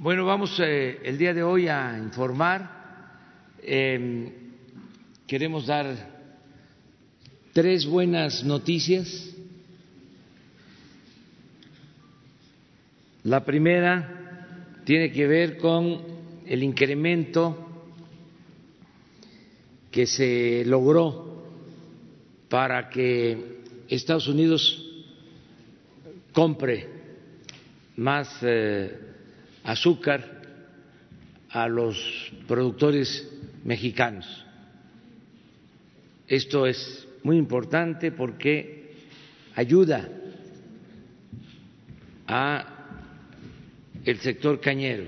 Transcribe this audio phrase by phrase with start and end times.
[0.00, 2.70] Bueno, vamos eh, el día de hoy a informar.
[3.60, 4.30] Eh,
[5.26, 5.92] queremos dar
[7.52, 9.34] tres buenas noticias.
[13.24, 16.00] La primera tiene que ver con
[16.46, 17.90] el incremento
[19.90, 21.42] que se logró
[22.48, 24.80] para que Estados Unidos
[26.32, 26.86] compre
[27.96, 29.08] más eh,
[29.68, 30.24] azúcar
[31.50, 33.30] a los productores
[33.64, 34.26] mexicanos.
[36.26, 38.94] Esto es muy importante porque
[39.54, 40.08] ayuda
[42.26, 42.64] a
[44.06, 45.04] el sector cañero.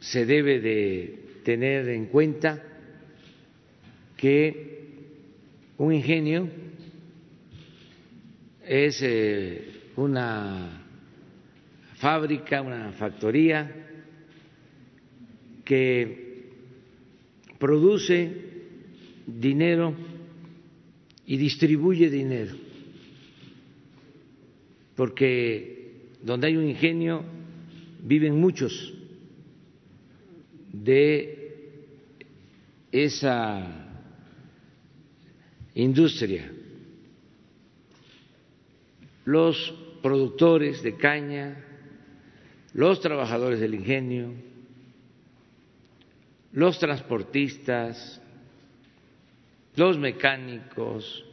[0.00, 2.62] Se debe de tener en cuenta
[4.18, 4.90] que
[5.78, 6.50] un ingenio
[8.62, 10.83] es eh, una
[12.04, 13.60] fábrica, una factoría
[15.64, 16.50] que
[17.58, 18.30] produce
[19.26, 19.94] dinero
[21.24, 22.56] y distribuye dinero,
[24.94, 27.24] porque donde hay un ingenio
[28.02, 28.92] viven muchos
[30.74, 31.88] de
[32.92, 33.96] esa
[35.74, 36.52] industria.
[39.24, 41.73] Los productores de caña,
[42.74, 44.32] los trabajadores del ingenio,
[46.52, 48.20] los transportistas,
[49.76, 51.24] los mecánicos,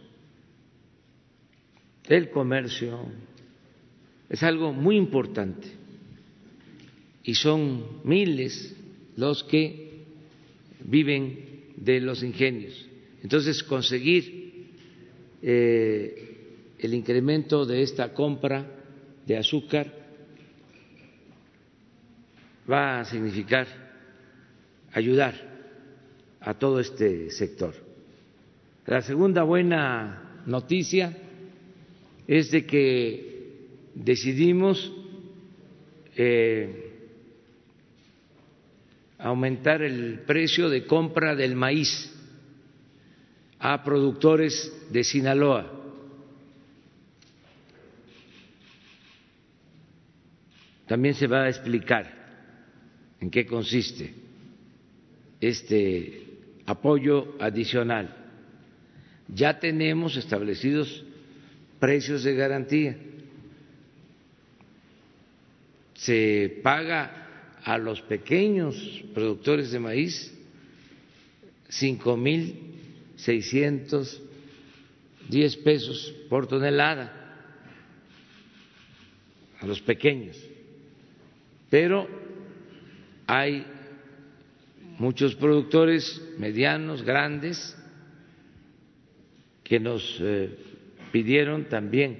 [2.07, 3.05] el comercio,
[4.29, 5.67] es algo muy importante
[7.23, 8.75] y son miles
[9.17, 10.05] los que
[10.85, 12.87] viven de los ingenios.
[13.23, 14.69] Entonces, conseguir
[15.41, 18.67] eh, el incremento de esta compra
[19.25, 20.00] de azúcar
[22.69, 23.67] va a significar
[24.93, 25.33] ayudar
[26.39, 27.73] a todo este sector.
[28.85, 31.15] La segunda buena noticia
[32.27, 34.91] es de que decidimos
[36.15, 36.97] eh,
[39.19, 42.11] aumentar el precio de compra del maíz
[43.59, 45.81] a productores de Sinaloa
[50.91, 52.20] También se va a explicar
[53.21, 54.13] en qué consiste
[55.39, 56.25] este
[56.65, 58.17] apoyo adicional.
[59.27, 61.05] Ya tenemos establecidos
[61.79, 62.97] precios de garantía.
[65.93, 68.75] Se paga a los pequeños
[69.13, 70.33] productores de maíz
[71.69, 72.55] cinco mil
[73.15, 74.19] seiscientos
[75.29, 77.37] diez pesos por tonelada
[79.59, 80.37] a los pequeños
[81.69, 82.07] pero
[83.27, 83.65] hay
[84.97, 87.75] muchos productores medianos, grandes,
[89.63, 90.57] que nos eh,
[91.11, 92.19] pidieron también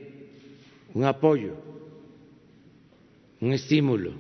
[0.94, 1.56] un apoyo,
[3.40, 4.14] un estímulo,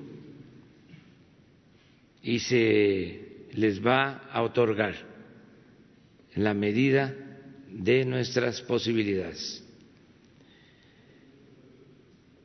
[2.24, 4.96] y se les va a otorgar
[6.36, 7.16] en la medida
[7.69, 9.66] de nuestras posibilidades.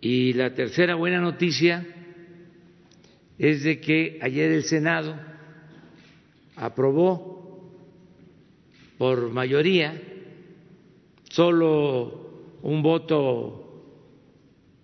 [0.00, 1.84] Y la tercera buena noticia
[3.38, 5.14] es de que ayer el Senado
[6.56, 7.36] aprobó
[8.98, 10.00] por mayoría,
[11.28, 13.84] solo un voto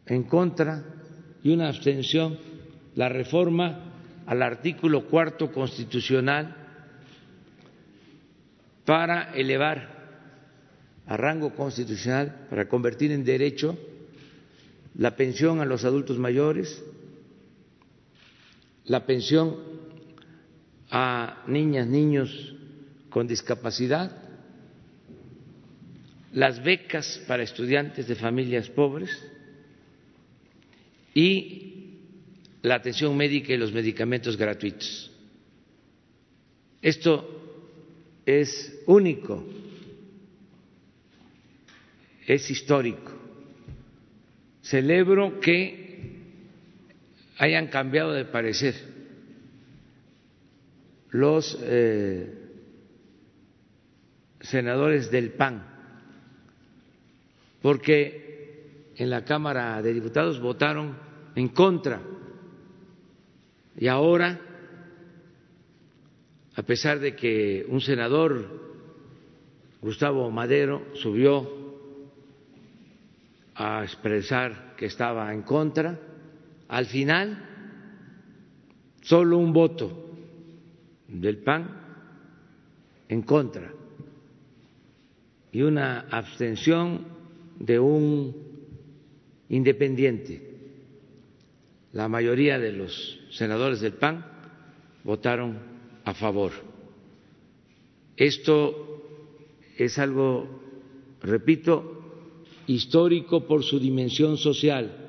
[0.06, 0.84] en contra
[1.42, 2.38] y una abstención,
[2.94, 3.92] la reforma
[4.26, 6.56] al artículo cuarto constitucional
[8.84, 9.92] para elevar
[11.06, 13.78] a rango constitucional, para convertir en derecho
[14.96, 16.84] la pensión a los adultos mayores,
[18.84, 19.56] la pensión
[20.90, 22.54] a niñas, niños
[23.08, 24.10] con discapacidad,
[26.32, 29.10] las becas para estudiantes de familias pobres
[31.14, 31.98] y
[32.62, 35.10] la atención médica y los medicamentos gratuitos.
[36.80, 37.28] Esto
[38.24, 39.44] es único,
[42.26, 43.12] es histórico.
[44.62, 45.81] Celebro que
[47.42, 48.76] hayan cambiado de parecer.
[51.10, 52.32] Los eh,
[54.40, 55.66] senadores del PAN,
[57.60, 60.96] porque en la Cámara de Diputados votaron
[61.34, 62.00] en contra.
[63.76, 64.40] Y ahora,
[66.54, 68.86] a pesar de que un senador,
[69.80, 71.50] Gustavo Madero, subió
[73.56, 76.11] a expresar que estaba en contra,
[76.72, 77.36] al final
[79.02, 80.10] solo un voto
[81.06, 81.68] del PAN
[83.10, 83.70] en contra
[85.52, 87.04] y una abstención
[87.58, 88.34] de un
[89.50, 90.50] independiente.
[91.92, 94.24] La mayoría de los senadores del PAN
[95.04, 95.58] votaron
[96.04, 96.52] a favor.
[98.16, 99.28] Esto
[99.76, 100.48] es algo,
[101.20, 102.32] repito,
[102.66, 105.01] histórico por su dimensión social,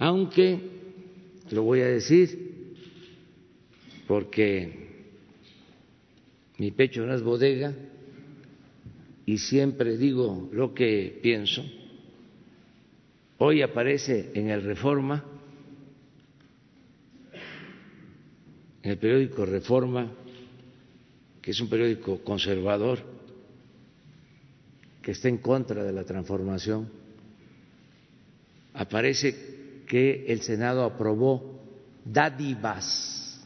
[0.00, 0.58] aunque,
[1.50, 2.74] lo voy a decir,
[4.08, 4.88] porque
[6.56, 7.74] mi pecho no es bodega
[9.26, 11.62] y siempre digo lo que pienso,
[13.36, 15.22] hoy aparece en el Reforma,
[18.82, 20.10] en el periódico Reforma,
[21.42, 23.00] que es un periódico conservador,
[25.02, 26.88] que está en contra de la transformación,
[28.72, 29.59] aparece
[29.90, 31.60] que el Senado aprobó
[32.04, 33.44] dádivas.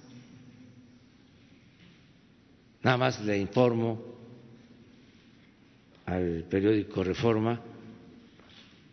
[2.82, 3.99] Nada más le informo
[6.05, 7.62] al periódico Reforma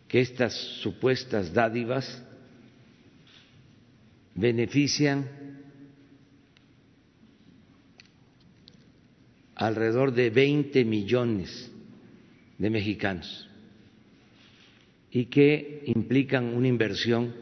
[0.08, 2.24] que estas supuestas dádivas
[4.34, 5.28] benefician
[9.56, 11.70] alrededor de 20 millones
[12.56, 13.46] de mexicanos
[15.10, 17.41] y que implican una inversión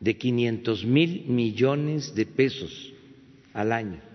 [0.00, 2.92] de 500 mil millones de pesos
[3.52, 4.10] al año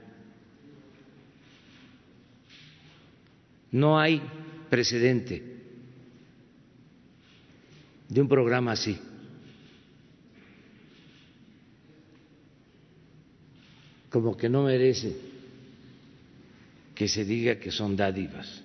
[3.75, 4.21] No hay
[4.69, 5.43] precedente
[8.07, 8.97] de un programa así.
[14.09, 15.17] Como que no merece
[16.95, 18.63] que se diga que son dádivas.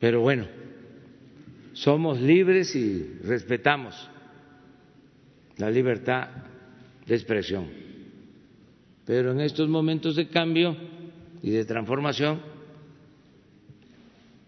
[0.00, 0.46] Pero bueno,
[1.74, 3.94] somos libres y respetamos
[5.58, 6.28] la libertad
[7.06, 7.68] de expresión.
[9.04, 10.76] Pero en estos momentos de cambio
[11.42, 12.40] y de transformación,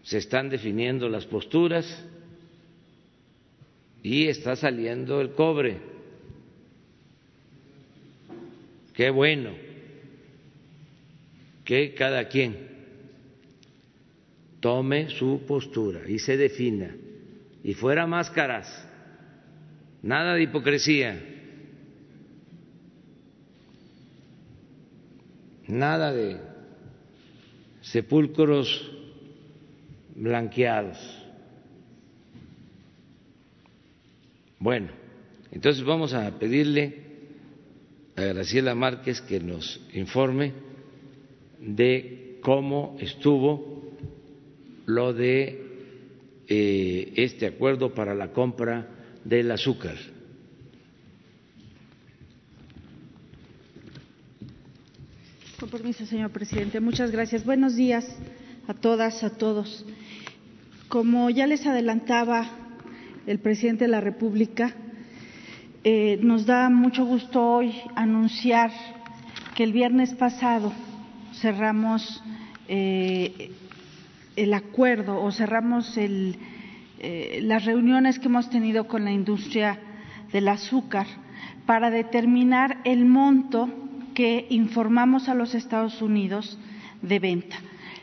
[0.03, 1.85] se están definiendo las posturas
[4.01, 5.77] y está saliendo el cobre.
[8.93, 9.51] Qué bueno
[11.63, 12.67] que cada quien
[14.59, 16.95] tome su postura y se defina
[17.63, 18.88] y fuera máscaras,
[20.01, 21.21] nada de hipocresía,
[25.67, 26.37] nada de
[27.81, 28.91] sepulcros
[30.15, 30.97] blanqueados.
[34.59, 34.89] Bueno,
[35.51, 37.09] entonces vamos a pedirle
[38.15, 40.53] a Graciela Márquez que nos informe
[41.59, 43.93] de cómo estuvo
[44.85, 45.69] lo de
[46.47, 49.95] eh, este acuerdo para la compra del azúcar.
[55.59, 56.79] Con permiso, señor presidente.
[56.79, 57.43] Muchas gracias.
[57.43, 58.07] Buenos días
[58.67, 59.85] a todas, a todos.
[60.87, 62.49] Como ya les adelantaba
[63.27, 64.73] el presidente de la República,
[65.83, 68.71] eh, nos da mucho gusto hoy anunciar
[69.55, 70.71] que el viernes pasado
[71.33, 72.23] cerramos
[72.67, 73.51] eh,
[74.35, 76.37] el acuerdo o cerramos el,
[76.99, 79.79] eh, las reuniones que hemos tenido con la industria
[80.33, 81.07] del azúcar
[81.65, 83.69] para determinar el monto
[84.13, 86.59] que informamos a los Estados Unidos
[87.01, 87.57] de venta.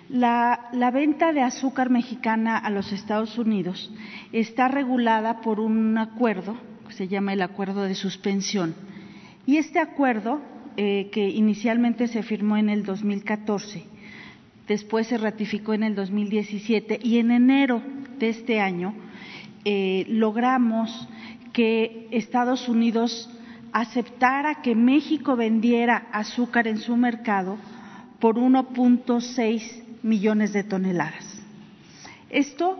[0.09, 3.92] La, venta de azúcar mexicana a los Estados Unidos
[4.32, 6.56] está regulada por un acuerdo
[6.87, 8.75] que se llama el Acuerdo de Suspensión.
[9.47, 10.40] Y este acuerdo,
[10.76, 13.85] eh, que inicialmente se firmó en el 2014,
[14.66, 17.82] después se ratificó en el 2017 y en enero
[18.18, 18.94] de este año
[19.64, 21.08] eh, logramos
[21.52, 23.30] que Estados Unidos
[23.73, 27.58] aceptara que México vendiera azúcar en su mercado
[28.20, 31.42] por 1.6 millones de toneladas.
[32.30, 32.78] Esto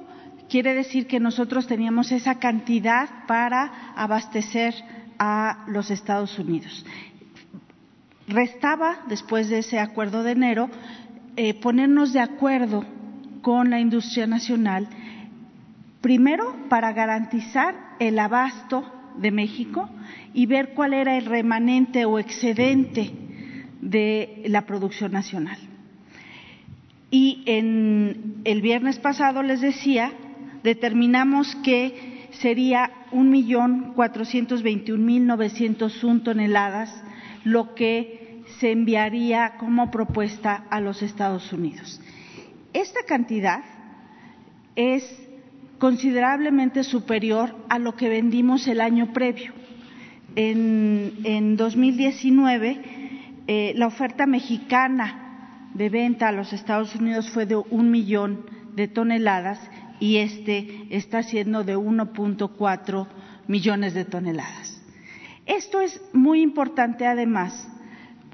[0.49, 4.75] quiere decir que nosotros teníamos esa cantidad para abastecer
[5.19, 6.85] a los Estados Unidos.
[8.28, 10.69] Restaba, después de ese acuerdo de enero,
[11.37, 12.85] eh, ponernos de acuerdo
[13.43, 14.88] con la industria nacional,
[16.00, 18.85] primero para garantizar el abasto
[19.19, 19.88] de México
[20.35, 23.12] y ver cuál era el remanente o excedente
[23.81, 25.59] de la producción nacional.
[27.11, 30.12] Y en el viernes pasado les decía,
[30.62, 37.02] determinamos que sería un millón cuatrocientos veintiún mil novecientos toneladas
[37.45, 38.25] lo que
[38.59, 42.01] se enviaría como propuesta a los Estados Unidos.
[42.73, 43.63] Esta cantidad
[44.75, 45.05] es
[45.79, 49.53] considerablemente superior a lo que vendimos el año previo.
[50.37, 52.81] En, en 2019,
[53.47, 58.89] eh, la oferta mexicana de venta a los Estados Unidos fue de un millón de
[58.89, 59.61] toneladas
[60.01, 63.07] y este está siendo de 1.4
[63.47, 64.83] millones de toneladas.
[65.47, 67.69] Esto es muy importante además,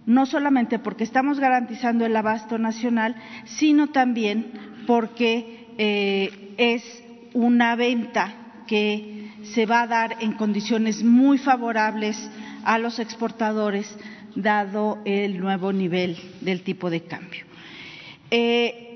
[0.07, 4.53] no solamente porque estamos garantizando el abasto nacional, sino también
[4.87, 7.03] porque eh, es
[7.35, 8.35] una venta
[8.67, 12.31] que se va a dar en condiciones muy favorables
[12.65, 13.97] a los exportadores,
[14.35, 17.45] dado el nuevo nivel del tipo de cambio.
[18.31, 18.93] Eh,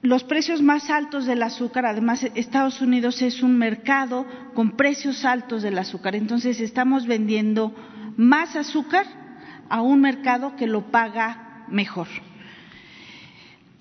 [0.00, 5.62] los precios más altos del azúcar, además Estados Unidos es un mercado con precios altos
[5.62, 7.74] del azúcar, entonces estamos vendiendo
[8.16, 9.06] más azúcar
[9.68, 12.08] a un mercado que lo paga mejor.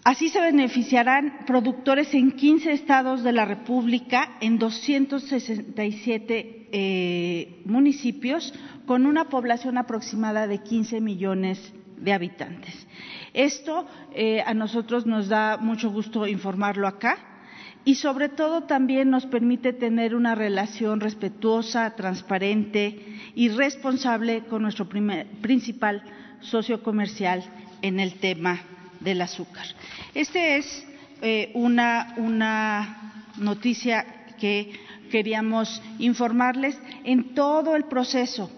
[0.03, 8.53] Así se beneficiarán productores en 15 estados de la República, en 267 eh, municipios,
[8.86, 12.88] con una población aproximada de 15 millones de habitantes.
[13.34, 17.37] Esto eh, a nosotros nos da mucho gusto informarlo acá
[17.86, 23.00] y sobre todo también nos permite tener una relación respetuosa, transparente
[23.34, 26.04] y responsable con nuestro principal
[26.42, 27.44] socio comercial
[27.82, 28.60] en el tema
[29.00, 29.66] del azúcar.
[30.14, 30.86] Esta es
[31.22, 34.06] eh, una, noticia
[34.40, 34.74] que
[35.12, 38.52] queríamos informarles en todo el proceso.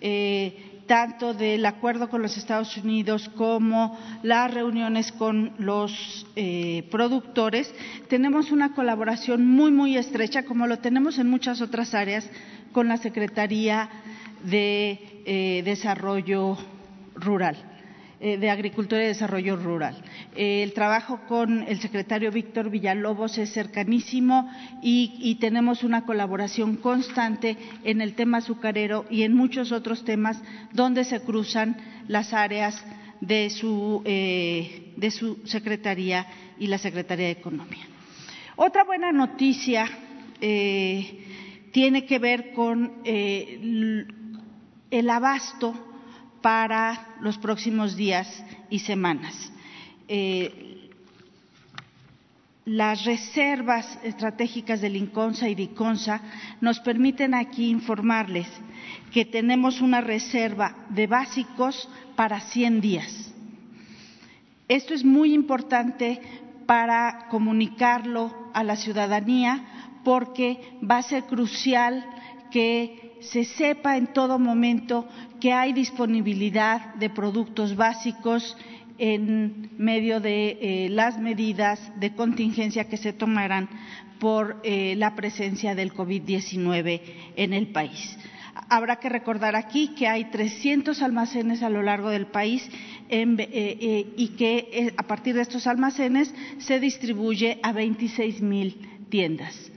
[0.00, 7.72] Eh, tanto del acuerdo con los Estados Unidos como las reuniones con los eh, productores,
[8.08, 12.28] tenemos una colaboración muy, muy estrecha, como lo tenemos en muchas otras áreas,
[12.72, 13.88] con la Secretaría
[14.42, 16.56] de eh, Desarrollo
[17.14, 17.77] Rural.
[18.20, 19.94] Eh, de Agricultura y Desarrollo Rural.
[20.34, 24.50] Eh, el trabajo con el secretario Víctor Villalobos es cercanísimo
[24.82, 31.04] y, tenemos una colaboración constante en el tema azucarero y en muchos otros temas donde
[31.04, 31.76] se cruzan
[32.08, 32.84] las áreas
[33.20, 36.26] de su, eh, de su Secretaría
[36.58, 37.86] y la Secretaría de Economía.
[38.56, 39.88] Otra buena noticia
[40.40, 44.06] tiene que ver con el
[45.08, 45.87] abasto
[46.40, 49.52] para los próximos días y semanas.
[50.08, 50.88] Eh,
[52.64, 56.20] las reservas estratégicas del INCONSA y DICONSA
[56.60, 58.46] nos permiten aquí informarles
[59.10, 63.34] que tenemos una reserva de básicos para 100 días.
[64.68, 66.20] Esto es muy importante
[66.66, 72.04] para comunicarlo a la ciudadanía porque va a ser crucial
[72.50, 75.08] que se sepa en todo momento
[75.40, 78.56] que hay disponibilidad de productos básicos
[78.98, 83.68] en medio de eh, las medidas de contingencia que se tomarán
[84.18, 87.00] por eh, la presencia del COVID-19
[87.36, 88.18] en el país.
[88.68, 92.68] Habrá que recordar aquí que hay 300 almacenes a lo largo del país
[93.08, 98.76] eh, y que a partir de estos almacenes se distribuye a 26 mil
[99.08, 99.70] tiendas.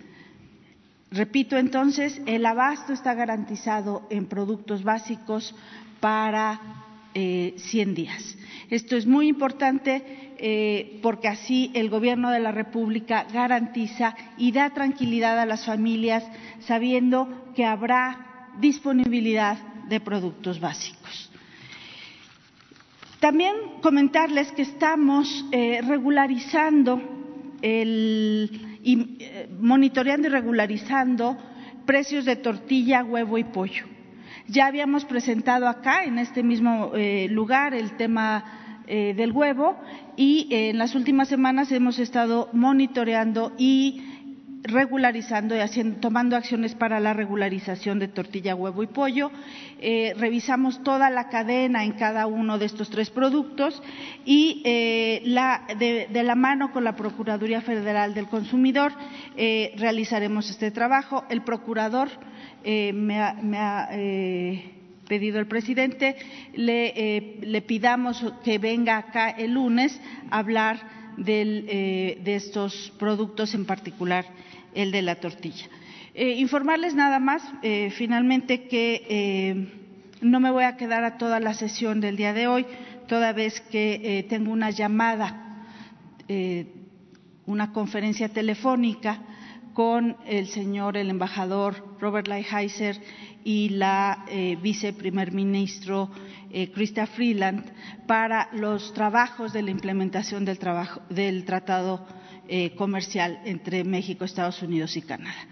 [1.12, 5.53] Repito entonces, el abasto está garantizado en productos básicos
[6.00, 6.60] para
[7.13, 8.38] eh, 100 días.
[8.70, 14.70] Esto es muy importante eh, porque así el Gobierno de la República garantiza y da
[14.70, 16.24] tranquilidad a las familias
[16.62, 19.58] sabiendo que habrá disponibilidad
[19.89, 21.30] de productos básicos.
[23.20, 27.01] También comentarles que estamos eh, regularizando
[27.62, 31.38] el y eh, monitoreando y regularizando
[31.85, 33.85] precios de tortilla, huevo y pollo.
[34.47, 39.77] Ya habíamos presentado acá, en este mismo eh, lugar, el tema eh, del huevo
[40.17, 44.01] y en las últimas semanas hemos estado monitoreando y
[44.63, 49.32] regularizando y haciendo, tomando acciones para la regularización de tortilla, huevo y pollo.
[49.80, 53.82] Eh, revisamos toda la cadena en cada uno de estos tres productos
[54.25, 55.22] y eh,
[55.77, 58.94] de, la mano con la Procuraduría Federal del Consumidor
[59.36, 61.25] eh, realizaremos este trabajo.
[61.30, 62.10] El procurador
[62.63, 63.89] me ha,
[65.08, 66.15] pedido el presidente,
[66.53, 70.00] le, le, pidamos que venga acá el lunes
[70.30, 70.80] a hablar
[71.18, 74.25] de estos productos en particular
[74.74, 75.68] el de la tortilla.
[76.13, 79.68] Eh, informarles nada más, eh, finalmente, que eh,
[80.22, 82.66] no me voy a quedar a toda la sesión del día de hoy,
[83.08, 85.66] toda vez que tengo una llamada,
[87.46, 89.20] una conferencia telefónica
[89.74, 93.01] con el señor, el embajador Robert Lighthizer
[93.44, 94.24] y la
[94.62, 96.10] viceprimer ministro
[96.74, 97.65] Krista Freeland
[98.08, 102.05] para los trabajos de la implementación del, trabajo, del Tratado
[102.48, 105.48] eh, comercial entre México, Estados Unidos y Canadá.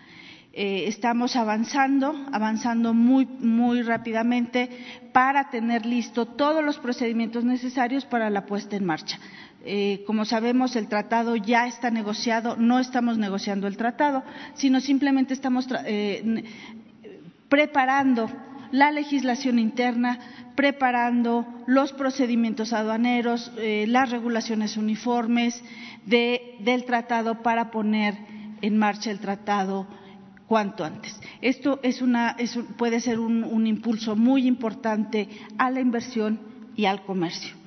[0.51, 4.70] Eh, estamos avanzando, avanzando muy, muy rápidamente
[5.13, 9.20] para tener listo todos los procedimientos necesarios para la puesta en marcha.
[9.63, 14.24] Eh, como sabemos, el tratado ya está negociado, no estamos negociando el tratado,
[14.56, 16.44] sino simplemente estamos eh,
[17.48, 18.29] preparando
[18.72, 20.20] la legislación interna,
[20.56, 25.64] preparando los procedimientos aduaneros, eh, las regulaciones uniformes
[26.06, 28.16] del tratado para poner
[28.62, 29.88] en marcha el tratado
[30.48, 31.20] cuanto antes.
[31.42, 31.80] Esto
[32.78, 36.40] puede ser un impulso muy importante a la inversión
[36.76, 37.60] y al comercio.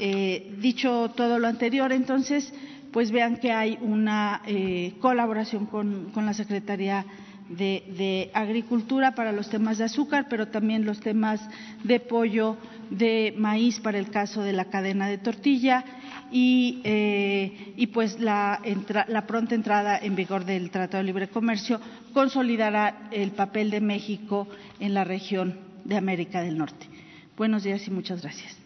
[0.00, 2.54] Eh, dicho todo lo anterior, entonces,
[2.92, 7.04] pues vean que hay una eh, colaboración con, la Secretaría
[7.48, 11.40] de, Agricultura para los temas de azúcar, pero también los temas
[11.84, 12.56] de pollo,
[12.90, 15.84] de maíz para el caso de la cadena de tortilla
[16.30, 18.60] y, eh, pues la,
[19.08, 21.80] la, pronta entrada en vigor del Tratado de Libre Comercio
[22.12, 24.48] consolidará el papel de México
[24.80, 26.86] en la región de América del Norte.
[27.36, 28.56] Buenos días y muchas gracias.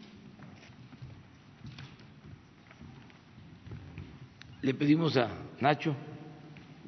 [4.62, 5.29] Le pedimos a
[5.61, 5.95] Nacho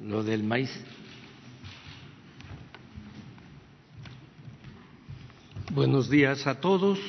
[0.01, 0.71] lo del maíz.
[5.73, 6.99] Buenos días a todos.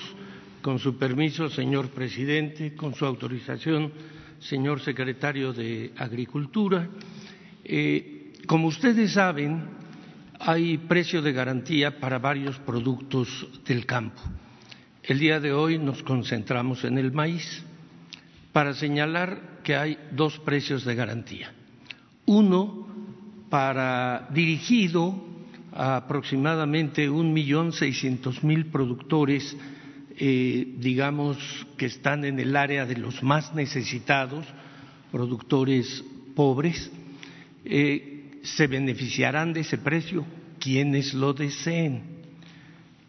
[0.62, 3.92] Con su permiso, señor presidente, con su autorización,
[4.40, 6.88] señor secretario de Agricultura.
[7.62, 9.62] Eh, como ustedes saben,
[10.40, 14.22] hay precio de garantía para varios productos del campo.
[15.02, 17.62] El día de hoy nos concentramos en el maíz
[18.52, 21.52] para señalar que hay dos precios de garantía.
[22.24, 22.88] Uno
[23.50, 25.25] para dirigido
[25.76, 29.56] aproximadamente un millón seiscientos mil productores,
[30.16, 31.36] eh, digamos
[31.76, 34.46] que están en el área de los más necesitados,
[35.12, 36.02] productores
[36.34, 36.90] pobres,
[37.64, 40.24] eh, se beneficiarán de ese precio
[40.58, 42.16] quienes lo deseen.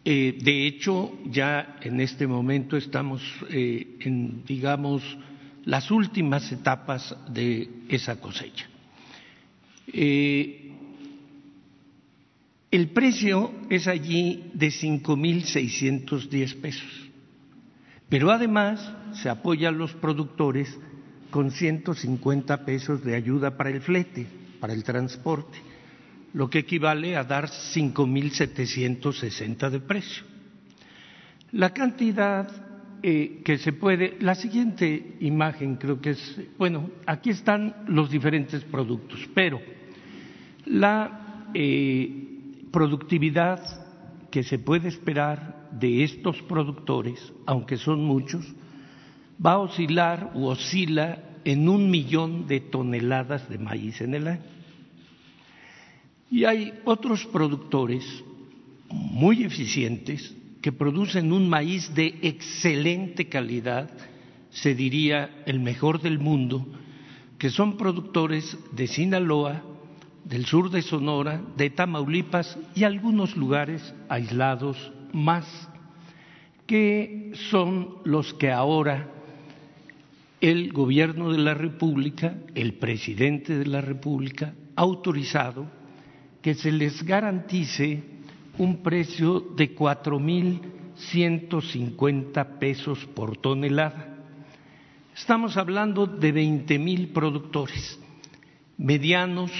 [0.04, 5.02] Eh, de hecho, ya en este momento estamos en, digamos,
[5.64, 8.68] las últimas etapas de esa cosecha.
[12.70, 17.10] El precio es allí de 5.610 pesos,
[18.08, 20.78] pero además se apoya a los productores
[21.30, 24.26] con 150 pesos de ayuda para el flete,
[24.60, 25.58] para el transporte,
[26.34, 30.22] lo que equivale a dar 5.760 de precio.
[31.52, 32.50] La cantidad
[33.02, 34.16] eh, que se puede.
[34.20, 39.60] La siguiente imagen creo que es, bueno, aquí están los diferentes productos, pero
[40.66, 42.27] la eh,
[42.70, 43.60] productividad
[44.30, 48.44] que se puede esperar de estos productores, aunque son muchos,
[49.44, 54.42] va a oscilar o oscila en un millón de toneladas de maíz en el año.
[56.30, 58.04] Y hay otros productores
[58.90, 63.90] muy eficientes que producen un maíz de excelente calidad,
[64.50, 66.66] se diría el mejor del mundo,
[67.38, 69.62] que son productores de Sinaloa,
[70.28, 75.46] del sur de Sonora, de Tamaulipas y algunos lugares aislados más,
[76.66, 79.10] que son los que ahora
[80.42, 85.66] el gobierno de la República, el presidente de la República, ha autorizado
[86.42, 88.02] que se les garantice
[88.58, 90.60] un precio de cuatro mil
[90.94, 94.16] ciento cincuenta pesos por tonelada.
[95.16, 97.98] Estamos hablando de veinte mil productores
[98.76, 99.50] medianos,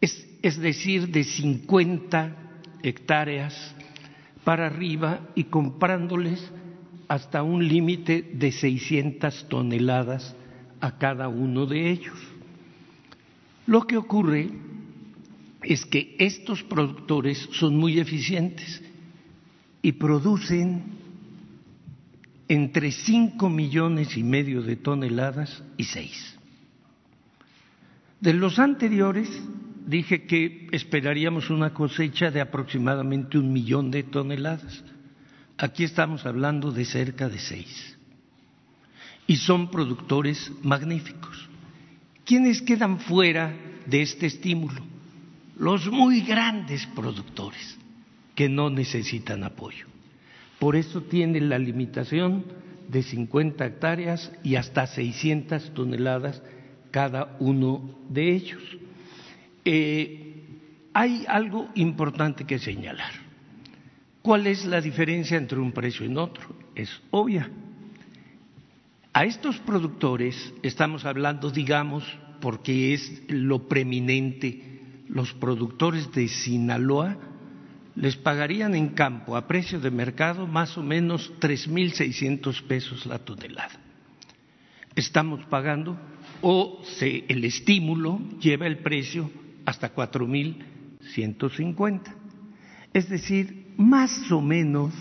[0.00, 2.36] es, decir, de cincuenta
[2.82, 3.74] hectáreas
[4.44, 6.40] para arriba y comprándoles
[7.08, 10.36] hasta un límite de 600 toneladas
[10.80, 12.18] a cada uno de ellos.
[13.66, 14.50] Lo que ocurre
[15.62, 18.82] es que estos productores son muy eficientes
[19.82, 20.84] y producen
[22.48, 26.36] entre cinco millones y medio de toneladas y seis.
[28.20, 29.28] De los anteriores
[29.86, 34.84] dije que esperaríamos una cosecha de aproximadamente un millón de toneladas.
[35.56, 37.96] Aquí estamos hablando de cerca de seis.
[39.26, 41.48] Y son productores magníficos.
[42.24, 44.82] ¿Quiénes quedan fuera de este estímulo?
[45.58, 47.78] los muy grandes productores
[48.34, 49.86] que no necesitan apoyo.
[50.58, 52.44] Por eso tienen la limitación
[52.88, 56.42] de 50 hectáreas y hasta 600 toneladas
[56.90, 58.62] cada uno de ellos.
[59.68, 60.44] Eh,
[60.94, 63.10] hay algo importante que señalar.
[64.22, 66.54] ¿Cuál es la diferencia entre un precio y otro?
[66.76, 67.50] Es obvia.
[69.12, 72.04] A estos productores estamos hablando, digamos,
[72.40, 77.16] porque es lo preeminente, los productores de Sinaloa
[77.96, 83.80] les pagarían en campo a precio de mercado más o menos 3.600 pesos la tonelada.
[84.94, 85.98] Estamos pagando
[86.40, 89.30] o el estímulo lleva el precio
[89.66, 92.00] hasta 4.150.
[92.94, 94.94] Es decir, más o menos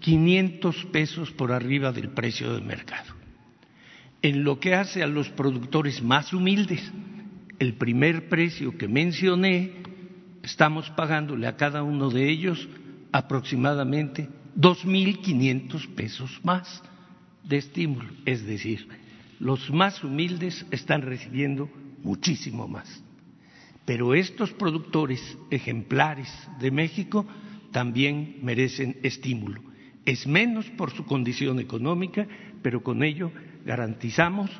[0.00, 3.14] 500 pesos por arriba del precio de mercado.
[4.20, 6.92] En lo que hace a los productores más humildes,
[7.58, 9.72] el primer precio que mencioné,
[10.42, 12.68] estamos pagándole a cada uno de ellos
[13.12, 16.82] aproximadamente 2.500 pesos más
[17.44, 18.10] de estímulo.
[18.24, 18.88] Es decir,
[19.38, 21.70] los más humildes están recibiendo
[22.02, 23.02] muchísimo más.
[23.84, 26.28] Pero estos productores ejemplares
[26.60, 27.26] de México
[27.72, 29.62] también merecen estímulo.
[30.04, 32.26] Es menos por su condición económica,
[32.62, 33.32] pero con ello
[33.64, 34.50] garantizamos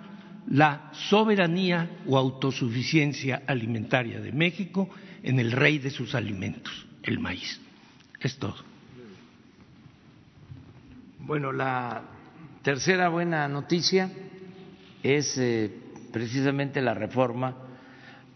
[0.49, 4.89] la soberanía o autosuficiencia alimentaria de México
[5.23, 7.61] en el rey de sus alimentos, el maíz.
[8.21, 8.57] Es todo.
[11.21, 12.03] Bueno, la
[12.63, 14.11] tercera buena noticia
[15.03, 15.71] es eh,
[16.13, 17.57] precisamente la reforma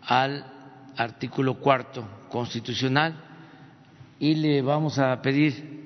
[0.03, 0.56] al
[0.97, 3.15] artículo cuarto constitucional
[4.19, 5.77] y le vamos a pedir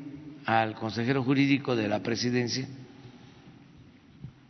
[0.47, 2.67] al consejero jurídico de la presidencia,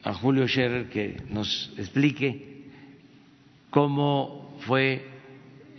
[0.03, 2.71] a Julio Scherer, que nos explique
[3.71, 5.07] cómo fue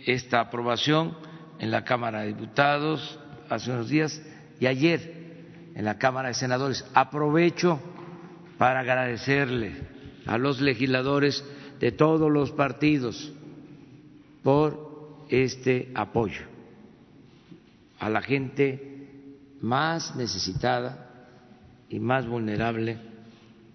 [0.06, 1.16] esta aprobación
[1.58, 3.18] en la Cámara de Diputados
[3.48, 4.22] hace unos días
[4.60, 6.84] y ayer en la Cámara de Senadores.
[6.94, 7.80] Aprovecho
[8.58, 9.74] para agradecerle
[10.26, 11.44] a los legisladores
[11.80, 13.32] de todos los partidos
[14.42, 16.42] por este apoyo
[17.98, 18.92] a la gente
[19.60, 21.08] más necesitada
[21.88, 22.98] y más vulnerable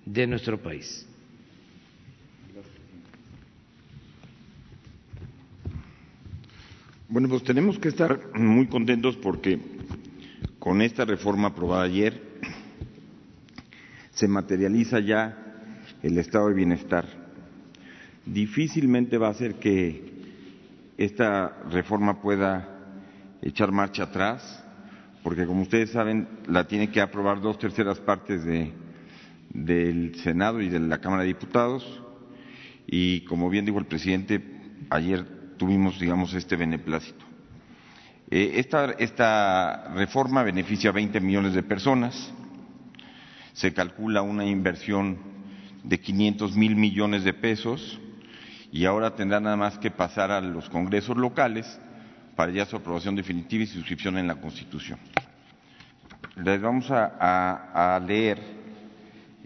[0.06, 1.08] de nuestro país.
[7.10, 9.60] Bueno, pues tenemos que estar muy contentos porque
[10.60, 12.22] con esta reforma aprobada ayer
[14.12, 15.38] se materializa ya
[16.04, 17.06] el estado de bienestar.
[18.26, 20.07] Difícilmente va a ser que
[20.98, 22.68] esta reforma pueda
[23.42, 24.64] echar marcha atrás,
[25.24, 28.44] porque como ustedes saben, la tiene que aprobar dos terceras partes
[29.50, 32.04] del Senado y de la Cámara de Diputados,
[32.88, 34.42] y como bien dijo el presidente,
[34.90, 37.26] ayer tuvimos, digamos, este beneplácito.
[38.32, 42.34] Eh, esta, esta reforma beneficia a 20 millones de personas,
[43.54, 45.18] se calcula una inversión
[45.84, 48.00] de 500 mil millones de pesos
[48.78, 51.80] y ahora tendrá nada más que pasar a los congresos locales
[52.36, 55.00] para ya su aprobación definitiva y suscripción en la Constitución.
[56.36, 58.40] Les vamos a, leer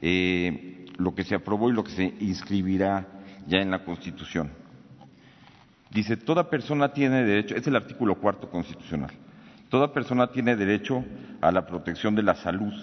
[0.02, 3.08] eh, lo que se aprobó y lo que se inscribirá
[3.48, 4.52] ya en la Constitución.
[5.92, 9.12] Dice, toda persona tiene derecho, es el artículo cuarto constitucional,
[9.70, 11.06] toda persona tiene derecho
[11.40, 12.74] a la protección de la salud,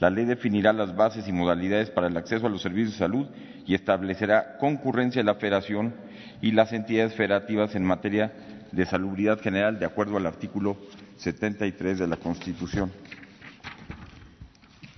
[0.00, 3.26] la ley definirá las bases y modalidades para el acceso a los servicios de salud
[3.66, 5.94] y establecerá concurrencia de la federación
[6.40, 8.32] y las entidades federativas en materia
[8.70, 10.76] de salubridad general de acuerdo al artículo
[11.16, 12.92] 73 de la Constitución.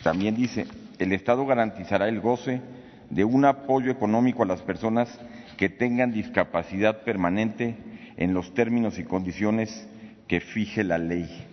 [0.03, 0.67] También dice,
[0.99, 2.61] el Estado garantizará el goce
[3.09, 5.19] de un apoyo económico a las personas
[5.57, 7.77] que tengan discapacidad permanente
[8.17, 9.89] en los términos y condiciones
[10.29, 11.50] que fije la ley.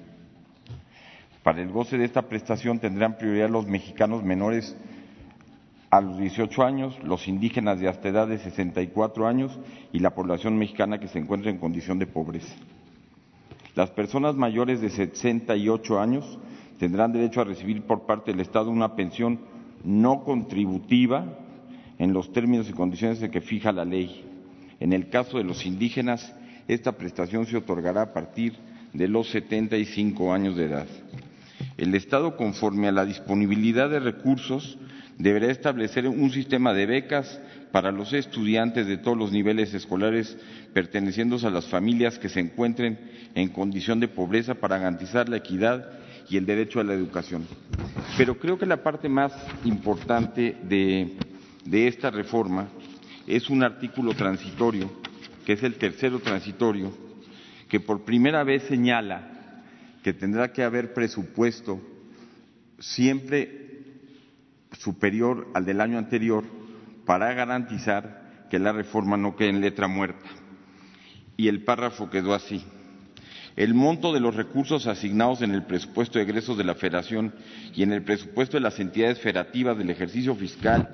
[1.47, 4.75] Para el goce de esta prestación tendrán prioridad los mexicanos menores
[5.89, 9.57] a los 18 años, los indígenas de hasta edad de 64 años
[9.93, 12.53] y la población mexicana que se encuentra en condición de pobreza.
[13.75, 16.37] Las personas mayores de 68 años
[16.79, 19.39] tendrán derecho a recibir por parte del Estado una pensión
[19.85, 21.23] no contributiva
[21.97, 24.25] en los términos y condiciones de que fija la ley.
[24.81, 26.35] En el caso de los indígenas,
[26.67, 28.51] esta prestación se otorgará a partir
[28.91, 30.87] de los 75 años de edad.
[31.77, 34.77] El Estado, conforme a la disponibilidad de recursos,
[35.17, 37.39] deberá establecer un sistema de becas
[37.71, 40.37] para los estudiantes de todos los niveles escolares
[40.73, 42.99] pertenecientes a las familias que se encuentren
[43.35, 45.89] en condición de pobreza para garantizar la equidad
[46.29, 47.45] y el derecho a la educación.
[48.17, 51.17] Pero creo que la parte más importante de,
[51.65, 52.67] de esta reforma
[53.25, 54.89] es un artículo transitorio,
[55.45, 56.91] que es el tercero transitorio,
[57.69, 59.36] que por primera vez señala
[60.07, 61.81] que tendrá que haber presupuesto
[62.79, 63.81] siempre
[64.79, 66.45] superior al del año anterior
[67.05, 70.25] para garantizar que la reforma no quede en letra muerta.
[71.35, 72.63] Y el párrafo quedó así.
[73.57, 77.33] el monto de los recursos asignados en el presupuesto de egresos de la Federación
[77.75, 80.87] y en el presupuesto de las entidades federativas del ejercicio fiscal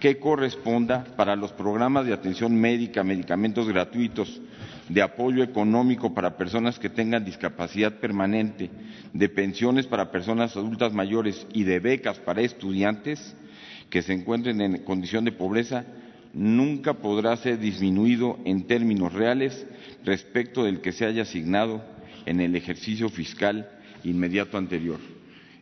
[0.00, 4.40] que corresponda para los programas de atención médica, medicamentos gratuitos,
[4.88, 8.70] de apoyo económico para personas que tengan discapacidad permanente,
[9.12, 13.36] de pensiones para personas adultas mayores y de becas para estudiantes
[13.90, 15.84] que se encuentren en condición de pobreza,
[16.32, 19.66] nunca podrá ser disminuido en términos reales
[20.04, 21.82] respecto del que se haya asignado
[22.26, 23.68] en el ejercicio fiscal
[24.04, 24.98] inmediato anterior.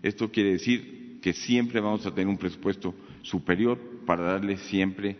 [0.02, 5.16] Esto quiere decir que siempre vamos a tener un presupuesto superior para darle siempre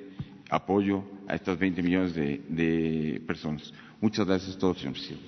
[0.51, 3.73] apoyo a estas 20 millones de, personas.
[4.07, 5.27] Muchas gracias a todos, señor presidente.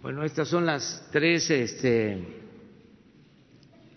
[0.00, 2.16] Bueno, estas son las tres este,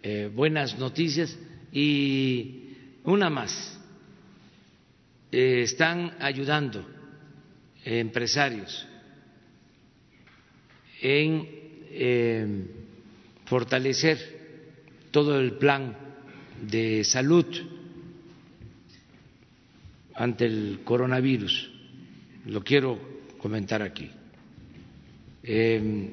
[0.02, 1.38] eh, buenas noticias
[1.72, 3.80] y una más.
[5.32, 6.84] Eh, están ayudando
[7.86, 8.88] empresarios
[11.00, 11.48] en
[11.92, 12.66] eh,
[13.46, 14.18] fortalecer
[15.12, 15.96] todo el plan
[16.60, 17.46] de salud
[20.16, 21.71] ante el coronavirus.
[22.46, 23.00] Lo quiero
[23.38, 24.10] comentar aquí.
[25.44, 26.10] Em,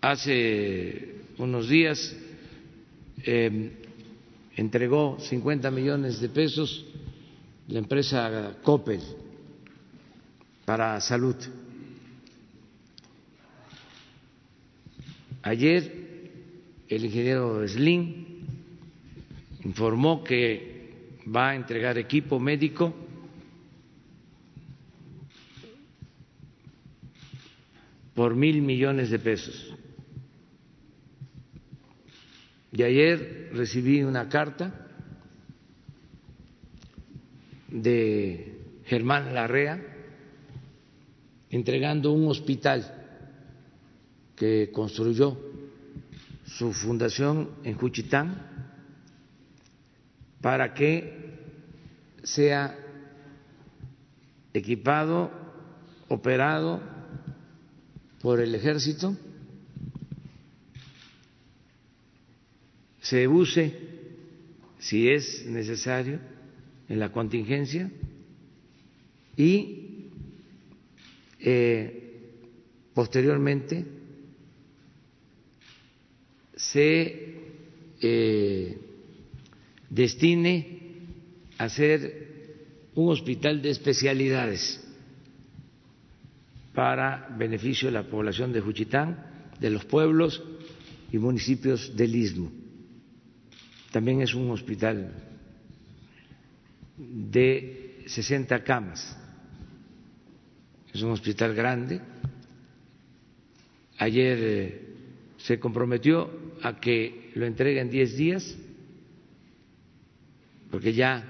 [0.00, 2.16] hace unos días
[3.24, 3.70] em,
[4.56, 6.84] entregó 50 millones de pesos
[7.68, 9.00] la empresa Coppel
[10.64, 11.36] para salud.
[15.42, 16.06] Ayer
[16.88, 18.24] el ingeniero Slim
[19.64, 20.90] informó que
[21.26, 23.05] va a entregar equipo médico
[28.16, 29.76] por mil millones de pesos.
[32.72, 34.88] Y ayer recibí una carta
[37.68, 39.80] de Germán Larrea
[41.50, 42.90] entregando un hospital
[44.34, 45.38] que construyó
[46.46, 48.72] su fundación en Juchitán
[50.40, 51.34] para que
[52.22, 52.78] sea
[54.54, 55.30] equipado,
[56.08, 56.95] operado
[58.26, 59.16] por el ejército,
[63.00, 63.72] se use
[64.80, 66.18] si es necesario
[66.88, 67.88] en la contingencia
[69.36, 70.08] y
[71.38, 72.32] eh,
[72.94, 73.84] posteriormente
[76.56, 77.36] se
[78.00, 78.78] eh,
[79.88, 80.80] destine
[81.58, 84.84] a ser un hospital de especialidades
[86.76, 89.16] para beneficio de la población de Juchitán,
[89.58, 90.42] de los pueblos
[91.10, 92.52] y municipios del istmo.
[93.90, 95.10] También es un hospital
[96.98, 99.16] de 60 camas.
[100.92, 101.98] Es un hospital grande.
[103.96, 104.86] Ayer eh,
[105.38, 106.30] se comprometió
[106.62, 108.54] a que lo entregue en 10 días,
[110.70, 111.24] porque ya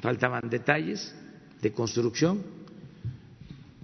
[0.00, 1.16] faltaban detalles
[1.60, 2.59] de construcción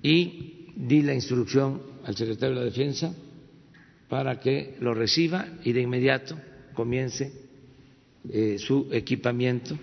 [0.03, 3.15] y di la instrucción al secretario de la Defensa
[4.09, 6.39] para que lo reciba y de inmediato
[6.75, 7.33] comience
[8.31, 9.79] eh, su equipamiento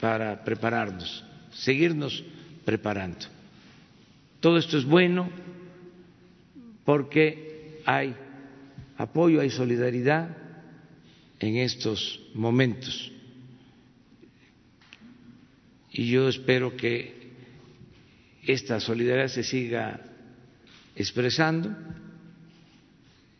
[0.00, 2.22] para prepararnos, seguirnos
[2.64, 3.26] preparando.
[4.40, 5.28] Todo esto es bueno
[6.84, 8.14] porque hay
[8.96, 10.36] apoyo, hay solidaridad
[11.40, 13.12] en estos momentos.
[15.92, 17.25] Y yo espero que
[18.46, 20.00] esta solidaridad se siga
[20.94, 21.74] expresando,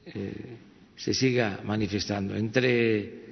[0.07, 0.57] eh,
[0.97, 2.37] se siga manifestando.
[2.37, 3.25] Entre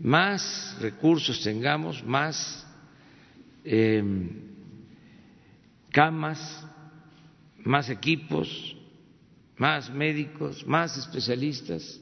[0.00, 2.66] más recursos tengamos, más
[3.64, 4.02] eh,
[5.90, 6.64] camas,
[7.64, 8.76] más equipos,
[9.56, 12.00] más médicos, más especialistas,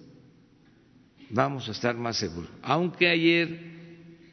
[1.31, 2.51] vamos a estar más seguros.
[2.63, 3.77] Aunque ayer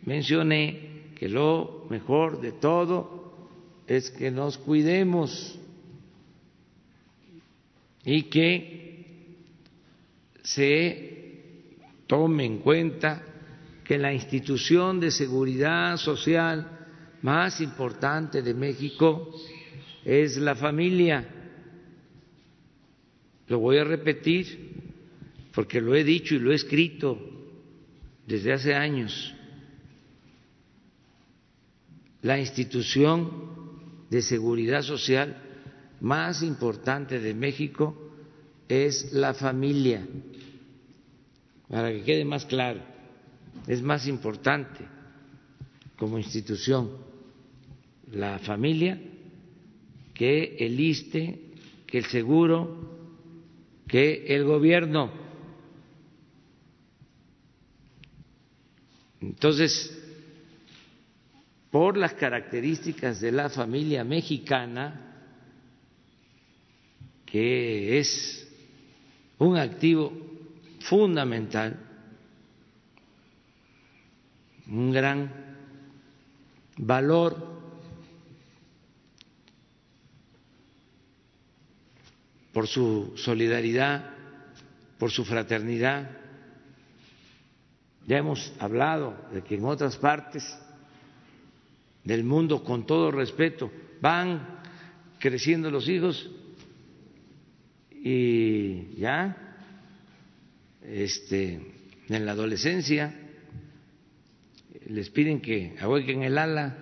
[0.03, 3.22] mencioné que lo mejor de todo
[3.87, 5.59] es que nos cuidemos
[8.05, 9.05] y que
[10.43, 13.23] se tome en cuenta
[13.83, 16.79] que la institución de seguridad social
[17.21, 19.29] más importante de México
[20.03, 21.27] es la familia
[23.47, 24.71] lo voy a repetir
[25.53, 27.19] porque lo he dicho y lo he escrito
[28.25, 29.33] desde hace años.
[32.21, 33.62] La institución
[34.13, 35.35] de seguridad social
[35.99, 38.11] más importante de México
[38.69, 40.05] es la familia.
[41.67, 42.79] Para que quede más claro,
[43.65, 44.85] es más importante
[45.97, 46.91] como institución
[48.11, 49.01] la familia
[50.13, 51.39] que el ISTE,
[51.87, 52.91] que el seguro,
[53.87, 55.09] que el gobierno.
[59.21, 60.02] Entonces,
[61.73, 64.93] por las características de la familia mexicana,
[67.25, 68.47] que es
[69.39, 70.13] un activo
[70.81, 71.79] fundamental,
[74.67, 75.33] un gran
[76.77, 77.59] valor
[82.53, 84.13] por su solidaridad,
[84.99, 86.07] por su fraternidad.
[88.05, 90.43] Ya hemos hablado de que en otras partes
[92.03, 94.59] del mundo, con todo respeto, van
[95.19, 96.29] creciendo los hijos
[97.91, 99.55] y ya
[100.81, 101.61] este,
[102.09, 103.15] en la adolescencia
[104.87, 106.77] les piden que ahuequen el ala.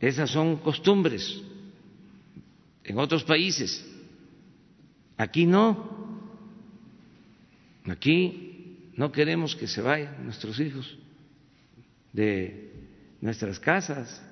[0.00, 1.40] Esas son costumbres
[2.82, 3.88] en otros países.
[5.16, 6.02] Aquí no.
[7.84, 10.98] Aquí no queremos que se vayan nuestros hijos
[12.12, 12.72] de
[13.20, 14.22] nuestras casas.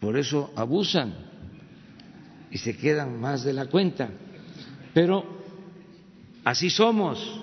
[0.00, 1.14] Por eso abusan
[2.50, 4.10] y se quedan más de la cuenta.
[4.92, 5.24] Pero
[6.44, 7.42] así somos.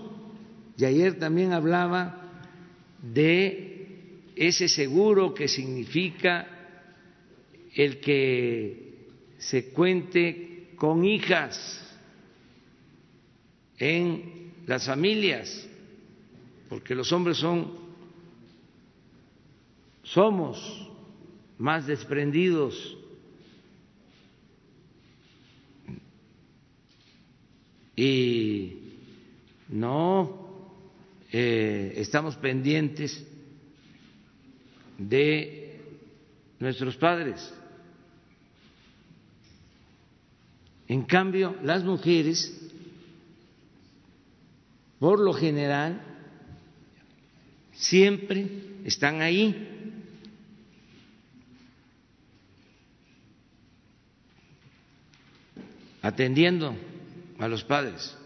[0.78, 2.22] Y ayer también hablaba
[3.02, 6.48] de ese seguro que significa
[7.76, 11.78] el que se cuente con hijas
[13.78, 15.68] en las familias,
[16.72, 17.70] porque los hombres son
[20.04, 20.90] somos
[21.58, 22.98] más desprendidos
[27.94, 28.94] y
[29.68, 30.64] no
[31.30, 33.22] eh, estamos pendientes
[34.98, 35.78] de
[36.58, 37.54] nuestros padres.
[40.88, 42.72] En cambio, las mujeres,
[45.00, 46.11] por lo general,
[47.82, 48.48] siempre
[48.86, 49.68] están ahí.
[56.04, 56.76] atendiendo
[57.38, 58.18] a los padres.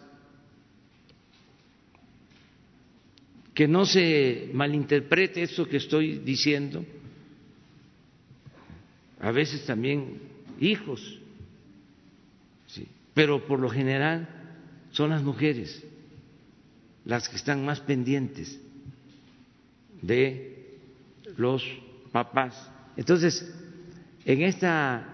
[3.54, 6.86] Que no se malinterprete esto que estoy diciendo.
[9.20, 10.22] A veces también
[10.58, 11.20] hijos,
[12.68, 12.88] ¿sí?
[13.14, 14.30] pero por lo general
[14.92, 15.84] son las mujeres
[17.04, 18.58] las que están más pendientes
[20.02, 20.80] de
[21.38, 21.64] los
[22.12, 22.70] papás.
[22.98, 23.54] Entonces,
[24.26, 25.08] en esta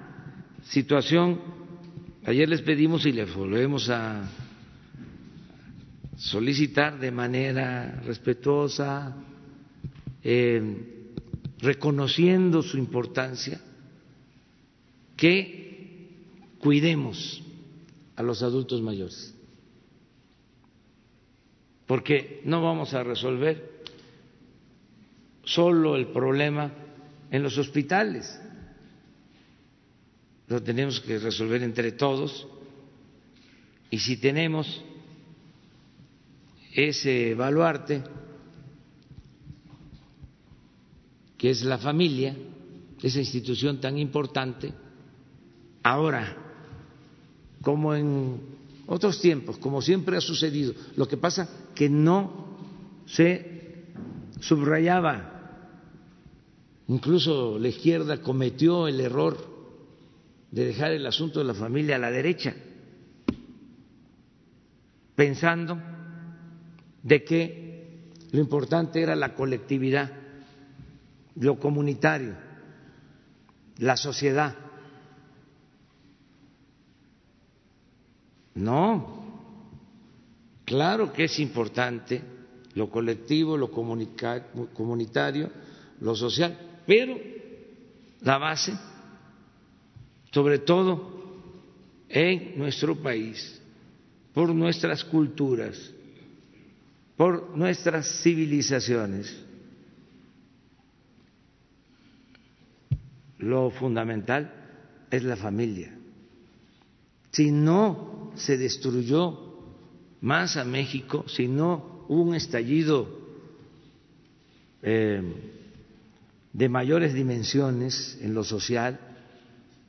[0.63, 1.39] situación
[2.23, 4.29] Ayer les pedimos y les volvemos a
[6.17, 9.15] solicitar de manera respetuosa,
[10.23, 11.09] eh,
[11.57, 13.59] reconociendo su importancia,
[15.17, 16.19] que
[16.59, 17.43] cuidemos
[18.15, 19.33] a los adultos mayores,
[21.87, 23.70] porque no vamos a resolver
[25.43, 26.71] solo el problema
[27.29, 28.39] en los hospitales.
[30.47, 32.47] Lo tenemos que resolver entre todos.
[33.89, 34.83] Y si tenemos
[36.73, 38.03] ese baluarte
[41.37, 42.35] que es la familia,
[43.01, 44.71] esa institución tan importante,
[45.81, 46.37] ahora,
[47.61, 48.39] como en
[48.85, 52.57] otros tiempos, como siempre ha sucedido, lo que pasa que no
[53.07, 53.50] se
[54.41, 55.39] subrayaba,
[56.87, 59.37] incluso la izquierda cometió el error
[60.49, 62.53] de dejar el asunto de la familia a la derecha,
[65.15, 65.77] pensando
[67.03, 70.11] de que lo importante era la colectividad,
[71.35, 72.35] lo comunitario,
[73.77, 74.55] la sociedad.
[78.55, 79.41] No,
[80.65, 82.40] claro que es importante
[82.75, 85.49] lo colectivo, lo comunitario,
[85.99, 87.17] lo social, pero
[88.21, 88.73] la base
[90.31, 91.11] sobre todo
[92.09, 93.61] en nuestro país,
[94.33, 95.77] por nuestras culturas,
[97.17, 99.45] por nuestras civilizaciones.
[103.39, 104.53] Lo fundamental
[105.09, 105.93] es la familia.
[107.31, 109.51] Si no se destruyó
[110.21, 113.07] más a México, si no un estallido
[114.81, 115.21] eh,
[116.51, 118.99] de mayores dimensiones en lo social,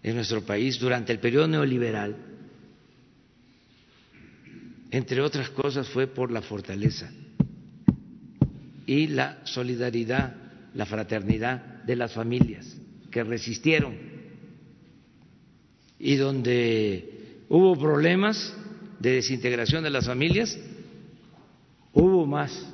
[0.04, 2.16] en nuestro país durante el periodo neoliberal,
[4.92, 7.10] entre otras cosas, fue por la fortaleza
[8.86, 10.36] y la solidaridad,
[10.74, 12.76] la fraternidad de las familias
[13.10, 13.96] que resistieron
[15.98, 18.54] y donde hubo problemas
[19.00, 20.56] de desintegración de las familias,
[22.26, 22.66] más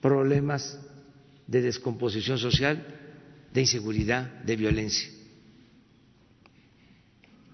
[0.00, 0.80] problemas
[1.46, 2.84] de descomposición social,
[3.52, 5.08] de inseguridad, de violencia,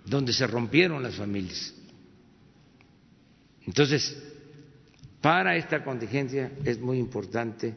[0.04, 1.74] donde se rompieron las familias.
[3.66, 4.16] Entonces,
[5.20, 7.74] para esta contingencia es muy importante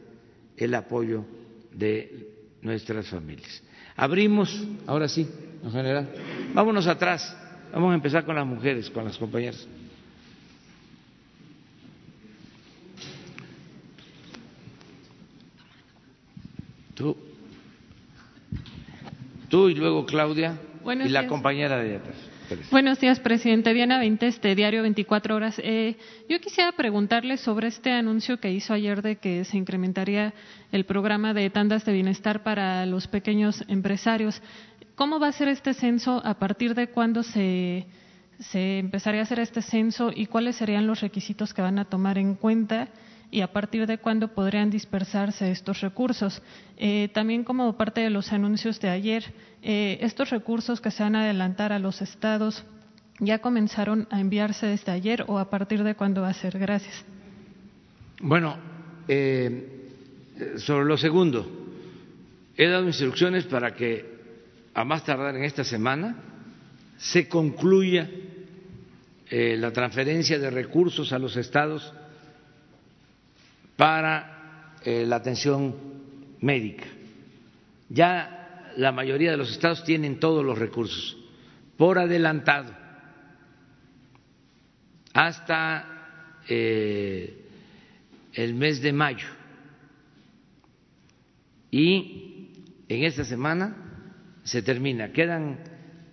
[0.56, 1.24] el apoyo
[1.72, 3.62] de nuestras familias.
[3.94, 5.26] Abrimos, ahora sí,
[5.62, 6.08] en general,
[6.52, 7.36] vámonos atrás,
[7.72, 9.66] vamos a empezar con las mujeres, con las compañeras.
[16.96, 17.14] Tú.
[19.50, 20.58] Tú y luego Claudia
[21.04, 22.16] y la compañera de atrás.
[22.70, 23.74] Buenos días, presidente.
[23.74, 25.60] Diana este Diario 24 Horas.
[25.62, 30.32] Eh, yo quisiera preguntarle sobre este anuncio que hizo ayer de que se incrementaría
[30.72, 34.40] el programa de tandas de bienestar para los pequeños empresarios.
[34.94, 36.22] ¿Cómo va a ser este censo?
[36.24, 37.84] ¿A partir de cuándo se,
[38.38, 40.12] se empezaría a hacer este censo?
[40.14, 42.88] ¿Y cuáles serían los requisitos que van a tomar en cuenta?
[43.30, 46.42] Y a partir de cuándo podrían dispersarse estos recursos.
[46.76, 49.24] Eh, también como parte de los anuncios de ayer,
[49.62, 52.64] eh, estos recursos que se van a adelantar a los estados
[53.18, 56.58] ya comenzaron a enviarse desde ayer o a partir de cuándo va a ser.
[56.58, 57.04] Gracias.
[58.20, 58.56] Bueno,
[59.08, 59.90] eh,
[60.58, 61.50] sobre lo segundo,
[62.56, 64.16] he dado instrucciones para que
[64.74, 66.16] a más tardar en esta semana
[66.98, 68.08] se concluya
[69.28, 71.92] la transferencia de recursos a los estados
[73.76, 75.74] para eh, la atención
[76.40, 76.86] médica.
[77.88, 81.16] Ya la mayoría de los estados tienen todos los recursos
[81.76, 82.74] por adelantado
[85.12, 87.42] hasta eh,
[88.32, 89.28] el mes de mayo.
[91.70, 92.50] Y
[92.88, 93.76] en esta semana
[94.44, 95.12] se termina.
[95.12, 95.58] Quedan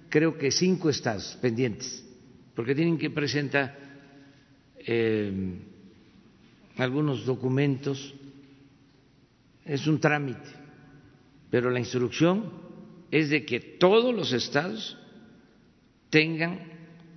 [0.09, 2.05] creo que cinco estados pendientes,
[2.55, 3.76] porque tienen que presentar
[4.78, 5.59] eh,
[6.78, 8.13] algunos documentos,
[9.65, 10.49] es un trámite,
[11.49, 12.51] pero la instrucción
[13.11, 14.97] es de que todos los estados
[16.09, 16.59] tengan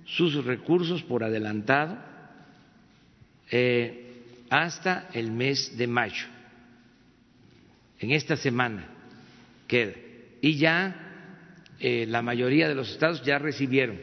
[0.05, 1.97] sus recursos por adelantado
[3.51, 6.25] eh, hasta el mes de mayo.
[7.99, 8.87] En esta semana
[9.67, 9.93] queda.
[10.41, 11.07] Y ya
[11.79, 13.99] eh, la mayoría de los estados ya recibieron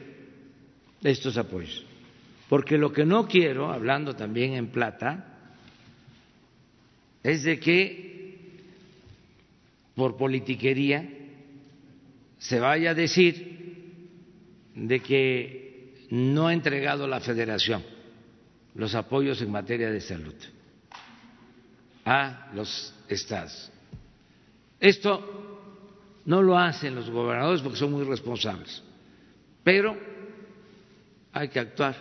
[1.03, 1.85] estos apoyos.
[2.49, 5.34] Porque lo que no quiero, hablando también en plata,
[7.25, 8.05] es de que
[9.97, 11.09] por politiquería
[12.39, 13.55] se vaya a decir
[14.75, 17.83] de que no ha entregado la federación
[18.75, 20.35] los apoyos en materia de salud
[22.05, 23.71] a los estados.
[24.79, 28.83] Esto no lo hacen los gobernadores porque son muy responsables,
[29.63, 29.97] pero
[31.33, 31.97] hay que actuar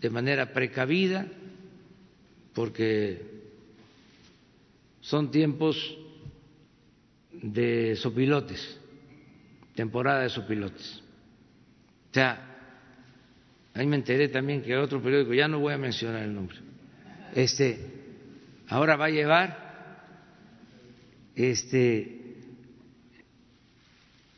[0.00, 1.26] de manera precavida
[2.52, 3.33] porque
[5.04, 5.76] son tiempos
[7.30, 8.80] de sopilotes,
[9.74, 11.02] temporada de sopilotes.
[12.10, 12.40] O sea,
[13.74, 16.56] ahí me enteré también que otro periódico, ya no voy a mencionar el nombre,
[17.34, 17.78] este,
[18.68, 19.98] ahora va a llevar
[21.34, 22.38] este,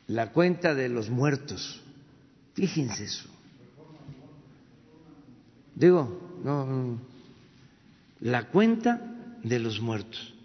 [0.08, 1.80] la cuenta de los muertos.
[2.54, 3.28] Fíjense eso.
[5.76, 6.98] Digo, no,
[8.20, 10.36] la cuenta de los muertos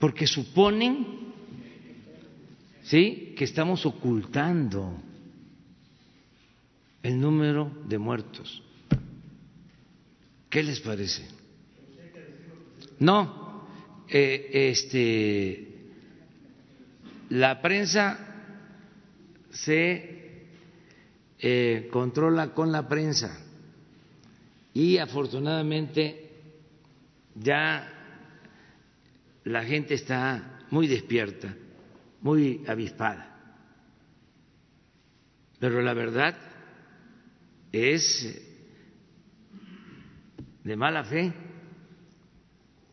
[0.00, 1.06] porque suponen
[2.82, 3.34] ¿sí?
[3.36, 4.96] que estamos ocultando
[7.02, 8.62] el número de muertos.
[10.48, 11.28] ¿Qué les parece?
[12.98, 13.68] No,
[14.08, 15.68] eh, este,
[17.28, 18.26] la prensa
[19.50, 20.46] se
[21.38, 23.38] eh, controla con la prensa
[24.72, 26.30] y afortunadamente
[27.34, 27.99] ya
[29.44, 31.54] la gente está muy despierta,
[32.20, 33.26] muy avispada.
[35.58, 36.36] Pero la verdad
[37.72, 38.40] es
[40.64, 41.32] de mala fe,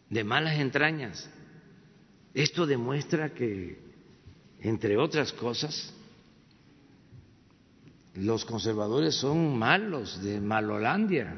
[0.10, 1.30] de malas entrañas.
[2.34, 3.80] Esto demuestra que,
[4.62, 5.94] entre otras cosas,
[8.14, 11.36] los conservadores son malos, de Malolandia.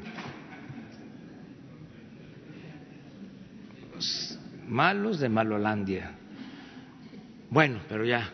[4.70, 6.12] Malos de Malolandia.
[7.50, 8.30] Bueno, pero ya,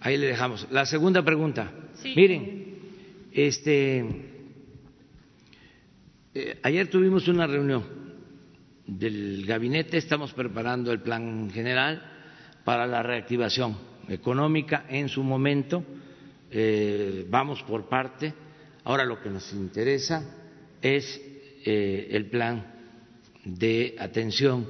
[0.00, 0.66] ahí le dejamos.
[0.70, 1.70] La segunda pregunta.
[2.16, 2.78] Miren,
[3.32, 4.04] este,
[6.34, 7.84] eh, ayer tuvimos una reunión
[8.86, 12.10] del gabinete, estamos preparando el plan general,
[12.64, 13.76] para la reactivación
[14.08, 15.84] económica en su momento.
[16.50, 18.32] Eh, vamos por parte.
[18.84, 20.24] Ahora lo que nos interesa
[20.82, 21.20] es
[21.64, 22.66] eh, el plan
[23.44, 24.66] de atención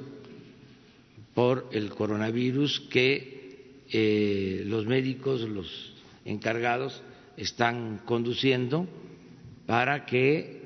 [1.34, 7.02] por el coronavirus que eh, los médicos, los encargados,
[7.36, 8.86] están conduciendo
[9.66, 10.62] para que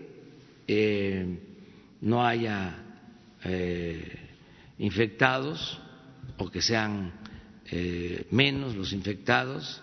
[2.01, 2.85] no haya
[4.79, 5.81] infectados
[6.37, 7.13] o que sean
[7.71, 9.83] eh, menos los infectados,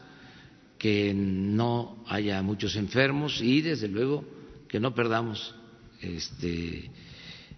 [0.78, 4.26] que no haya muchos enfermos y, desde luego,
[4.68, 5.54] que no perdamos
[6.02, 6.90] este,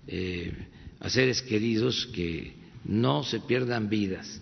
[0.07, 0.53] eh,
[0.99, 2.53] a seres queridos, que
[2.85, 4.41] no se pierdan vidas.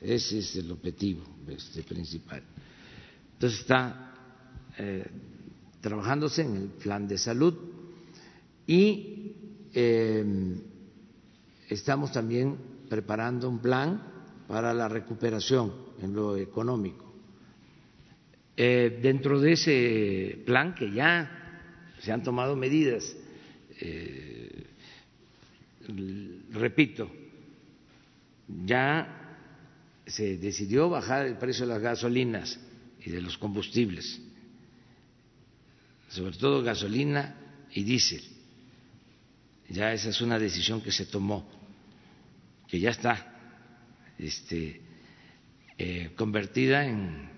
[0.00, 2.42] Ese es el objetivo este, principal.
[3.34, 4.14] Entonces está
[4.78, 5.06] eh,
[5.80, 7.54] trabajándose en el plan de salud
[8.66, 9.32] y
[11.68, 12.56] estamos también
[12.88, 14.02] preparando un plan
[14.48, 17.10] para la recuperación en lo económico.
[18.56, 21.62] Eh, dentro de ese plan que ya
[22.00, 23.16] se han tomado medidas,
[23.80, 24.66] eh,
[26.50, 27.10] repito,
[28.64, 29.16] ya
[30.06, 32.58] se decidió bajar el precio de las gasolinas
[33.04, 34.20] y de los combustibles,
[36.08, 37.36] sobre todo gasolina
[37.72, 38.22] y diésel.
[39.68, 41.48] Ya esa es una decisión que se tomó,
[42.66, 43.34] que ya está
[44.18, 44.80] este,
[45.78, 47.30] eh, convertida en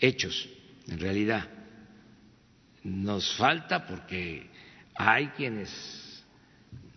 [0.00, 0.48] hechos,
[0.88, 1.48] en realidad.
[2.82, 4.50] Nos falta porque
[4.94, 6.24] hay quienes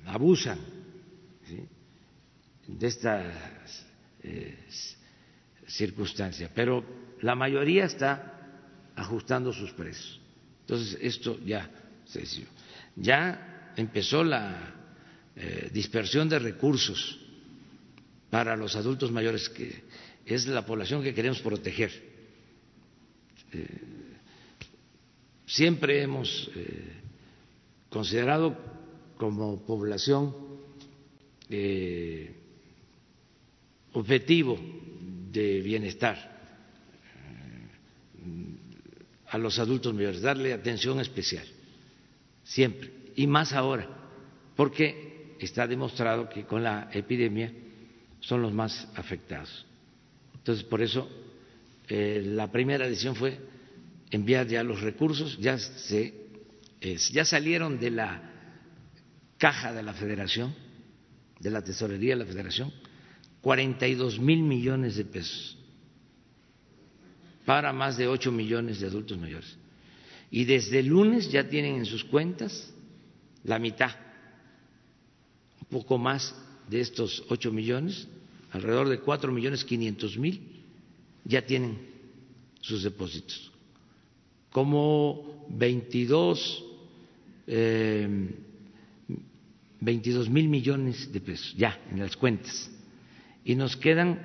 [0.06, 0.79] abusan
[2.78, 3.86] de estas
[4.24, 4.58] eh,
[5.68, 6.84] circunstancias, pero
[7.22, 8.40] la mayoría está
[8.96, 10.20] ajustando sus precios.
[10.62, 11.70] Entonces, esto ya
[12.06, 12.24] se
[12.96, 14.76] Ya empezó la
[15.36, 17.20] eh, dispersión de recursos
[18.30, 19.84] para los adultos mayores, que
[20.26, 21.92] es la población que queremos proteger.
[23.52, 23.68] Eh,
[25.48, 26.94] siempre hemos eh,
[27.90, 28.56] considerado
[29.18, 30.36] como población
[31.50, 32.39] eh,
[33.94, 34.60] objetivo
[35.32, 36.40] de bienestar
[39.28, 41.46] a los adultos mayores, darle atención especial,
[42.44, 43.88] siempre, y más ahora,
[44.56, 47.54] porque está demostrado que con la epidemia
[48.20, 49.66] son los más afectados.
[50.34, 51.08] Entonces, por eso
[51.88, 53.38] eh, la primera decisión fue
[54.10, 56.14] enviar ya los recursos, ya, se,
[57.12, 58.32] ya salieron de la
[59.38, 60.54] caja de la Federación,
[61.40, 62.74] de la Tesorería de la Federación,
[63.42, 65.58] 42 mil millones de pesos
[67.46, 69.58] para más de 8 millones de adultos mayores.
[70.30, 72.72] Y desde el lunes ya tienen en sus cuentas
[73.44, 73.92] la mitad,
[75.62, 76.36] un poco más
[76.70, 78.08] de estos ocho millones,
[78.52, 80.42] alrededor de cuatro millones quinientos mil,
[81.24, 81.80] ya tienen
[82.62, 83.52] sus depósitos.
[84.52, 86.64] Como veintidós,
[87.48, 88.08] eh,
[89.82, 92.70] mil millones de pesos ya en las cuentas.
[93.50, 94.20] Y nos quedan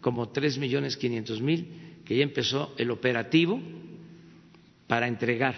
[0.00, 3.60] como tres millones quinientos mil que ya empezó el operativo
[4.88, 5.54] para entregar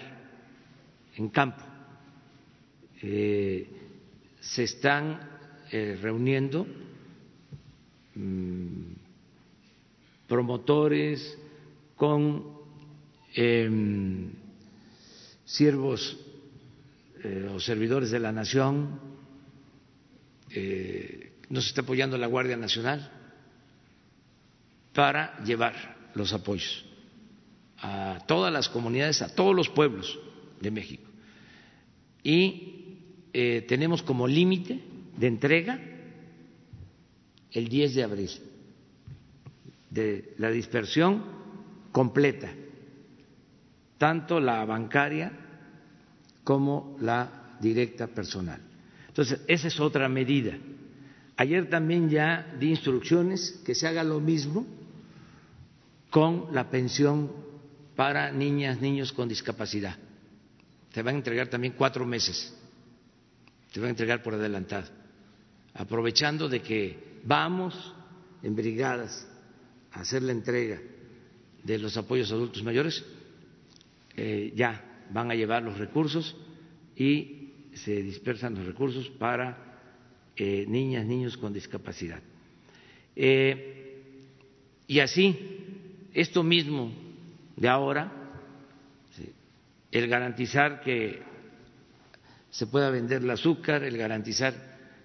[1.15, 1.63] en campo.
[3.01, 3.67] Eh,
[4.39, 5.19] se están
[5.71, 6.67] eh, reuniendo
[8.13, 8.93] mm,
[10.27, 11.39] promotores
[11.95, 12.53] con
[13.33, 14.29] em,
[15.43, 16.19] siervos
[17.23, 18.99] eh, o servidores de la nación,
[21.51, 23.11] nos está apoyando la Guardia Nacional
[24.93, 25.73] para llevar
[26.15, 26.85] los apoyos
[27.77, 30.17] a todas las comunidades, a todos los pueblos
[30.59, 31.09] de México.
[32.23, 32.97] Y
[33.67, 34.79] tenemos como límite
[35.17, 35.79] de entrega
[37.51, 38.29] el 10 de abril,
[39.89, 41.23] de la dispersión
[41.91, 42.49] completa,
[43.97, 45.31] tanto la bancaria
[46.43, 48.61] como la directa personal.
[49.07, 50.57] Entonces, esa es otra medida.
[51.41, 54.63] Ayer también ya di instrucciones que se haga lo mismo
[56.11, 57.31] con la pensión
[57.95, 59.97] para niñas, niños con discapacidad.
[60.93, 62.55] Se van a entregar también cuatro meses,
[63.71, 65.01] se van a entregar por adelantado
[65.73, 67.73] aprovechando de que vamos
[68.43, 69.27] en brigadas
[69.93, 70.79] a hacer la entrega
[71.63, 73.03] de los apoyos a adultos mayores,
[74.15, 76.35] eh, ya van a llevar los recursos
[76.95, 79.70] y se dispersan los recursos para
[80.43, 82.19] eh, niñas, niños con discapacidad.
[83.15, 84.09] Eh,
[84.87, 85.37] y así,
[86.15, 86.91] esto mismo
[87.55, 88.11] de ahora,
[89.91, 91.21] el garantizar que
[92.49, 94.55] se pueda vender el azúcar, el garantizar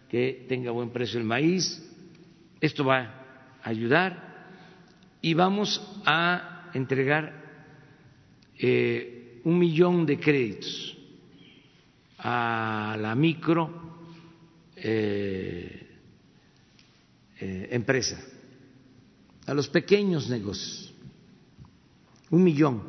[0.08, 1.86] que tenga buen precio el maíz.
[2.58, 4.48] Esto va ayudar
[5.20, 7.44] y vamos a entregar
[8.58, 10.96] eh, un millón de créditos
[12.20, 13.85] a la micro
[14.88, 15.86] eh,
[17.40, 18.20] eh, empresa,
[19.46, 20.94] a los pequeños negocios,
[22.30, 22.82] un millón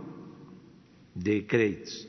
[1.16, 2.08] de créditos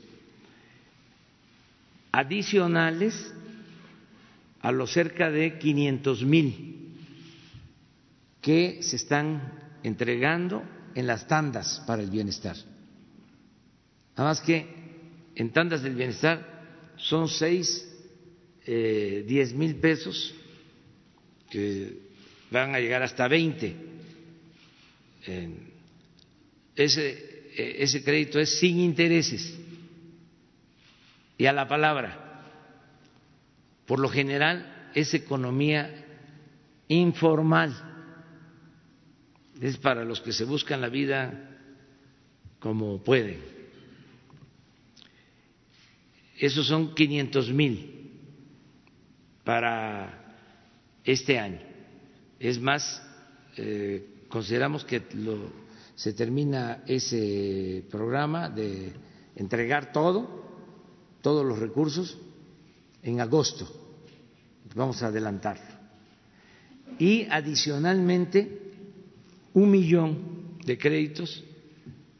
[2.11, 3.33] adicionales
[4.61, 6.95] a los cerca de 500 mil
[8.41, 10.63] que se están entregando
[10.93, 12.55] en las tandas para el bienestar.
[14.15, 14.67] Nada más que
[15.33, 17.88] en tandas del bienestar son seis,
[18.71, 20.31] eh, diez mil pesos
[21.49, 21.97] que
[22.51, 23.75] van a llegar hasta 20.
[26.75, 27.09] ese,
[27.55, 29.57] eh, ese crédito es sin intereses
[31.35, 32.45] y a la palabra.
[33.87, 36.05] Por lo general es economía
[36.89, 37.73] informal,
[39.59, 41.57] es para los que se buscan la vida
[42.59, 43.39] como pueden.
[46.37, 47.98] Esos son 500 mil
[49.43, 50.35] para
[51.03, 51.59] este año.
[52.39, 53.01] Es más,
[53.57, 55.01] eh, consideramos que
[55.95, 58.93] se termina ese programa de
[59.35, 60.39] entregar todo
[61.21, 62.17] todos los recursos
[63.03, 63.67] en agosto.
[64.75, 65.79] Vamos a adelantarlo.
[66.97, 68.71] Y adicionalmente
[69.53, 71.43] un millón de créditos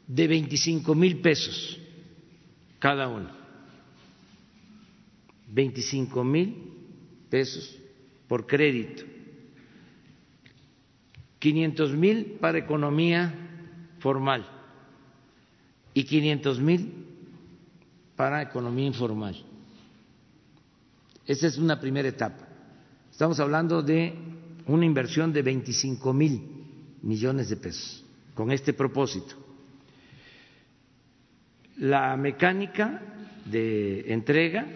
[0.06, 1.78] de 25 mil pesos
[2.78, 3.30] cada uno.
[5.48, 6.69] 25 mil
[7.30, 7.78] pesos
[8.28, 9.04] por crédito.
[11.38, 13.32] 500 mil para economía
[14.00, 14.46] formal
[15.94, 16.92] y 500 mil
[18.14, 19.36] para economía informal.
[21.26, 22.46] Esa es una primera etapa.
[23.10, 24.12] Estamos hablando de
[24.66, 26.42] una inversión de 25 mil
[27.02, 28.04] millones de pesos
[28.34, 29.34] con este propósito.
[31.78, 33.00] La mecánica
[33.46, 34.66] de entrega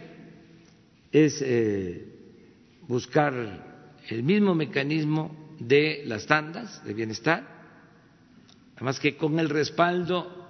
[1.12, 2.13] es eh,
[2.88, 7.46] buscar el mismo mecanismo de las tandas de bienestar,
[8.76, 10.48] además que con el respaldo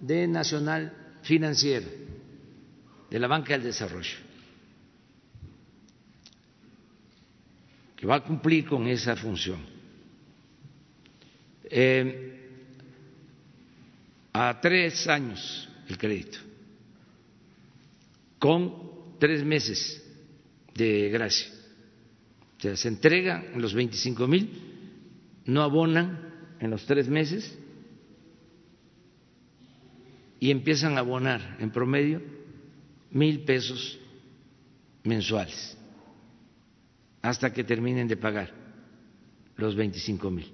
[0.00, 1.86] de Nacional Financiera
[3.10, 4.16] de la banca del desarrollo,
[7.96, 9.60] que va a cumplir con esa función.
[11.64, 12.30] Eh,
[14.32, 16.38] a tres años el crédito,
[18.38, 20.02] con tres meses
[20.74, 21.63] de gracia.
[22.58, 24.50] Sea, se entregan los 25 mil,
[25.46, 27.58] no abonan en los tres meses
[30.40, 32.22] y empiezan a abonar en promedio
[33.10, 33.98] mil pesos
[35.02, 35.76] mensuales
[37.22, 38.52] hasta que terminen de pagar
[39.56, 40.52] los 25 mil.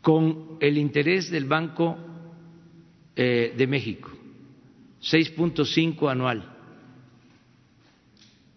[0.00, 1.96] Con el interés del Banco
[3.16, 4.10] eh, de México,
[5.00, 6.53] 6.5 anual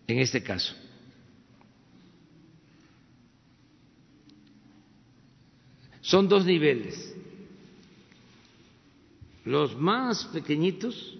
[0.08, 0.74] en este caso.
[6.01, 7.14] Son dos niveles.
[9.43, 11.18] Los más pequeñitos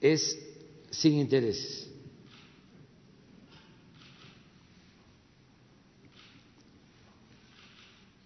[0.00, 0.38] es
[0.90, 1.90] sin intereses.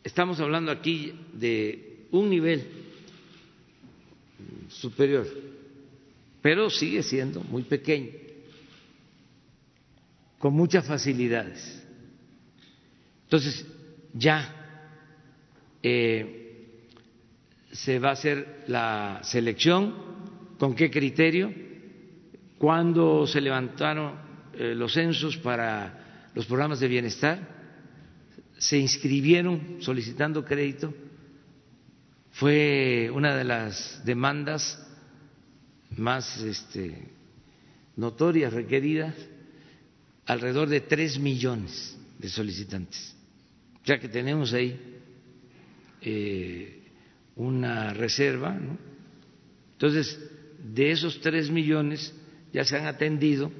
[0.04, 2.66] Estamos hablando aquí de un nivel
[4.68, 5.26] superior,
[6.42, 8.10] pero sigue siendo muy pequeño,
[10.38, 11.82] con muchas facilidades.
[13.24, 13.66] Entonces,
[14.12, 14.90] ya
[15.82, 16.88] eh,
[17.70, 20.12] se va a hacer la selección
[20.62, 21.52] ¿Con qué criterio?
[22.56, 24.14] Cuando se levantaron
[24.52, 27.40] eh, los censos para los programas de bienestar,
[28.58, 30.94] se inscribieron solicitando crédito.
[32.30, 34.81] Fue una de las demandas
[35.96, 37.08] más este,
[37.96, 39.14] notorias, requeridas,
[40.26, 43.14] alrededor de tres millones de solicitantes.
[43.84, 44.78] Ya que tenemos ahí
[46.00, 46.82] eh,
[47.36, 48.78] una reserva, ¿no?
[49.72, 50.18] Entonces,
[50.62, 52.14] de esos tres millones
[52.52, 53.50] ya se han atendido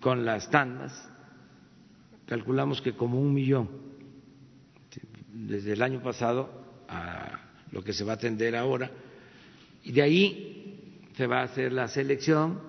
[0.00, 0.92] con las tandas,
[2.26, 3.68] calculamos que como un millón,
[5.32, 7.40] desde el año pasado a
[7.72, 8.90] lo que se va a atender ahora,
[9.82, 10.57] y de ahí
[11.18, 12.60] se va a hacer la selección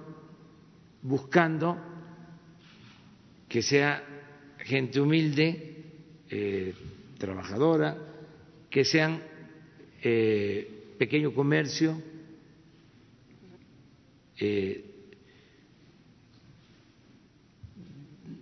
[1.03, 1.77] buscando
[3.47, 4.03] que sea
[4.57, 5.83] gente humilde,
[6.31, 6.73] eh,
[7.19, 7.95] trabajadora,
[8.67, 9.21] que sean
[10.01, 12.01] eh, pequeño comercio,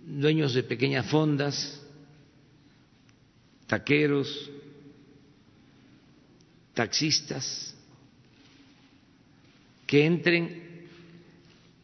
[0.06, 1.86] dueños de pequeñas fondas,
[3.66, 4.50] taqueros,
[6.72, 7.77] taxistas,
[9.88, 10.86] que entren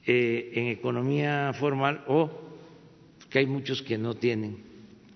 [0.05, 2.31] eh, en economía formal o
[3.31, 4.59] que hay muchos que no tienen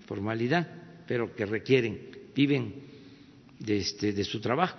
[0.07, 0.67] formalidad,
[1.07, 2.73] pero que requieren, viven
[3.59, 4.75] de, este, de su trabajo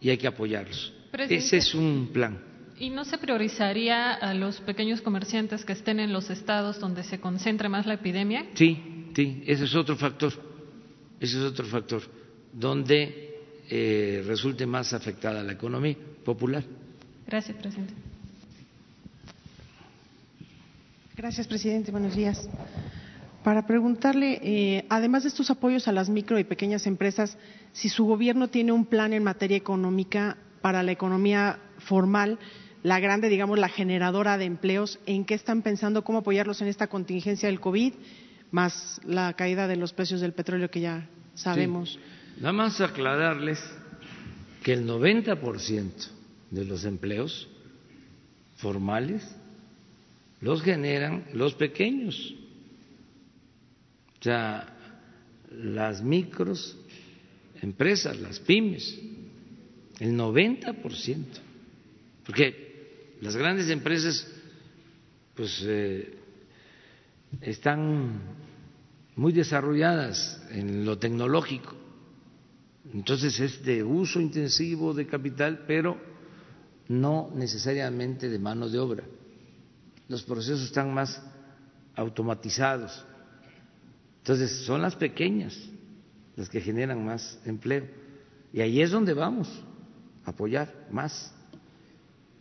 [0.00, 0.94] y hay que apoyarlos.
[1.12, 2.38] Ese es un plan.
[2.78, 7.18] ¿Y no se priorizaría a los pequeños comerciantes que estén en los estados donde se
[7.18, 8.46] concentre más la epidemia?
[8.54, 10.32] Sí, sí, ese es otro factor.
[11.18, 12.02] Ese es otro factor
[12.52, 16.64] donde eh, resulte más afectada la economía popular.
[17.26, 17.94] Gracias, presidente.
[21.16, 21.90] Gracias, presidente.
[21.90, 22.48] Buenos días.
[23.42, 27.36] Para preguntarle, eh, además de estos apoyos a las micro y pequeñas empresas,
[27.72, 32.38] si su gobierno tiene un plan en materia económica para la economía formal,
[32.82, 36.86] la grande, digamos, la generadora de empleos, ¿en qué están pensando cómo apoyarlos en esta
[36.86, 37.94] contingencia del COVID,
[38.50, 41.98] más la caída de los precios del petróleo que ya sabemos?
[42.38, 43.60] Nada más aclararles
[44.62, 46.14] que el 90%
[46.54, 47.48] de los empleos
[48.56, 49.22] formales
[50.40, 52.34] los generan los pequeños.
[54.20, 54.76] O sea,
[55.50, 56.76] las micros
[57.62, 58.98] empresas, las pymes,
[60.00, 61.24] el 90%,
[62.26, 64.26] porque las grandes empresas
[65.34, 66.14] pues eh,
[67.40, 68.20] están
[69.16, 71.74] muy desarrolladas en lo tecnológico,
[72.92, 76.13] entonces es de uso intensivo de capital, pero
[76.88, 79.04] no necesariamente de mano de obra.
[80.08, 81.22] Los procesos están más
[81.96, 83.04] automatizados
[84.24, 85.54] entonces, son las pequeñas
[86.34, 87.84] las que generan más empleo.
[88.54, 89.50] Y ahí es donde vamos
[90.24, 91.30] a apoyar más.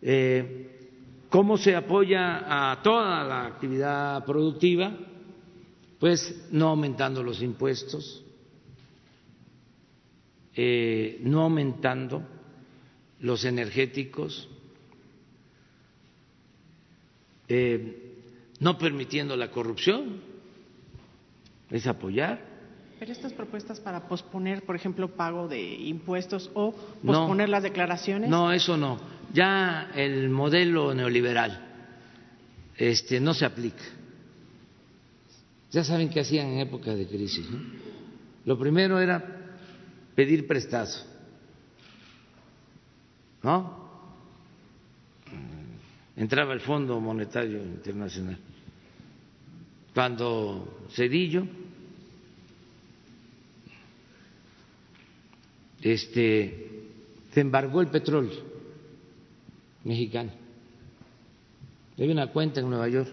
[0.02, 4.98] Eh, ¿Cómo se apoya a toda la actividad productiva?
[6.00, 8.24] Pues no aumentando los impuestos,
[10.56, 12.24] eh, no aumentando
[13.24, 14.50] los energéticos,
[17.48, 18.18] eh,
[18.60, 20.20] no permitiendo la corrupción
[21.72, 22.42] es apoyar.
[23.00, 28.30] Pero estas propuestas para posponer, por ejemplo, pago de impuestos o posponer las declaraciones.
[28.30, 29.00] No, eso no.
[29.34, 31.66] Ya el modelo neoliberal
[32.78, 33.84] este, no se aplica.
[35.72, 37.50] Ya saben qué hacían en época de crisis.
[37.50, 37.60] ¿no?
[38.46, 39.58] Lo primero era
[40.14, 41.13] pedir prestado.
[43.44, 43.84] ¿No?
[46.16, 48.38] Entraba el Fondo Monetario Internacional.
[49.94, 51.46] Cuando Cedillo
[55.82, 56.70] este,
[57.32, 58.40] se embargó el petróleo
[59.84, 60.32] mexicano.
[61.98, 63.12] Hay una cuenta en Nueva York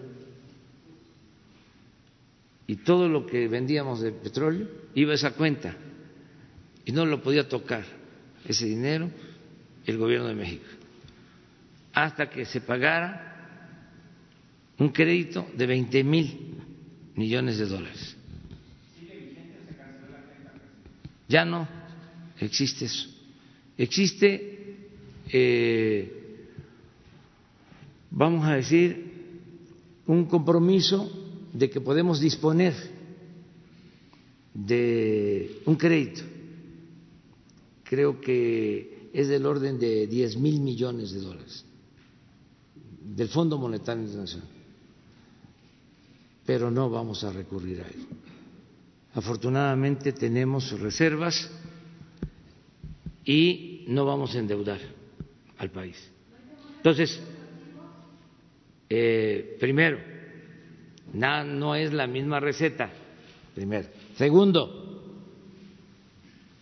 [2.67, 5.75] y todo lo que vendíamos de petróleo iba a esa cuenta
[6.85, 7.83] y no lo podía tocar
[8.45, 9.09] ese dinero
[9.85, 10.65] el gobierno de México
[11.93, 13.27] hasta que se pagara
[14.77, 16.55] un crédito de 20 mil
[17.15, 18.15] millones de dólares.
[21.27, 21.67] Ya no
[22.39, 23.09] existe eso.
[23.77, 24.89] Existe,
[25.29, 26.47] eh,
[28.09, 29.11] vamos a decir,
[30.07, 31.09] un compromiso
[31.53, 32.73] de que podemos disponer
[34.53, 36.21] de un crédito.
[37.83, 41.65] Creo que es del orden de 10 mil millones de dólares
[43.15, 44.47] del Fondo Monetario Internacional.
[46.45, 48.07] Pero no vamos a recurrir a él.
[49.13, 51.49] Afortunadamente tenemos reservas
[53.25, 54.79] y no vamos a endeudar
[55.57, 55.97] al país.
[56.77, 57.19] Entonces,
[58.89, 59.99] eh, primero,
[61.13, 62.89] no es la misma receta,
[63.53, 63.89] primero.
[64.15, 65.03] Segundo,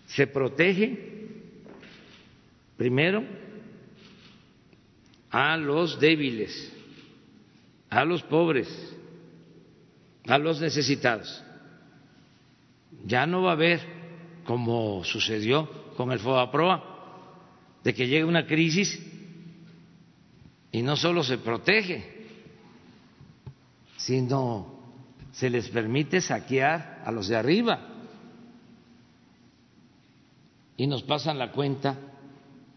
[0.08, 1.19] se protege
[2.80, 3.26] primero
[5.30, 6.74] a los débiles,
[7.90, 8.70] a los pobres,
[10.26, 11.44] a los necesitados.
[13.06, 13.82] Ya no va a haber,
[14.46, 16.84] como sucedió con el FOBAPROA,
[17.84, 18.98] de que llegue una crisis
[20.72, 22.30] y no solo se protege,
[23.98, 24.80] sino
[25.34, 27.88] se les permite saquear a los de arriba
[30.78, 32.09] y nos pasan la cuenta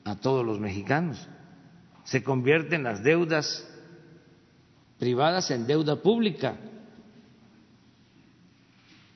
[0.05, 1.29] a todos los mexicanos.
[2.05, 3.69] Se convierten las deudas
[4.99, 6.57] privadas en deuda pública.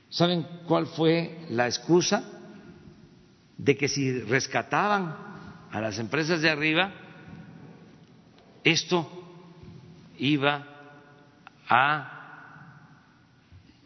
[0.08, 2.36] ¿Saben cuál fue la excusa?
[3.58, 5.16] de que si rescataban
[5.70, 6.92] a las empresas de arriba,
[8.64, 9.10] esto
[10.18, 10.66] iba
[11.68, 12.12] a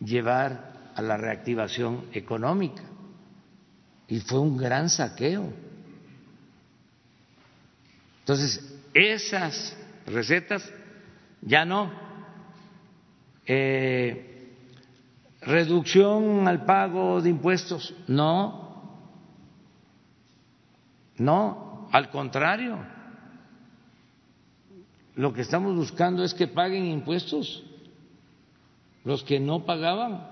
[0.01, 2.83] llevar a la reactivación económica
[4.09, 5.53] y fue un gran saqueo.
[8.31, 9.77] Entonces, esas
[10.07, 10.73] recetas
[11.43, 11.91] ya no.
[13.45, 14.55] Eh,
[15.41, 19.01] reducción al pago de impuestos, no.
[21.17, 22.79] No, al contrario.
[25.17, 27.65] Lo que estamos buscando es que paguen impuestos
[29.03, 30.31] los que no pagaban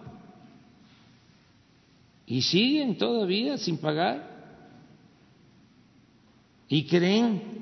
[2.26, 4.38] y siguen todavía sin pagar
[6.68, 7.58] y creen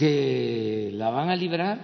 [0.00, 1.78] que la van a librar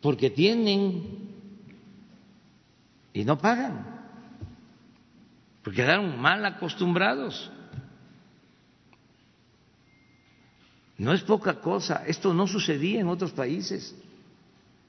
[0.00, 1.28] porque tienen
[3.12, 3.84] y no pagan,
[5.64, 7.50] porque quedaron mal acostumbrados.
[10.98, 13.92] No es poca cosa, esto no sucedía en otros países.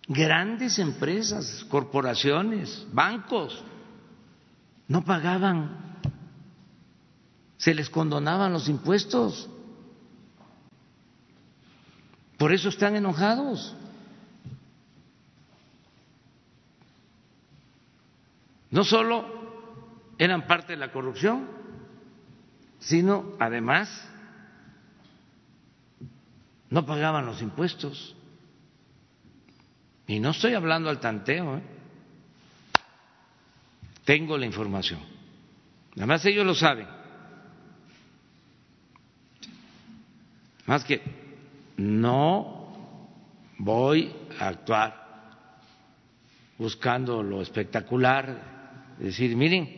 [0.08, 3.64] Grandes empresas, corporaciones, bancos,
[4.88, 5.98] no pagaban,
[7.58, 9.50] se les condonaban los impuestos.
[12.46, 13.76] Por eso están enojados.
[18.70, 19.26] No solo
[20.20, 21.48] eran parte de la corrupción,
[22.78, 23.90] sino además
[26.70, 28.16] no pagaban los impuestos.
[30.06, 31.64] Y no estoy hablando al tanteo, ¿eh?
[34.04, 35.00] tengo la información.
[35.98, 36.88] Además ellos lo saben.
[40.68, 41.25] Más que
[41.78, 42.74] no
[43.58, 45.06] voy a actuar
[46.58, 49.70] buscando lo espectacular, decir, miren,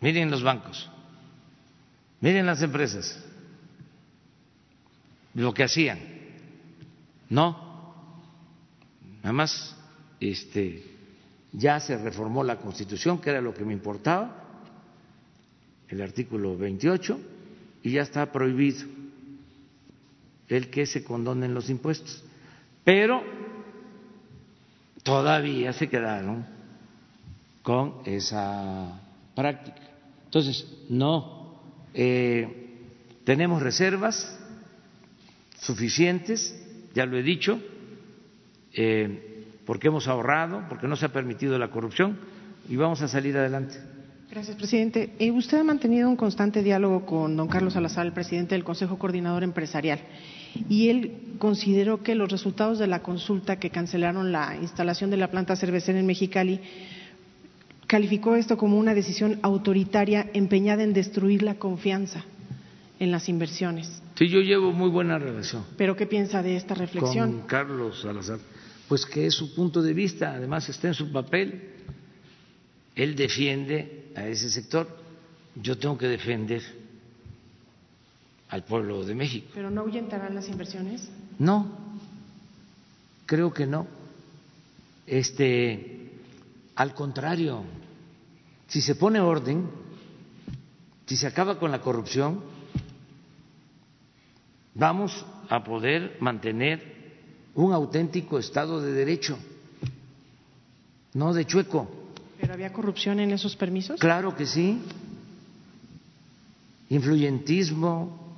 [0.00, 0.88] miren los bancos,
[2.20, 3.24] miren las empresas,
[5.34, 5.98] lo que hacían.
[7.28, 7.92] No,
[9.18, 9.76] nada más
[10.20, 10.84] este,
[11.52, 14.44] ya se reformó la Constitución, que era lo que me importaba,
[15.88, 17.20] el artículo 28,
[17.82, 18.95] y ya está prohibido
[20.48, 22.22] el que se condonen los impuestos.
[22.84, 23.22] Pero
[25.02, 26.46] todavía se quedaron
[27.62, 29.00] con esa
[29.34, 29.82] práctica.
[30.24, 31.60] Entonces, no,
[31.94, 32.66] eh,
[33.24, 34.38] tenemos reservas
[35.58, 36.54] suficientes,
[36.94, 37.60] ya lo he dicho,
[38.72, 42.18] eh, porque hemos ahorrado, porque no se ha permitido la corrupción
[42.68, 43.78] y vamos a salir adelante.
[44.36, 45.14] Gracias, presidente.
[45.18, 48.98] Eh, usted ha mantenido un constante diálogo con don Carlos Salazar, el presidente del Consejo
[48.98, 49.98] Coordinador Empresarial,
[50.68, 55.30] y él consideró que los resultados de la consulta que cancelaron la instalación de la
[55.30, 56.60] planta cervecera en Mexicali
[57.86, 62.22] calificó esto como una decisión autoritaria empeñada en destruir la confianza
[63.00, 64.02] en las inversiones.
[64.16, 65.64] Sí, yo llevo muy buena relación.
[65.78, 67.38] ¿Pero qué piensa de esta reflexión?
[67.38, 68.38] Con Carlos Salazar.
[68.86, 71.75] Pues que es su punto de vista, además está en su papel.
[72.96, 74.88] Él defiende a ese sector,
[75.54, 76.62] yo tengo que defender
[78.48, 79.48] al pueblo de México.
[79.54, 81.08] ¿Pero no ahuyentarán las inversiones?
[81.38, 81.70] No,
[83.26, 83.86] creo que no.
[85.06, 86.10] Este,
[86.74, 87.64] al contrario,
[88.66, 89.68] si se pone orden,
[91.04, 92.40] si se acaba con la corrupción,
[94.74, 96.96] vamos a poder mantener
[97.54, 99.38] un auténtico Estado de Derecho,
[101.12, 102.05] no de chueco.
[102.40, 103.98] ¿Pero había corrupción en esos permisos?
[104.00, 104.80] Claro que sí.
[106.90, 108.36] Influyentismo.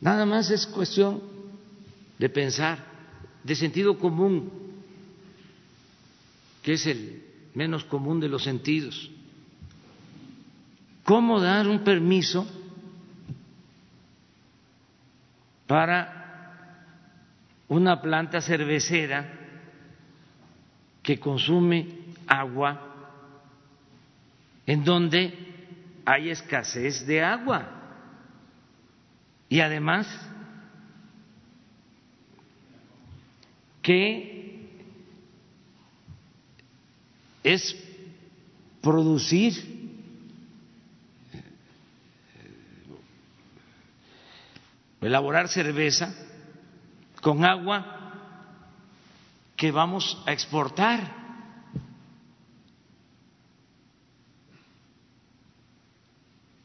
[0.00, 1.22] Nada más es cuestión
[2.18, 2.78] de pensar,
[3.42, 4.50] de sentido común,
[6.62, 7.22] que es el
[7.54, 9.10] menos común de los sentidos.
[11.04, 12.46] ¿Cómo dar un permiso
[15.66, 16.16] para
[17.68, 19.32] una planta cervecera
[21.02, 21.95] que consume
[22.26, 22.80] agua
[24.66, 25.32] en donde
[26.04, 27.68] hay escasez de agua.
[29.48, 30.06] Y además
[33.82, 34.68] que
[37.44, 37.76] es
[38.82, 39.76] producir
[45.06, 46.12] elaborar cerveza
[47.22, 47.96] con agua
[49.56, 51.25] que vamos a exportar.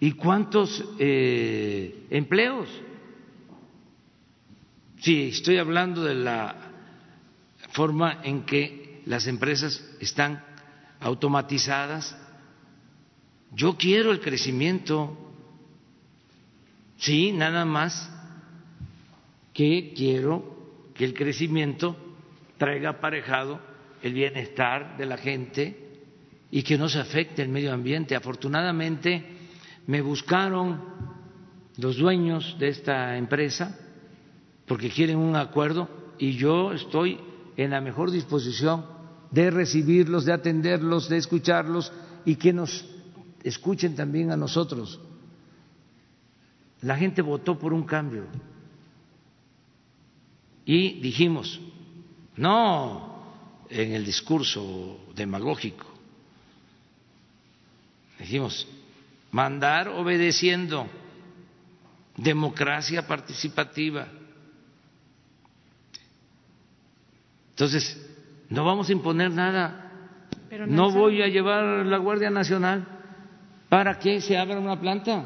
[0.04, 2.68] ¿Y cuántos eh, empleos?
[5.00, 6.56] Sí, estoy hablando de la
[7.70, 10.44] forma en que las empresas están
[11.02, 12.18] automatizadas.
[13.52, 15.16] Yo quiero el crecimiento,
[16.98, 18.12] sí, nada más
[19.54, 21.96] que quiero que el crecimiento
[22.58, 23.62] traiga aparejado
[24.02, 25.78] el bienestar de la gente
[26.50, 28.16] y que no se afecte el medio ambiente.
[28.16, 29.31] Afortunadamente
[29.92, 30.80] me buscaron
[31.76, 33.78] los dueños de esta empresa
[34.66, 37.20] porque quieren un acuerdo y yo estoy
[37.58, 38.86] en la mejor disposición
[39.32, 41.92] de recibirlos, de atenderlos, de escucharlos
[42.24, 42.86] y que nos
[43.44, 44.98] escuchen también a nosotros.
[46.80, 48.28] La gente votó por un cambio
[50.64, 51.60] y dijimos,
[52.38, 53.26] no
[53.70, 55.86] en el discurso demagógico,
[58.18, 58.66] dijimos,
[59.32, 60.88] mandar obedeciendo,
[62.18, 64.08] democracia participativa.
[67.52, 68.10] Entonces,
[68.50, 69.92] no vamos a imponer nada.
[70.68, 72.86] no voy a llevar la Guardia Nacional
[73.70, 75.26] para que se abra una planta.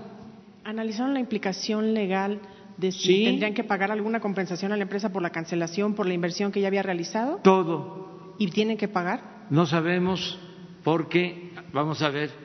[0.63, 2.39] ¿Analizaron la implicación legal
[2.77, 6.13] de si tendrían que pagar alguna compensación a la empresa por la cancelación, por la
[6.13, 7.39] inversión que ya había realizado?
[7.43, 8.35] Todo.
[8.37, 9.45] ¿Y tienen que pagar?
[9.49, 10.39] No sabemos
[10.83, 12.44] porque, vamos a ver,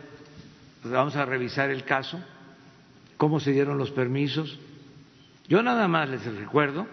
[0.85, 2.21] vamos a revisar el caso,
[3.17, 4.59] cómo se dieron los permisos.
[5.49, 6.87] Yo nada más les recuerdo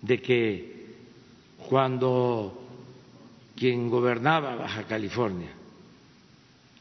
[0.00, 0.96] de que
[1.68, 2.58] cuando
[3.56, 5.50] quien gobernaba Baja California,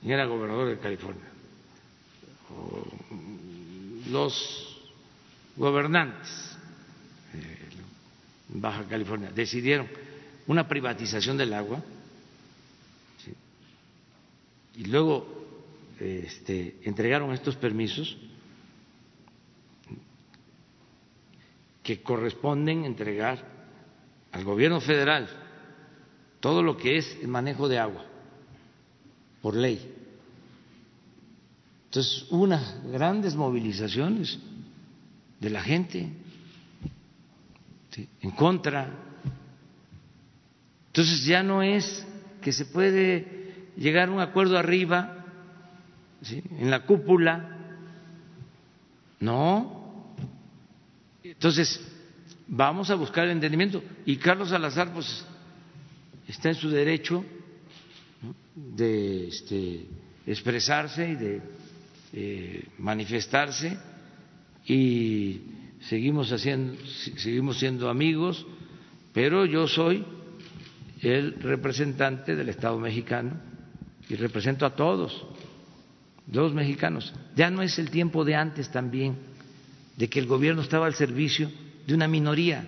[0.03, 1.29] era gobernador de California,
[4.09, 4.91] los
[5.55, 6.57] gobernantes
[8.53, 9.87] en Baja California decidieron
[10.47, 11.81] una privatización del agua
[14.75, 15.40] y luego
[16.01, 18.17] este, entregaron estos permisos
[21.83, 23.45] que corresponden entregar
[24.31, 25.29] al gobierno federal
[26.39, 28.03] todo lo que es el manejo de agua
[29.41, 29.79] por ley.
[31.85, 34.39] Entonces, unas grandes movilizaciones
[35.39, 36.09] de la gente
[38.21, 38.89] en contra.
[40.87, 42.05] Entonces ya no es
[42.41, 45.20] que se puede llegar a un acuerdo arriba
[46.29, 47.57] en la cúpula.
[49.19, 50.13] No.
[51.23, 51.79] Entonces,
[52.47, 53.83] vamos a buscar el entendimiento.
[54.05, 55.25] Y Carlos Salazar, pues,
[56.27, 57.23] está en su derecho
[58.55, 59.85] de este,
[60.25, 61.41] expresarse y de
[62.13, 63.77] eh, manifestarse
[64.65, 65.41] y
[65.81, 66.77] seguimos haciendo,
[67.17, 68.45] seguimos siendo amigos,
[69.13, 70.05] pero yo soy
[71.01, 73.31] el representante del Estado mexicano
[74.09, 75.25] y represento a todos
[76.31, 77.13] los mexicanos.
[77.35, 79.17] Ya no es el tiempo de antes también,
[79.97, 81.51] de que el gobierno estaba al servicio
[81.85, 82.65] de una minoría.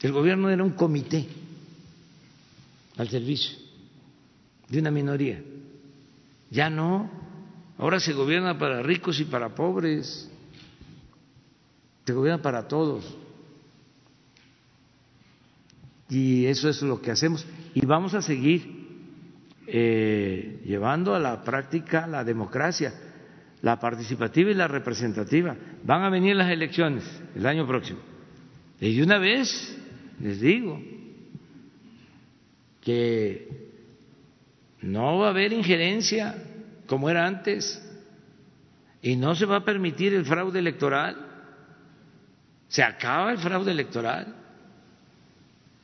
[0.00, 1.26] El gobierno era un comité
[2.96, 3.56] al servicio
[4.68, 5.42] de una minoría.
[6.50, 7.10] Ya no,
[7.78, 10.30] ahora se gobierna para ricos y para pobres,
[12.04, 13.04] se gobierna para todos.
[16.08, 17.44] Y eso es lo que hacemos.
[17.74, 18.75] Y vamos a seguir
[19.66, 22.92] eh, llevando a la práctica la democracia,
[23.62, 25.56] la participativa y la representativa.
[25.82, 27.04] Van a venir las elecciones
[27.34, 27.98] el año próximo.
[28.80, 29.76] Y una vez
[30.20, 30.80] les digo
[32.82, 33.48] que
[34.82, 36.36] no va a haber injerencia
[36.86, 37.82] como era antes
[39.02, 41.16] y no se va a permitir el fraude electoral.
[42.68, 44.34] Se acaba el fraude electoral.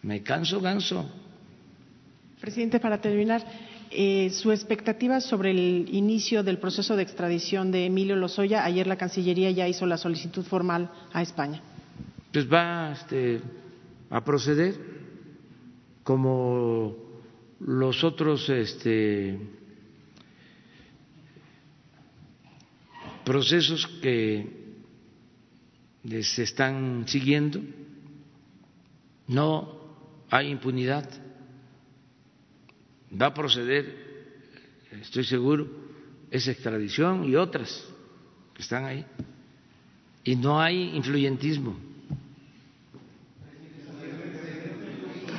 [0.03, 1.11] Me canso ganso.
[2.41, 3.45] Presidente, para terminar,
[3.95, 8.65] eh, su expectativa sobre el inicio del proceso de extradición de Emilio Lozoya.
[8.65, 11.63] Ayer la Cancillería ya hizo la solicitud formal a España.
[12.33, 13.41] Pues va este,
[14.11, 14.75] a proceder
[16.03, 16.97] como
[17.61, 19.39] los otros este,
[23.25, 24.47] procesos que
[26.23, 27.61] se están siguiendo.
[29.29, 29.81] No
[30.31, 31.09] hay impunidad
[33.21, 33.85] va a proceder,
[35.01, 35.69] estoy seguro,
[36.31, 37.87] esa extradición y otras
[38.55, 39.05] que están ahí.
[40.25, 41.77] Y no hay influyentismo.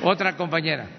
[0.03, 0.89] Otra compañera.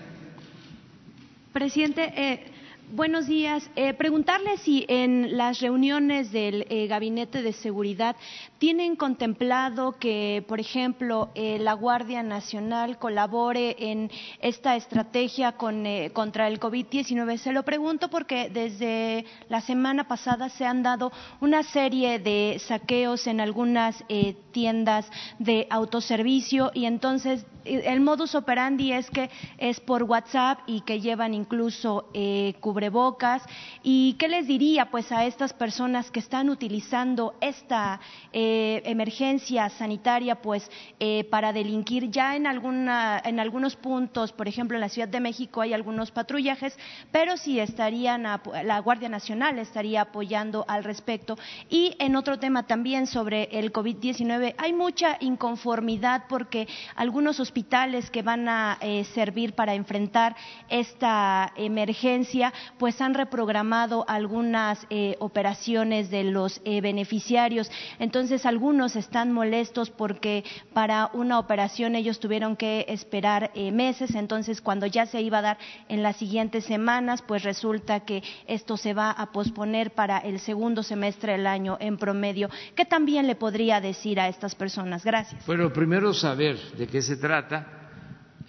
[1.53, 2.54] Presidente, eh,
[2.93, 3.69] Buenos días.
[3.77, 8.15] Eh, preguntarle si en las reuniones del eh, Gabinete de Seguridad
[8.59, 14.11] tienen contemplado que, por ejemplo, eh, la Guardia Nacional colabore en
[14.41, 17.39] esta estrategia contra el COVID-19.
[17.39, 21.11] Se lo pregunto porque desde la semana pasada se han dado
[21.41, 24.05] una serie de saqueos en algunas
[24.53, 31.01] tiendas de autoservicio y entonces el modus operandi es que es por WhatsApp y que
[31.01, 33.43] llevan incluso eh, cubrebocas.
[33.85, 38.01] ¿Y qué les diría pues a estas personas que están utilizando esta
[38.33, 40.69] eh, emergencia sanitaria pues
[40.99, 42.11] eh, para delinquir?
[42.11, 46.11] Ya en, alguna, en algunos puntos, por ejemplo en la Ciudad de México hay algunos
[46.11, 46.77] patrullajes,
[47.13, 51.39] pero sí estarían, la Guardia Nacional estaría apoyando al respecto.
[51.71, 56.67] Y en otro tema también sobre el COVID-19, hay mucha inconformidad porque
[56.97, 60.35] algunos hospitales que van a eh, servir para enfrentar
[60.69, 67.71] esta emergencia, pues han reprogramado algunas eh, operaciones de los eh, beneficiarios.
[67.99, 74.15] Entonces, algunos están molestos porque para una operación ellos tuvieron que esperar meses.
[74.15, 75.59] Entonces, cuando ya se iba a dar
[75.89, 80.83] en las siguientes semanas, pues resulta que esto se va a posponer para el segundo
[80.83, 82.49] semestre del año en promedio.
[82.75, 85.05] ¿Qué también le podría decir a estas personas?
[85.05, 85.47] Gracias.
[85.47, 87.67] Bueno, primero saber de qué se trata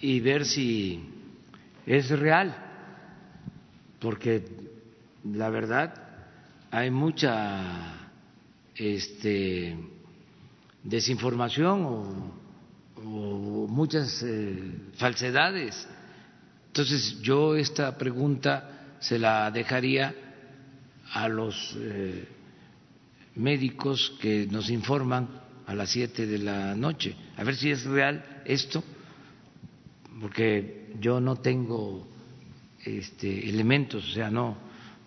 [0.00, 1.02] y ver si
[1.86, 2.65] es real,
[4.00, 4.44] porque
[5.24, 5.94] la verdad
[6.70, 8.08] hay mucha
[8.74, 9.76] este,
[10.82, 12.46] desinformación o,
[13.68, 14.58] muchas eh,
[14.96, 15.86] falsedades.
[16.68, 20.14] Entonces yo esta pregunta se la dejaría
[21.12, 22.26] a los eh,
[23.36, 25.28] médicos que nos informan
[25.66, 28.82] a las siete de la noche, a ver si es real esto,
[30.20, 32.06] porque yo no tengo
[32.86, 34.56] este, elementos, o sea, no,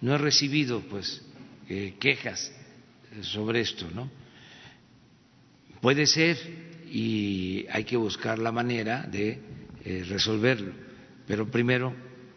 [0.01, 1.21] no he recibido pues
[1.69, 2.51] eh, quejas
[3.21, 4.09] sobre esto, ¿no?
[5.81, 6.37] Puede ser
[6.91, 9.39] y hay que buscar la manera de
[9.85, 10.73] eh, resolverlo,
[11.25, 11.95] pero primero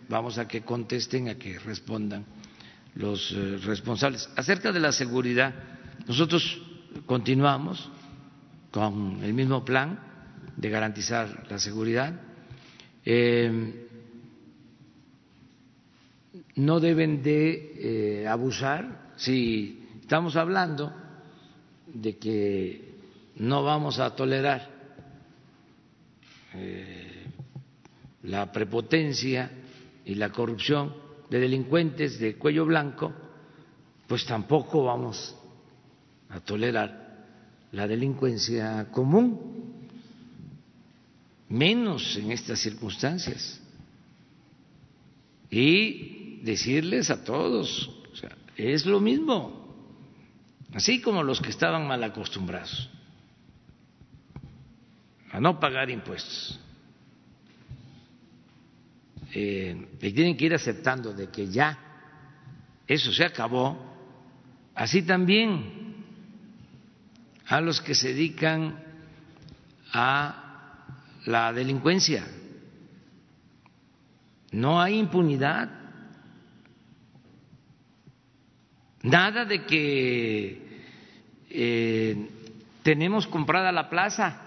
[0.08, 2.24] vamos a que contesten, a que respondan
[2.94, 4.28] los eh, responsables.
[4.36, 5.54] Acerca de la seguridad,
[6.06, 6.60] nosotros
[7.06, 7.90] continuamos
[8.70, 9.98] con el mismo plan
[10.56, 12.20] de garantizar la seguridad.
[16.56, 20.92] No deben de eh, abusar si estamos hablando
[21.86, 22.94] de que
[23.36, 24.70] no vamos a tolerar
[26.54, 27.26] eh,
[28.24, 29.50] la prepotencia
[30.04, 30.94] y la corrupción
[31.30, 33.12] de delincuentes de cuello blanco,
[34.06, 35.34] pues tampoco vamos
[36.28, 37.24] a tolerar
[37.72, 39.80] la delincuencia común,
[41.48, 43.60] menos en estas circunstancias.
[45.50, 47.90] Y decirles a todos,
[48.56, 49.74] es lo mismo,
[50.74, 52.90] así como los que estaban mal acostumbrados
[55.32, 56.60] a no pagar impuestos.
[59.34, 61.78] Eh, y tienen que ir aceptando de que ya
[62.86, 63.78] eso se acabó,
[64.74, 65.94] así también
[67.46, 68.78] a los que se dedican
[69.92, 70.86] a
[71.24, 72.26] la delincuencia.
[74.50, 75.81] No hay impunidad.
[79.02, 80.80] Nada de que
[81.50, 82.30] eh,
[82.82, 84.40] tenemos comprada la plaza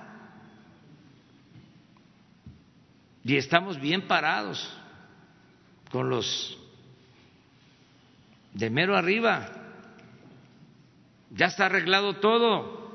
[3.24, 4.72] y estamos bien parados
[5.92, 6.58] con los
[8.54, 9.50] de mero arriba.
[11.32, 12.86] Ya está arreglado todo.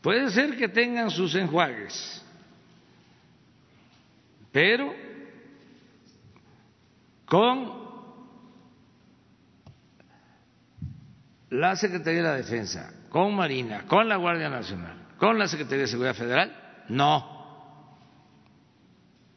[0.00, 2.24] Puede ser que tengan sus enjuagues,
[4.50, 4.92] pero
[7.26, 7.81] con
[11.52, 15.88] la Secretaría de la Defensa, con Marina, con la Guardia Nacional, con la Secretaría de
[15.88, 17.98] Seguridad Federal, no.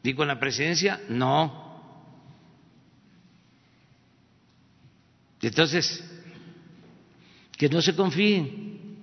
[0.02, 1.66] Y con la presidencia, no.
[5.42, 6.02] Entonces,
[7.58, 8.96] que no se confíen.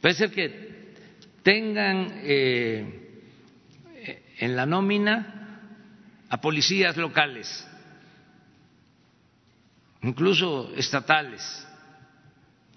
[0.00, 0.92] Puede ser que
[1.44, 3.22] tengan eh,
[4.38, 5.60] en la nómina
[6.28, 7.66] a policías locales,
[10.04, 11.66] incluso estatales,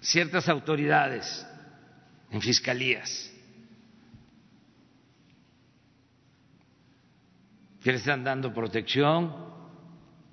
[0.00, 1.46] ciertas autoridades
[2.30, 3.30] en fiscalías
[7.82, 9.34] que le están dando protección,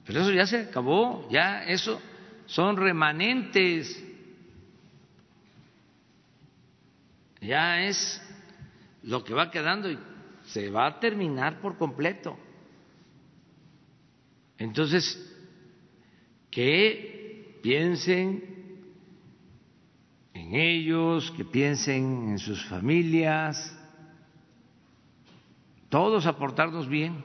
[0.06, 2.02] pero eso ya se acabó, ya eso
[2.46, 4.04] son remanentes
[7.42, 8.22] ya es
[9.04, 10.00] lo que va quedando y
[10.46, 12.38] se va a terminar por completo.
[14.58, 15.35] Entonces,
[16.56, 18.42] que piensen
[20.34, 23.78] en ellos, que piensen en sus familias,
[25.90, 27.22] todos aportarnos bien.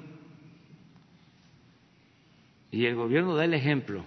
[2.72, 4.04] Y el gobierno da el ejemplo.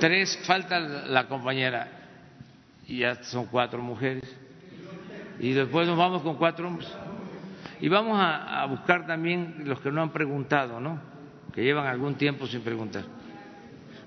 [0.00, 1.88] Tres, falta la compañera.
[2.88, 4.24] y ya son cuatro mujeres.
[5.38, 6.92] Y después nos vamos con cuatro hombres.
[7.80, 11.13] Y vamos a, a buscar también los que no han preguntado, ¿no?
[11.54, 13.04] Que llevan algún tiempo sin preguntar.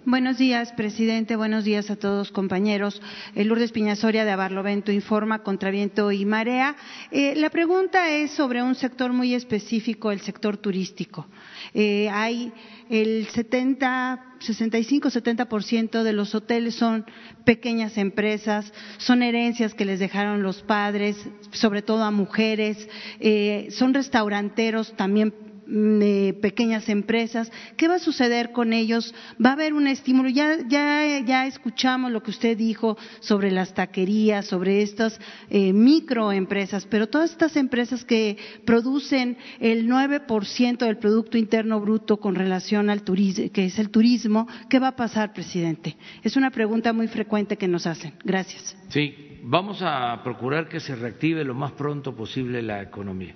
[0.04, 1.36] Buenos días, presidente.
[1.36, 3.02] Buenos días a todos, compañeros.
[3.36, 6.76] Eh, Lourdes Piñasoria de Abarlovento informa contra viento y marea.
[7.12, 11.28] Eh, la pregunta es sobre un sector muy específico, el sector turístico.
[11.74, 12.52] Eh, hay
[12.90, 17.06] el 70, 65, 70% de los hoteles son
[17.44, 21.18] pequeñas empresas, son herencias que les dejaron los padres,
[21.52, 25.34] sobre todo a mujeres, eh, son restauranteros también
[25.68, 27.52] de pequeñas empresas.
[27.76, 29.14] ¿Qué va a suceder con ellos?
[29.44, 30.30] ¿Va a haber un estímulo?
[30.30, 35.20] Ya, ya, ya escuchamos lo que usted dijo sobre las taquerías, sobre estas
[35.50, 42.36] eh, microempresas, pero todas estas empresas que producen el 9% del Producto Interno Bruto con
[42.36, 45.98] relación al turismo, que es el turismo, ¿qué va a pasar, presidente?
[46.24, 48.14] Es una pregunta muy frecuente que nos hacen.
[48.24, 48.78] Gracias.
[48.90, 53.36] Sí, vamos a procurar que se reactive lo más pronto posible la economía.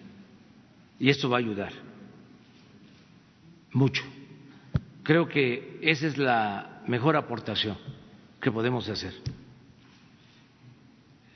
[0.99, 1.90] Y esto va a ayudar
[3.73, 4.03] mucho.
[5.03, 7.77] Creo que esa es la mejor aportación
[8.39, 9.13] que podemos hacer.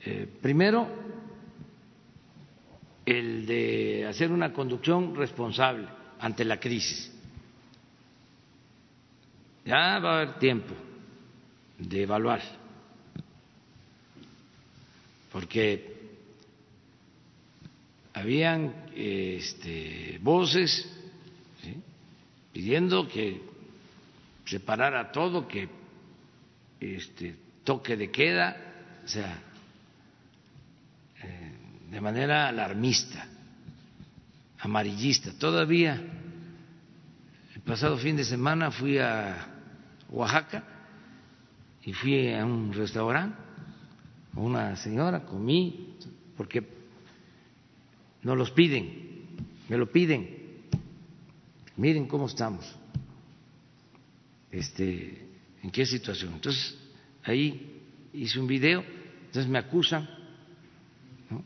[0.04, 0.88] Eh, primero,
[3.04, 5.88] el de hacer una conducción responsable
[6.20, 7.12] ante la crisis.
[9.64, 10.74] Ya va a haber tiempo
[11.78, 12.40] de evaluar,
[15.32, 15.96] porque
[18.14, 20.95] habían este, voces
[22.56, 23.42] pidiendo que
[24.46, 25.68] se parara todo, que
[26.80, 28.56] este, toque de queda,
[29.04, 29.42] o sea,
[31.22, 31.52] eh,
[31.90, 33.28] de manera alarmista,
[34.58, 35.36] amarillista.
[35.38, 36.02] Todavía
[37.54, 39.36] el pasado fin de semana fui a
[40.08, 40.64] Oaxaca
[41.84, 43.36] y fui a un restaurante,
[44.34, 45.94] una señora, comí,
[46.38, 46.66] porque
[48.22, 49.26] no los piden,
[49.68, 50.35] me lo piden
[51.76, 52.64] miren cómo estamos,
[54.50, 55.28] este,
[55.62, 56.34] en qué situación.
[56.34, 56.76] Entonces,
[57.22, 57.82] ahí
[58.12, 58.84] hice un video,
[59.26, 60.08] entonces me acusan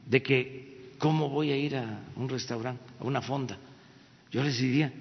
[0.07, 3.59] de que cómo voy a ir a un restaurante, a una fonda.
[4.31, 4.93] Yo les diría,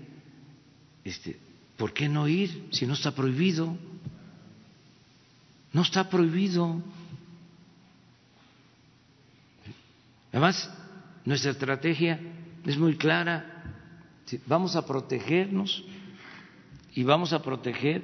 [1.03, 1.37] este,
[1.77, 3.77] ¿por qué no ir si no está prohibido?
[5.71, 6.81] No está prohibido.
[10.31, 10.71] Además,
[11.25, 12.19] nuestra estrategia
[12.65, 13.48] es muy clara
[14.45, 15.83] Vamos a protegernos
[16.93, 18.03] y vamos a proteger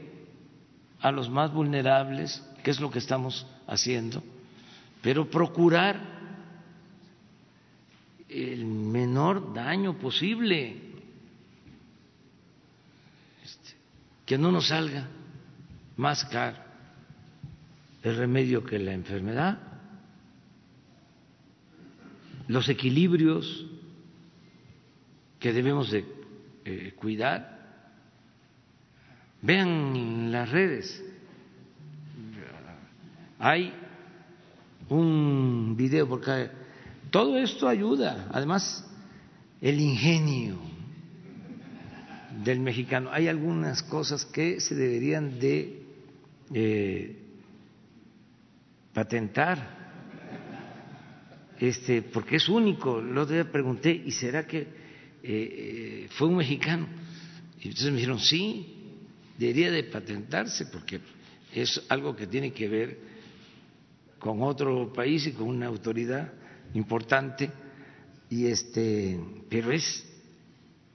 [1.01, 4.23] a los más vulnerables, que es lo que estamos haciendo,
[5.01, 6.15] pero procurar
[8.29, 10.81] el menor daño posible,
[13.43, 13.75] este,
[14.25, 15.07] que no nos salga
[15.97, 16.57] más caro
[18.01, 19.57] el remedio que la enfermedad,
[22.47, 23.65] los equilibrios
[25.39, 26.14] que debemos de
[26.65, 27.55] eh, cuidar.
[29.41, 31.03] Vean las redes,
[33.37, 33.71] hay
[34.89, 36.49] un video porque
[37.11, 38.83] todo esto ayuda, además
[39.61, 40.57] el ingenio
[42.43, 43.09] del mexicano.
[43.11, 45.83] Hay algunas cosas que se deberían de
[46.53, 47.15] eh,
[48.93, 49.75] patentar,
[51.59, 53.01] este, porque es único.
[53.01, 54.84] Lo otro pregunté, ¿y será que
[55.27, 56.87] eh, fue un mexicano.
[57.59, 58.75] Y entonces me dijeron, sí,
[59.37, 60.99] debería de patentarse porque
[61.53, 62.99] es algo que tiene que ver
[64.19, 66.31] con otro país y con una autoridad
[66.73, 67.51] importante.
[68.29, 69.19] Y este
[69.49, 70.05] pero es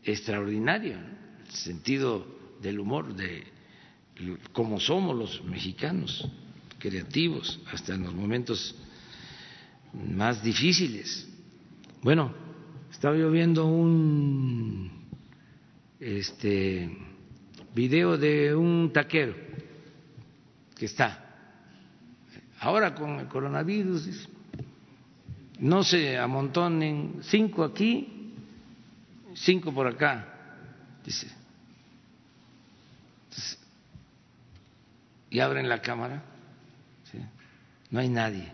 [0.05, 0.97] extraordinario
[1.44, 2.27] el sentido
[2.61, 3.44] del humor de
[4.52, 6.28] cómo somos los mexicanos
[6.78, 8.74] creativos hasta en los momentos
[9.93, 11.28] más difíciles.
[12.02, 12.40] Bueno
[12.91, 14.91] estaba yo viendo un
[15.99, 16.91] este
[17.75, 19.35] video de un taquero
[20.77, 21.27] que está
[22.61, 24.29] ahora con el coronavirus
[25.59, 28.35] no se amontonen cinco aquí
[29.35, 30.27] cinco por acá
[31.05, 31.29] dice.
[35.31, 36.25] Y abren la cámara
[37.91, 38.53] no hay nadie.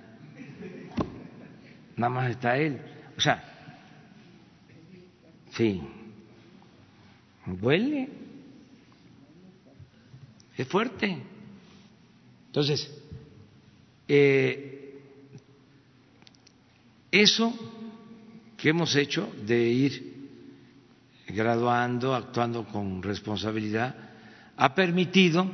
[1.96, 2.80] Nada más está él.
[3.16, 3.55] O sea
[5.56, 5.80] Sí.
[7.46, 8.08] Duele.
[10.56, 11.22] Es fuerte.
[12.46, 12.90] Entonces,
[14.08, 15.00] eh,
[17.10, 17.52] eso
[18.56, 20.16] que hemos hecho de ir
[21.28, 23.94] graduando, actuando con responsabilidad,
[24.56, 25.50] ha permitido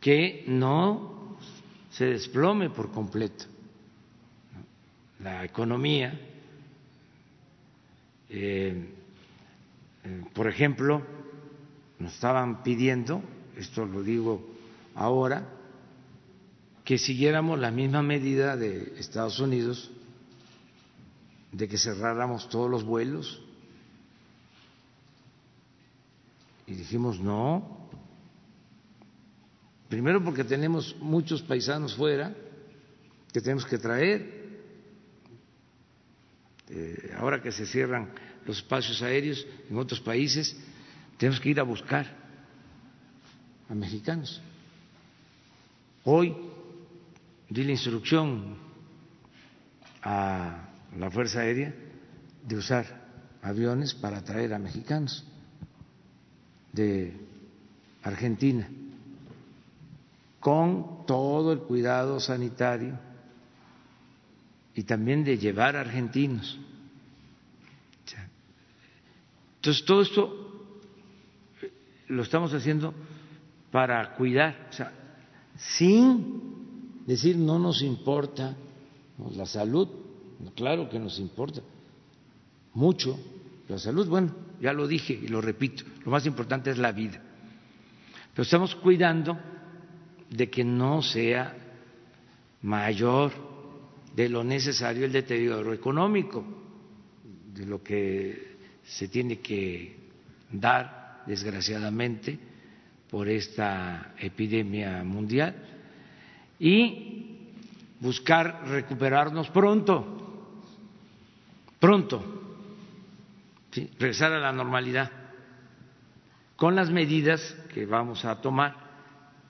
[0.00, 1.38] que no
[1.90, 3.46] se desplome por completo
[5.20, 6.33] la economía.
[8.36, 8.74] Eh,
[10.02, 11.00] eh, por ejemplo,
[12.00, 13.22] nos estaban pidiendo,
[13.56, 14.44] esto lo digo
[14.96, 15.48] ahora,
[16.84, 19.88] que siguiéramos la misma medida de Estados Unidos
[21.52, 23.40] de que cerráramos todos los vuelos.
[26.66, 27.88] Y dijimos, no,
[29.88, 32.34] primero porque tenemos muchos paisanos fuera
[33.32, 34.44] que tenemos que traer,
[36.68, 38.10] eh, ahora que se cierran
[38.46, 40.56] los espacios aéreos en otros países,
[41.18, 42.06] tenemos que ir a buscar
[43.68, 44.40] a mexicanos.
[46.04, 46.34] Hoy
[47.48, 48.56] di la instrucción
[50.02, 50.68] a
[50.98, 51.74] la Fuerza Aérea
[52.46, 52.84] de usar
[53.42, 55.24] aviones para traer a mexicanos
[56.72, 57.16] de
[58.02, 58.68] Argentina,
[60.40, 62.98] con todo el cuidado sanitario
[64.74, 66.58] y también de llevar a argentinos.
[69.64, 70.68] Entonces, todo esto
[72.08, 72.92] lo estamos haciendo
[73.70, 74.92] para cuidar, o sea,
[75.56, 78.54] sin decir no nos importa
[79.34, 79.88] la salud,
[80.54, 81.62] claro que nos importa
[82.74, 83.18] mucho
[83.66, 87.22] la salud, bueno, ya lo dije y lo repito, lo más importante es la vida,
[88.34, 89.38] pero estamos cuidando
[90.28, 91.56] de que no sea
[92.60, 93.32] mayor
[94.14, 96.44] de lo necesario el deterioro económico,
[97.54, 98.53] de lo que
[98.84, 99.96] se tiene que
[100.50, 102.38] dar, desgraciadamente,
[103.10, 105.54] por esta epidemia mundial
[106.58, 107.38] y
[108.00, 110.52] buscar recuperarnos pronto,
[111.78, 112.42] pronto,
[113.98, 115.10] regresar a la normalidad
[116.56, 118.76] con las medidas que vamos a tomar,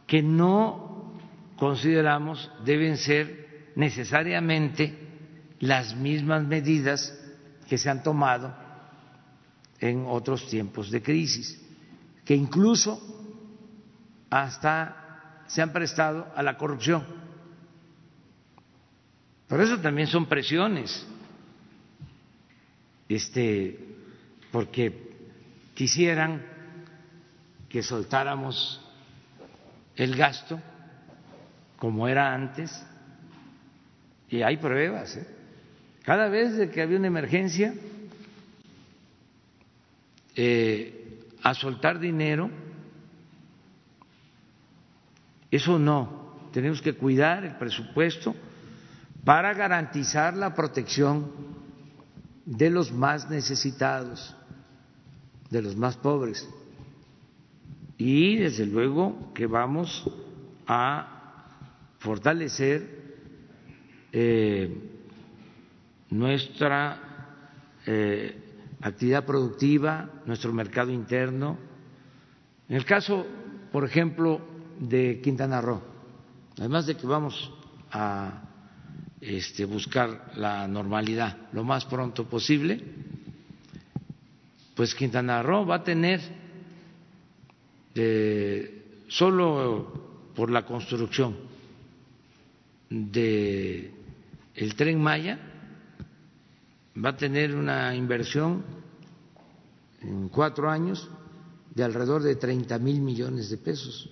[0.07, 1.19] que no
[1.57, 4.95] consideramos deben ser necesariamente
[5.61, 7.19] las mismas medidas
[7.69, 8.64] que se han tomado
[9.81, 11.61] en otros tiempos de crisis,
[12.25, 13.01] que incluso
[14.31, 17.05] hasta se han prestado a la corrupción.
[19.49, 21.07] Por eso también son presiones,
[23.09, 23.79] este,
[24.51, 25.13] porque
[25.75, 26.45] quisieran
[27.69, 28.81] que soltáramos
[29.97, 30.61] el gasto
[31.79, 32.85] como era antes,
[34.31, 35.17] y hay pruebas.
[35.17, 35.27] ¿eh?
[36.03, 37.75] Cada vez que había una emergencia,
[40.35, 42.51] eh, a soltar dinero,
[45.51, 48.35] eso no, tenemos que cuidar el presupuesto
[49.25, 51.31] para garantizar la protección
[52.45, 54.37] de los más necesitados,
[55.51, 56.49] de los más pobres.
[57.97, 60.11] Y desde luego que vamos
[60.67, 61.15] a
[61.99, 63.05] fortalecer
[64.13, 64.77] eh,
[66.11, 66.99] nuestra
[67.87, 68.44] eh,
[68.81, 71.59] actividad productiva, nuestro mercado interno.
[72.69, 73.27] En el caso,
[73.73, 74.41] por ejemplo,
[74.79, 75.83] de Quintana Roo,
[76.59, 77.53] además de que vamos
[77.91, 78.43] a
[79.21, 82.83] este, buscar la normalidad lo más pronto posible,
[84.75, 86.21] pues Quintana Roo va a tener
[87.95, 91.37] eh, solo por la construcción
[92.91, 93.93] de
[94.55, 95.54] el tren Maya
[97.03, 98.65] va a tener una inversión
[100.01, 101.09] en cuatro años
[101.75, 104.11] de alrededor de 30 mil millones de pesos.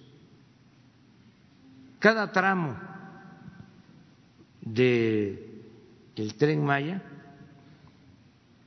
[1.99, 2.77] Cada tramo
[4.61, 5.65] de
[6.37, 7.03] tren Maya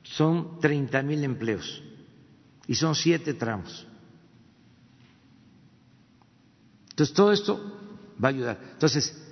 [0.02, 1.82] son 30 mil empleos
[2.66, 3.86] y son siete tramos.
[6.90, 7.60] Entonces todo esto
[8.22, 8.60] va a ayudar.
[8.72, 9.22] Entonces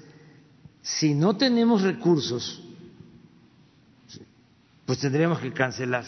[0.83, 2.63] si no tenemos recursos,
[4.87, 6.05] pues tendríamos que cancelar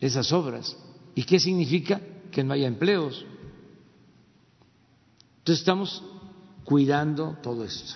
[0.00, 0.76] esas obras.
[1.14, 2.00] ¿Y qué significa?
[2.30, 3.24] Que no haya empleos.
[5.38, 6.02] Entonces estamos
[6.64, 7.94] cuidando todo esto.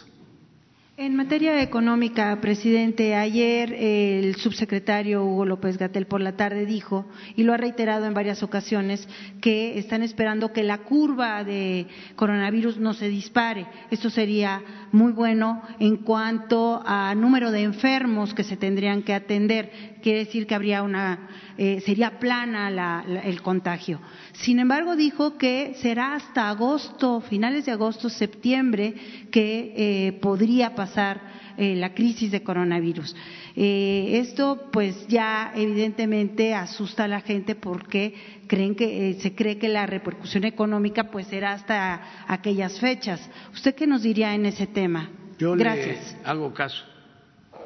[0.98, 7.04] En materia económica, presidente, ayer el subsecretario Hugo López Gatel por la tarde dijo,
[7.36, 9.06] y lo ha reiterado en varias ocasiones,
[9.42, 13.66] que están esperando que la curva de coronavirus no se dispare.
[13.90, 19.95] Esto sería muy bueno en cuanto a número de enfermos que se tendrían que atender.
[20.06, 21.18] Quiere decir que habría una,
[21.58, 24.00] eh, sería plana el contagio.
[24.34, 28.94] Sin embargo, dijo que será hasta agosto, finales de agosto, septiembre,
[29.32, 31.20] que eh, podría pasar
[31.58, 33.16] eh, la crisis de coronavirus.
[33.56, 38.14] Eh, esto pues ya evidentemente asusta a la gente porque
[38.46, 43.28] creen que se cree que la repercusión económica pues será hasta aquellas fechas.
[43.52, 45.10] ¿Usted qué nos diría en ese tema?
[45.36, 46.16] Yo Gracias.
[46.22, 46.84] le hago caso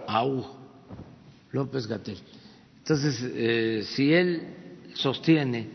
[0.09, 0.60] a Hugo
[1.53, 2.19] López Gatel.
[2.79, 4.43] Entonces, si él
[4.95, 5.69] sostiene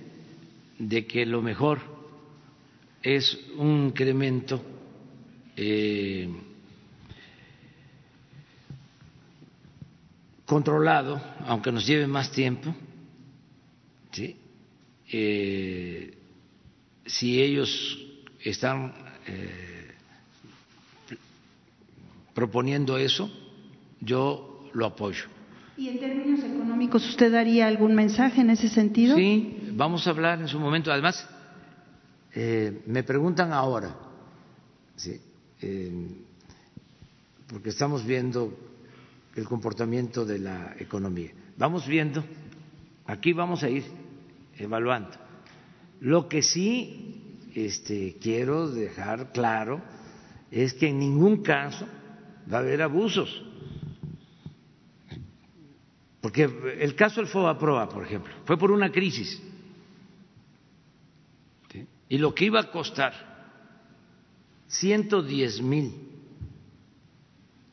[0.79, 1.79] de que lo mejor
[3.01, 4.61] es un incremento
[5.55, 6.27] eh,
[10.45, 12.75] controlado, aunque nos lleve más tiempo,
[14.11, 14.35] ¿sí?
[15.11, 16.17] Eh,
[17.05, 17.99] si ellos
[18.43, 18.93] están
[19.27, 19.93] eh,
[22.33, 23.31] proponiendo eso,
[24.01, 25.34] yo lo apoyo.
[25.77, 29.17] ¿Y en términos económicos usted daría algún mensaje en ese sentido?
[29.17, 30.91] Sí, vamos a hablar en su momento.
[30.91, 31.27] Además,
[32.33, 33.93] eh, me preguntan ahora,
[34.95, 35.19] ¿sí?
[35.61, 35.91] eh,
[37.47, 38.57] porque estamos viendo
[39.35, 41.31] el comportamiento de la economía.
[41.57, 42.23] Vamos viendo,
[43.05, 43.83] aquí vamos a ir
[44.57, 45.11] evaluando.
[46.01, 49.81] Lo que sí este, quiero dejar claro
[50.51, 51.85] es que en ningún caso
[52.51, 53.44] va a haber abusos.
[56.25, 56.49] Porque
[56.79, 59.39] el caso del FOBAPROA, por ejemplo, fue por una crisis.
[62.09, 63.13] Y lo que iba a costar
[64.65, 65.93] 110 mil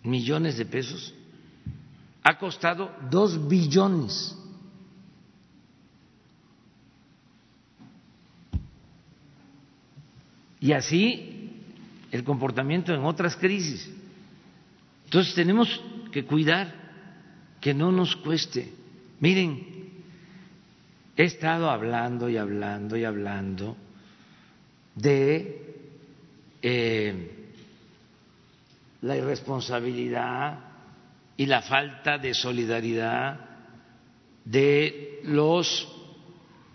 [0.03, 1.15] millones de pesos
[2.23, 4.37] ha costado dos billones.
[10.61, 11.57] Y así
[12.11, 13.91] el comportamiento en otras crisis.
[15.07, 15.81] Entonces tenemos
[16.13, 16.82] que cuidar
[17.63, 18.69] que no nos cueste.
[19.21, 19.65] Miren,
[21.17, 23.77] he estado hablando y hablando y hablando
[24.97, 25.63] de
[26.61, 27.31] eh,
[29.03, 30.59] la irresponsabilidad
[31.37, 33.39] y la falta de solidaridad
[34.45, 35.89] de los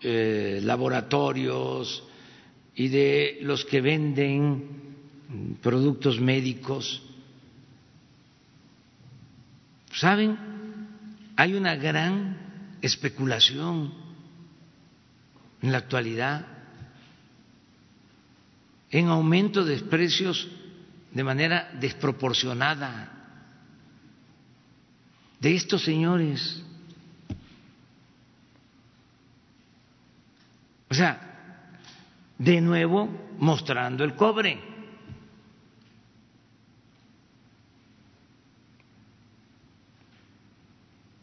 [0.01, 2.01] eh, laboratorios
[2.76, 7.03] y de los que venden productos médicos.
[9.91, 10.47] ¿Saben?
[11.38, 12.35] Hay una gran
[12.81, 13.93] especulación
[15.61, 16.47] en la actualidad,
[18.89, 20.47] en aumento de precios
[21.11, 23.11] de manera desproporcionada
[25.39, 26.64] de estos señores.
[30.89, 31.69] O sea,
[32.39, 34.77] de nuevo mostrando el cobre.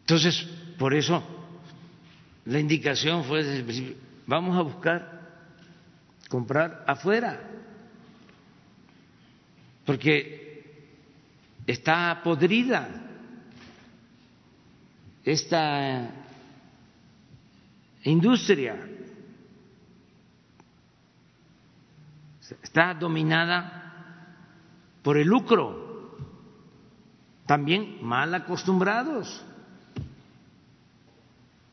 [0.05, 0.47] Entonces,
[0.79, 1.23] por eso
[2.45, 3.65] la indicación fue
[4.27, 5.15] vamos a buscar
[6.29, 7.41] comprar afuera,
[9.87, 10.91] porque
[11.67, 12.87] está podrida
[15.25, 16.11] esta
[18.03, 18.77] industria,
[22.63, 24.37] está dominada
[25.03, 26.19] por el lucro,
[27.47, 29.43] también mal acostumbrados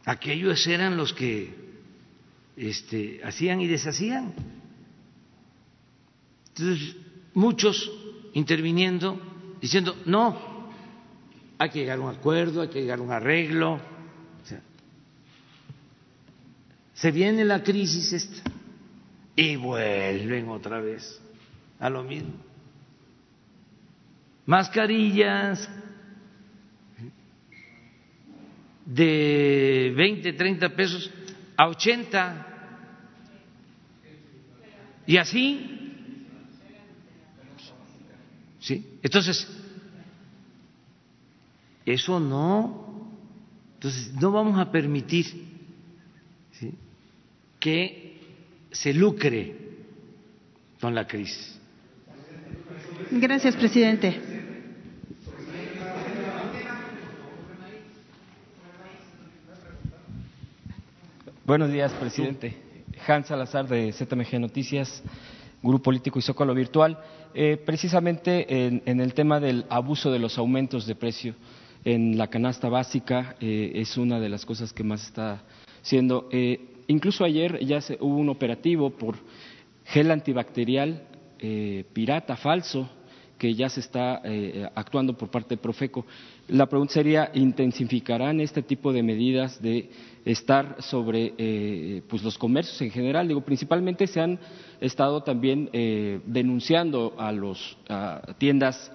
[0.05, 1.53] aquellos eran los que
[2.55, 4.33] este, hacían y deshacían.
[6.49, 6.95] Entonces,
[7.33, 7.91] muchos
[8.33, 9.19] interviniendo,
[9.61, 10.69] diciendo, no,
[11.57, 13.79] hay que llegar a un acuerdo, hay que llegar a un arreglo.
[16.93, 18.51] Se viene la crisis esta
[19.35, 21.19] y vuelven otra vez
[21.79, 22.33] a lo mismo.
[24.45, 25.67] Mascarillas,
[28.85, 31.11] de 20, 30 pesos
[31.57, 32.47] a 80.
[35.07, 35.77] Y así.
[38.59, 38.99] ¿Sí?
[39.01, 39.47] Entonces,
[41.85, 43.09] eso no.
[43.75, 45.25] Entonces, no vamos a permitir
[46.51, 46.71] ¿sí?
[47.59, 48.19] que
[48.71, 49.55] se lucre
[50.79, 51.59] con la crisis.
[53.11, 54.30] Gracias, presidente.
[61.51, 62.55] Buenos días, presidente.
[63.05, 65.03] Hans Salazar de ZMG Noticias,
[65.61, 66.97] Grupo Político y Zócalo Virtual.
[67.33, 71.35] Eh, precisamente en, en, el tema del abuso de los aumentos de precio
[71.83, 75.43] en la canasta básica eh, es una de las cosas que más está
[75.81, 76.29] siendo.
[76.31, 79.17] Eh, incluso ayer ya se, hubo un operativo por
[79.83, 81.03] gel antibacterial
[81.91, 82.89] pirata falso
[83.41, 86.05] que ya se está eh, actuando por parte de Profeco.
[86.49, 89.89] La pregunta sería, ¿intensificarán este tipo de medidas de
[90.23, 93.27] estar sobre eh, pues los comercios en general?
[93.27, 94.37] Digo, principalmente se han
[94.79, 97.77] estado también eh, denunciando a las
[98.37, 98.91] tiendas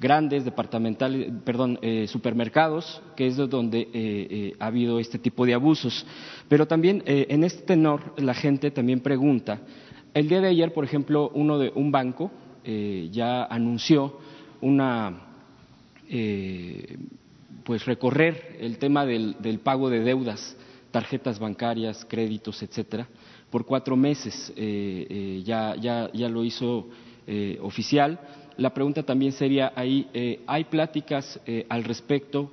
[0.00, 6.06] grandes, departamentales, perdón, eh, supermercados, que es donde eh, ha habido este tipo de abusos.
[6.48, 9.60] Pero también en este tenor la gente también pregunta.
[10.14, 12.30] El día de ayer, por ejemplo, uno de un banco
[12.64, 14.18] ya anunció
[14.60, 15.28] una
[17.64, 20.56] pues recorrer el tema del, del pago de deudas
[20.92, 23.08] tarjetas bancarias, créditos, etcétera,
[23.50, 24.52] por cuatro meses.
[24.54, 26.86] Eh, eh, ya, ya, ya, lo hizo
[27.26, 28.20] eh, oficial.
[28.58, 30.06] La pregunta también sería ahí,
[30.46, 31.40] ¿hay pláticas
[31.70, 32.52] al respecto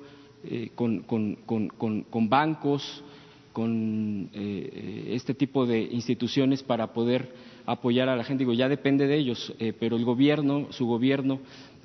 [0.74, 3.04] con, con, con, con, bancos,
[3.52, 7.28] con este tipo de instituciones para poder
[7.72, 8.42] apoyar a la gente?
[8.42, 11.40] Digo, ya depende de ellos, pero el gobierno, su gobierno,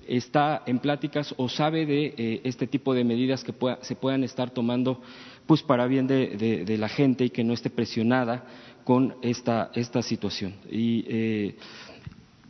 [0.08, 5.02] está en pláticas o sabe de este tipo de medidas que se puedan estar tomando
[5.46, 8.44] pues para bien de, la gente y que no esté presionada
[8.84, 10.56] con esta, esta situación.
[10.70, 11.56] Y eh,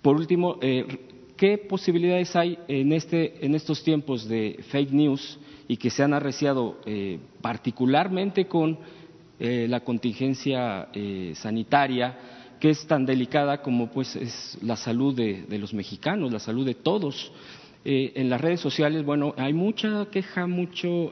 [0.02, 0.86] por último, eh,
[1.36, 6.14] ¿qué posibilidades hay en, este, en estos tiempos de fake news y que se han
[6.14, 8.78] arreciado eh, particularmente con
[9.38, 10.88] la contingencia
[11.34, 12.35] sanitaria?
[12.60, 16.66] Que es tan delicada como pues es la salud de, de los mexicanos, la salud
[16.66, 17.32] de todos.
[17.84, 21.12] en las redes sociales, bueno, hay mucha queja, mucho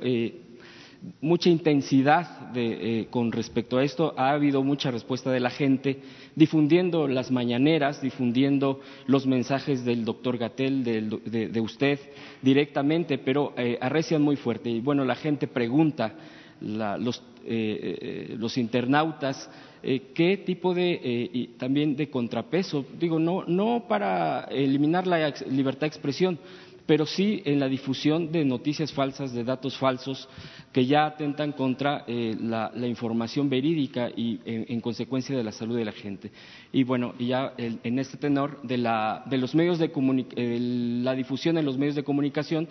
[1.22, 4.14] mucha intensidad eh, con respecto a esto.
[4.18, 6.00] Ha habido mucha respuesta de la gente
[6.36, 12.00] difundiendo las mañaneras, difundiendo los mensajes del doctor Gatel, de, usted
[12.42, 14.70] directamente, pero eh, arrecian muy fuerte.
[14.70, 16.14] Y bueno, la gente pregunta,
[16.64, 19.50] los, eh, los, internautas,
[19.82, 26.40] qué tipo de también de contrapeso, digo, no, no para eliminar la libertad de expresión,
[26.86, 30.28] pero sí en la difusión de noticias falsas, de datos falsos,
[30.72, 35.86] que ya atentan contra eh, la, información verídica y en, consecuencia de la salud de
[35.86, 36.32] la gente.
[36.72, 39.92] Y bueno, ya en este tenor de la, de los medios de
[41.04, 42.68] la difusión en los medios de comunicación,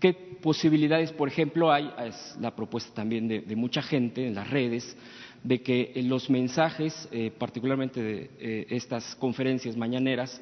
[0.00, 1.90] ¿qué posibilidades, por ejemplo, hay?
[2.06, 4.96] Es la propuesta también de, mucha gente en las redes
[5.42, 10.40] de que los mensajes, eh, particularmente de eh, estas conferencias mañaneras,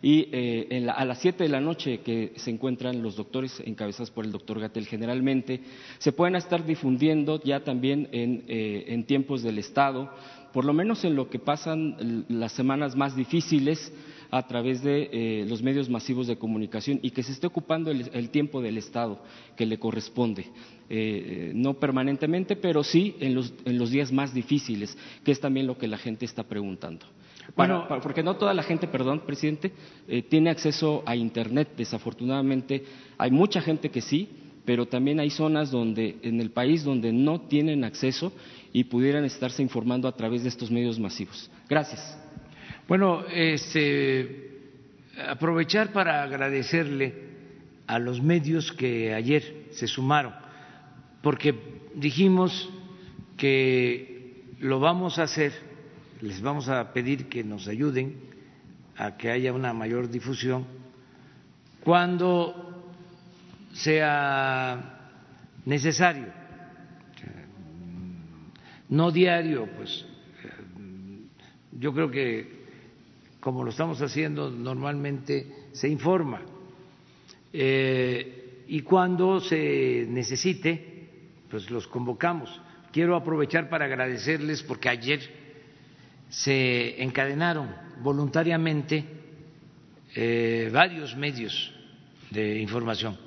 [0.00, 4.24] y eh, a las siete de la noche que se encuentran los doctores encabezados por
[4.24, 5.60] el doctor Gatel generalmente,
[5.98, 10.08] se pueden estar difundiendo ya también en, en tiempos del Estado,
[10.52, 13.92] por lo menos en lo que pasan las semanas más difíciles
[14.30, 18.30] a través de eh, los medios masivos de comunicación y que se esté ocupando el,
[18.30, 19.22] tiempo del Estado
[19.56, 20.46] que le corresponde,
[21.54, 25.76] no permanentemente, pero sí en los, en los días más difíciles, que es también lo
[25.76, 27.06] que la gente está preguntando
[27.56, 29.72] bueno, porque no toda la gente, perdón, presidente,
[30.06, 31.70] eh, tiene acceso a Internet.
[31.76, 32.84] Desafortunadamente,
[33.16, 34.28] hay mucha gente que sí,
[34.64, 38.32] pero también hay zonas donde, en el país donde no tienen acceso
[38.72, 41.50] y pudieran estarse informando a través de estos medios masivos.
[41.68, 42.18] Gracias.
[42.88, 44.48] Bueno, este,
[45.28, 47.28] aprovechar para agradecerle
[47.86, 50.32] a los medios que ayer se sumaron,
[51.22, 51.54] porque
[51.94, 52.70] dijimos
[53.36, 55.52] que lo vamos a hacer
[56.22, 58.16] les vamos a pedir que nos ayuden
[58.96, 60.66] a que haya una mayor difusión
[61.84, 62.90] cuando
[63.72, 65.12] sea
[65.66, 66.26] necesario,
[68.88, 70.06] no diario, pues
[71.72, 72.57] yo creo que
[73.40, 76.42] como lo estamos haciendo normalmente se informa
[77.52, 81.08] eh, y cuando se necesite,
[81.50, 82.60] pues los convocamos.
[82.92, 85.20] Quiero aprovechar para agradecerles porque ayer
[86.28, 89.04] se encadenaron voluntariamente
[90.14, 91.72] eh, varios medios
[92.30, 93.18] de información,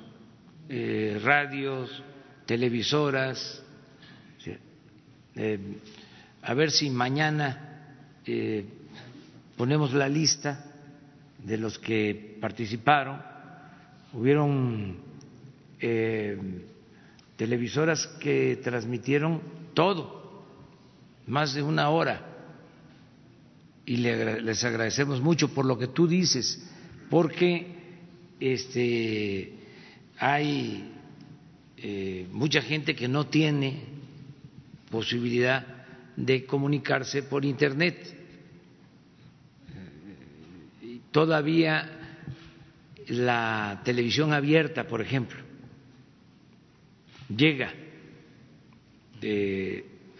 [0.68, 2.02] eh, radios,
[2.46, 3.64] televisoras,
[6.42, 7.96] a ver si mañana
[9.56, 10.64] ponemos la lista
[11.38, 13.20] de los que participaron.
[14.12, 14.96] Hubieron
[17.36, 19.40] televisoras que transmitieron
[19.74, 20.44] todo,
[21.26, 22.32] más de una hora
[23.84, 26.62] y les agradecemos mucho por lo que tú dices,
[27.10, 27.66] porque
[28.38, 29.52] este,
[30.18, 30.92] hay
[31.76, 33.80] eh, mucha gente que no tiene
[34.90, 35.66] posibilidad
[36.16, 38.21] de comunicarse por Internet.
[41.12, 41.88] Todavía
[43.08, 45.38] la televisión abierta, por ejemplo,
[47.28, 47.72] llega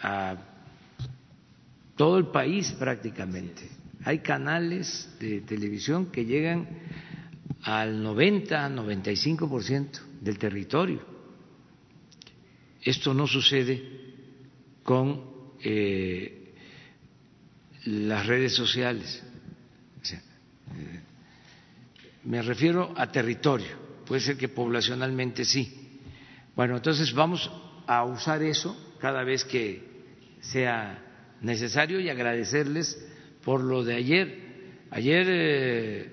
[0.01, 0.37] a
[1.97, 3.69] todo el país prácticamente.
[4.05, 6.69] Hay canales de televisión que llegan
[7.63, 11.01] al 90, 95% del territorio.
[12.83, 13.83] Esto no sucede
[14.83, 15.25] con
[15.63, 16.53] eh,
[17.85, 19.23] las redes sociales.
[22.25, 23.83] Me refiero a territorio.
[24.07, 26.01] puede ser que poblacionalmente sí.
[26.55, 27.51] Bueno, entonces vamos
[27.87, 29.83] a usar eso cada vez que
[30.41, 31.03] sea
[31.41, 32.99] necesario y agradecerles
[33.45, 34.53] por lo de ayer.
[34.91, 36.11] Ayer eh,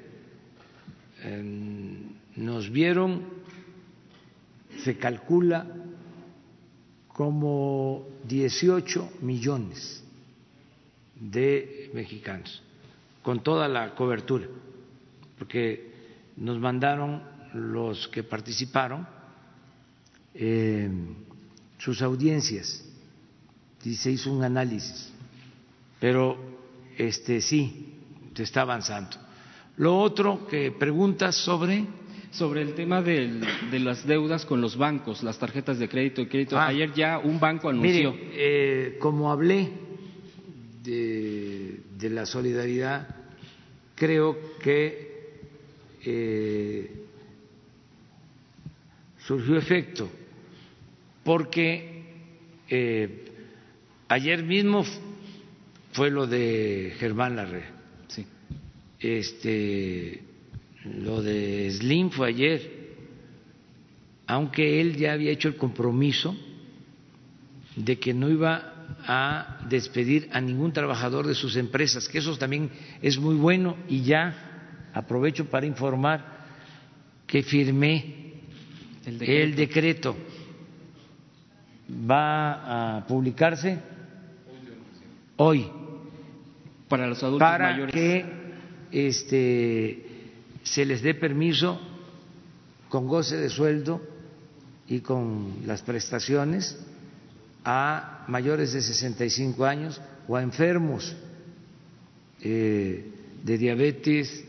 [2.36, 3.26] nos vieron,
[4.84, 5.68] se calcula
[7.10, 10.03] como 18 millones
[11.19, 12.64] de mexicanos,
[13.22, 14.48] con toda la cobertura,
[15.38, 15.89] porque
[16.40, 17.22] nos mandaron
[17.53, 19.07] los que participaron
[20.34, 20.90] eh,
[21.78, 22.86] sus audiencias
[23.84, 25.11] y se hizo un análisis,
[25.99, 26.38] pero
[26.98, 27.95] este sí
[28.34, 29.18] se está avanzando.
[29.78, 31.86] Lo otro que preguntas sobre
[32.32, 33.41] sobre el tema de,
[33.72, 36.57] las deudas con los bancos, las tarjetas de crédito y crédito.
[36.57, 36.68] Ah.
[36.68, 38.11] Ayer ya un banco anunció.
[38.14, 39.72] Mire, eh, como hablé
[40.84, 43.07] de, la solidaridad,
[43.95, 45.09] creo que
[46.06, 46.92] eh,
[49.20, 50.10] surgió efecto,
[51.24, 52.04] porque
[52.68, 53.26] eh,
[54.08, 54.84] ayer mismo
[55.92, 57.72] fue lo de Germán Larrea.
[58.08, 58.26] Sí.
[59.00, 60.24] Este,
[60.86, 62.72] lo de Slim fue ayer,
[64.28, 66.36] aunque él ya había hecho el compromiso
[67.76, 68.74] de que no iba
[69.06, 72.70] a despedir a ningún trabajador de sus empresas, que eso también
[73.02, 74.49] es muy bueno y ya
[74.94, 76.26] aprovecho para informar
[77.26, 78.16] que firmé
[79.06, 80.16] el decreto.
[82.10, 83.80] Va a publicarse
[85.38, 85.68] hoy.
[86.88, 88.26] Para los adultos para que
[88.91, 90.06] este
[90.64, 91.80] se les dé permiso
[92.90, 94.02] con goce de sueldo
[94.88, 96.78] y con las prestaciones
[97.64, 101.16] a mayores de 65 años o a enfermos
[102.41, 103.06] eh,
[103.44, 104.45] de diabetes,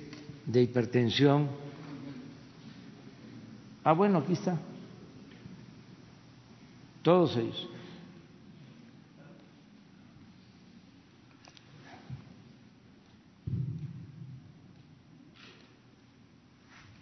[0.51, 1.48] de hipertensión.
[3.85, 4.59] Ah, bueno, aquí está.
[7.02, 7.68] Todos ellos.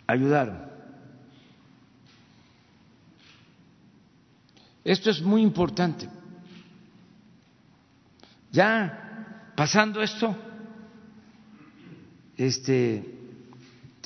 [0.09, 0.59] ayudaron.
[4.83, 6.09] Esto es muy importante.
[8.51, 10.35] Ya pasando esto,
[12.37, 13.18] este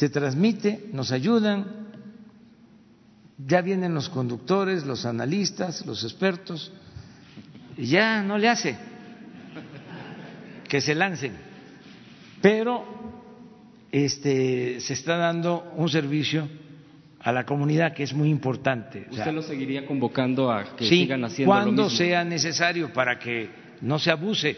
[0.02, 1.64] se transmite, nos ayudan,
[3.38, 6.72] ya vienen los conductores, los analistas, los expertos,
[7.76, 8.76] y ya no le hace
[10.68, 11.34] que se lancen.
[12.40, 12.84] Pero
[13.92, 16.48] este, se está dando un servicio
[17.20, 19.06] a la comunidad que es muy importante.
[19.08, 23.50] ¿Usted lo seguiría convocando a que sigan haciendo cuando sea necesario para que
[23.82, 24.56] no se abuse.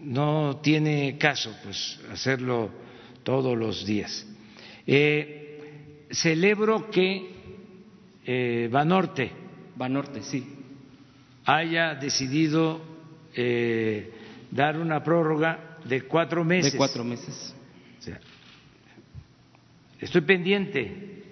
[0.00, 2.70] No tiene caso pues hacerlo
[3.24, 4.28] todos los días.
[4.86, 7.34] Eh, celebro que
[8.24, 9.30] eh, Banorte,
[9.76, 10.46] Banorte, sí,
[11.44, 12.80] haya decidido
[13.34, 14.12] eh,
[14.50, 16.72] dar una prórroga de cuatro meses.
[16.72, 17.54] De cuatro meses.
[20.00, 21.24] Estoy pendiente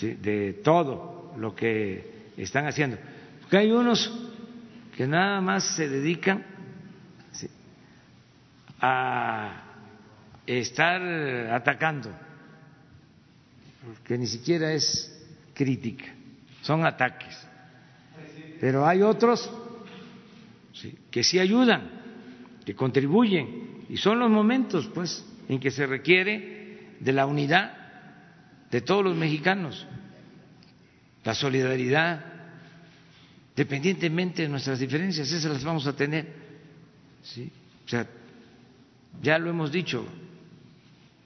[0.00, 2.96] de, todo lo que están haciendo.
[3.40, 4.10] Porque hay unos
[4.96, 6.44] que nada más se dedican
[8.80, 9.62] a
[10.46, 11.02] estar
[11.52, 12.10] atacando,
[14.04, 15.10] que ni siquiera es
[15.54, 16.06] crítica,
[16.62, 17.36] son ataques.
[18.60, 19.50] Pero hay otros
[21.10, 21.90] que sí ayudan,
[22.64, 27.84] que contribuyen, y son los momentos, pues, en que se requiere de la unidad
[28.70, 29.86] de todos los mexicanos,
[31.22, 32.24] la solidaridad,
[33.54, 36.26] dependientemente de nuestras diferencias, esas las vamos a tener.
[37.84, 38.06] O sea,
[39.22, 40.04] ya lo hemos dicho,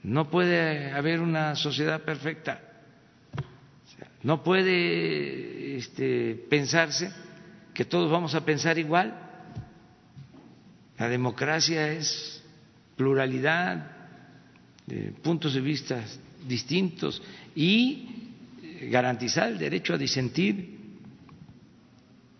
[0.02, 2.60] no puede haber una sociedad perfecta,
[4.22, 7.12] no puede este, pensarse
[7.74, 9.26] que todos vamos a pensar igual.
[10.98, 12.42] La democracia es
[12.96, 13.92] pluralidad
[15.22, 16.02] puntos de vista
[16.46, 17.22] distintos
[17.54, 18.32] y
[18.90, 20.78] garantizar el derecho a disentir.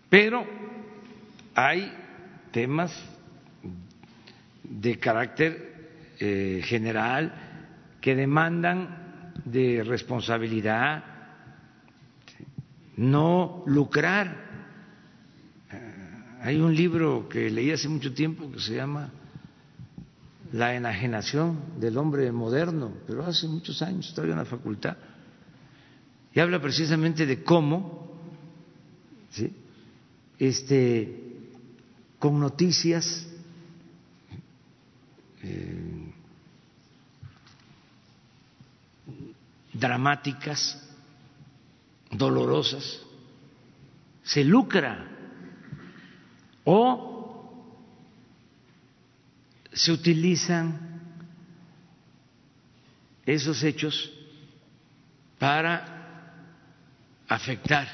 [0.09, 0.45] Pero
[1.53, 1.91] hay
[2.51, 2.91] temas
[4.63, 7.48] de carácter eh, general
[8.01, 11.03] que demandan de responsabilidad,
[12.97, 14.49] no lucrar.
[15.71, 19.11] Eh, hay un libro que leí hace mucho tiempo que se llama
[20.51, 24.97] la enajenación del hombre moderno, pero hace muchos años, estaba en la facultad,
[26.33, 28.09] y habla precisamente de cómo,
[30.37, 31.37] este,
[32.17, 33.27] con noticias
[35.43, 36.08] eh,
[39.79, 40.77] dramáticas,
[42.11, 43.01] dolorosas,
[44.23, 45.07] se lucra
[46.63, 47.09] o
[49.71, 50.99] se utilizan
[53.25, 54.11] esos hechos
[55.37, 55.99] para
[57.27, 57.87] afectar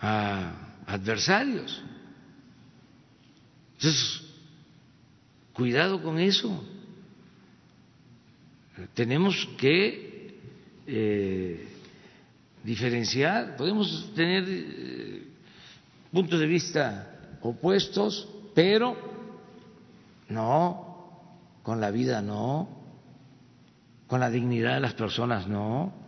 [0.00, 0.52] a
[0.86, 1.82] adversarios.
[5.52, 6.64] Cuidado con eso.
[8.94, 10.38] Tenemos que
[10.86, 11.66] eh,
[12.64, 15.22] diferenciar, podemos tener eh,
[16.10, 18.96] puntos de vista opuestos, pero
[20.28, 21.10] no,
[21.62, 22.68] con la vida no,
[24.06, 26.01] con la dignidad de las personas no.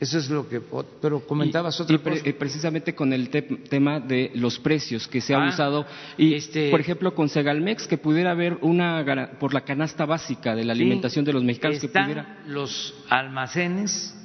[0.00, 0.62] Eso es lo que.
[1.02, 2.22] Pero comentabas otra cosa.
[2.24, 5.86] Eh, precisamente con el tema de los precios que se han ah, usado.
[6.16, 9.04] Y, este, por ejemplo, con Segalmex, que pudiera haber una.
[9.38, 11.80] por la canasta básica de la alimentación de los mexicanos.
[11.80, 12.38] que pudiera...
[12.46, 14.16] los almacenes,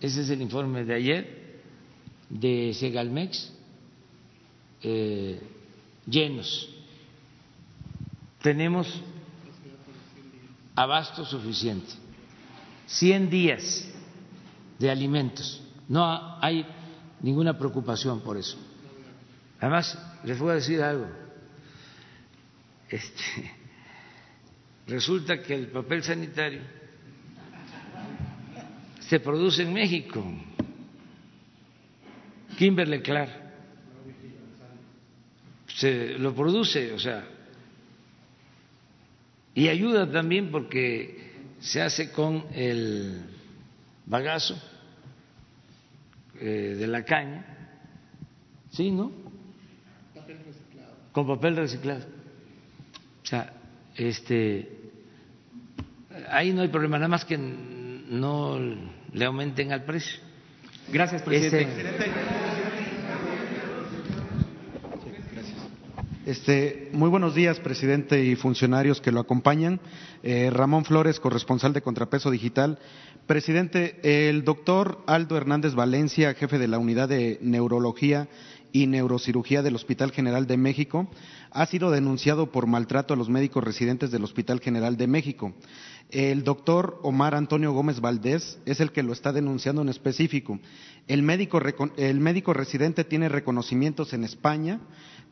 [0.00, 1.60] ese es el informe de ayer,
[2.30, 3.52] de Segalmex,
[4.84, 5.40] eh,
[6.06, 6.70] llenos.
[8.42, 9.02] Tenemos
[10.76, 11.90] abasto suficiente.
[12.86, 13.92] 100 días
[14.78, 15.62] de alimentos.
[15.88, 16.66] No hay
[17.20, 18.58] ninguna preocupación por eso.
[19.60, 21.06] Además, les voy a decir algo.
[22.88, 23.22] Este,
[24.86, 26.60] resulta que el papel sanitario
[29.00, 30.24] se produce en México.
[32.58, 33.30] Kimberly Clark
[35.68, 37.28] se lo produce, o sea,
[39.54, 43.35] y ayuda también porque se hace con el
[44.06, 44.56] bagazo
[46.40, 47.44] eh, de la caña,
[48.70, 49.10] ¿sí, no?
[50.14, 50.94] Papel reciclado.
[51.12, 52.04] Con papel reciclado.
[53.22, 53.52] O sea,
[53.96, 54.70] este,
[56.30, 58.58] ahí no hay problema, nada más que no
[59.12, 60.20] le aumenten al precio.
[60.88, 61.80] Gracias, presidente.
[61.80, 62.45] Este,
[66.26, 69.78] Este, muy buenos días, presidente y funcionarios que lo acompañan.
[70.24, 72.80] Eh, Ramón Flores, corresponsal de Contrapeso Digital.
[73.28, 78.28] Presidente, el doctor Aldo Hernández Valencia, jefe de la unidad de neurología
[78.72, 81.08] y neurocirugía del Hospital General de México,
[81.52, 85.54] ha sido denunciado por maltrato a los médicos residentes del Hospital General de México.
[86.10, 90.58] El doctor Omar Antonio Gómez Valdés es el que lo está denunciando en específico.
[91.08, 91.60] El médico,
[91.96, 94.80] el médico residente tiene reconocimientos en España,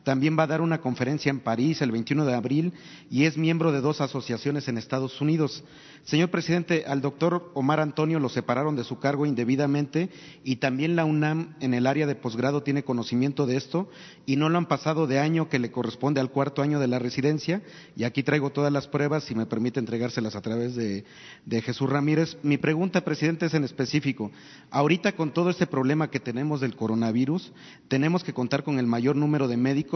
[0.05, 2.73] también va a dar una conferencia en París el 21 de abril
[3.09, 5.63] y es miembro de dos asociaciones en Estados Unidos.
[6.03, 10.09] Señor presidente, al doctor Omar Antonio lo separaron de su cargo indebidamente
[10.43, 13.89] y también la UNAM en el área de posgrado tiene conocimiento de esto
[14.27, 16.99] y no lo han pasado de año que le corresponde al cuarto año de la
[16.99, 17.63] residencia.
[17.97, 21.03] Y aquí traigo todas las pruebas, si me permite entregárselas a través de,
[21.45, 22.37] de Jesús Ramírez.
[22.43, 24.31] Mi pregunta, presidente, es en específico.
[24.69, 27.51] Ahorita con todo este problema que tenemos del coronavirus,
[27.87, 29.94] tenemos que contar con el mayor número de médicos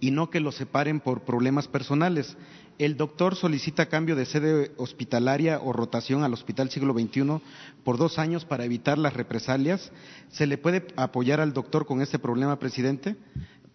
[0.00, 2.36] y no que los separen por problemas personales.
[2.78, 7.40] El doctor solicita cambio de sede hospitalaria o rotación al Hospital Siglo XXI
[7.82, 9.90] por dos años para evitar las represalias.
[10.30, 13.16] ¿Se le puede apoyar al doctor con este problema, presidente?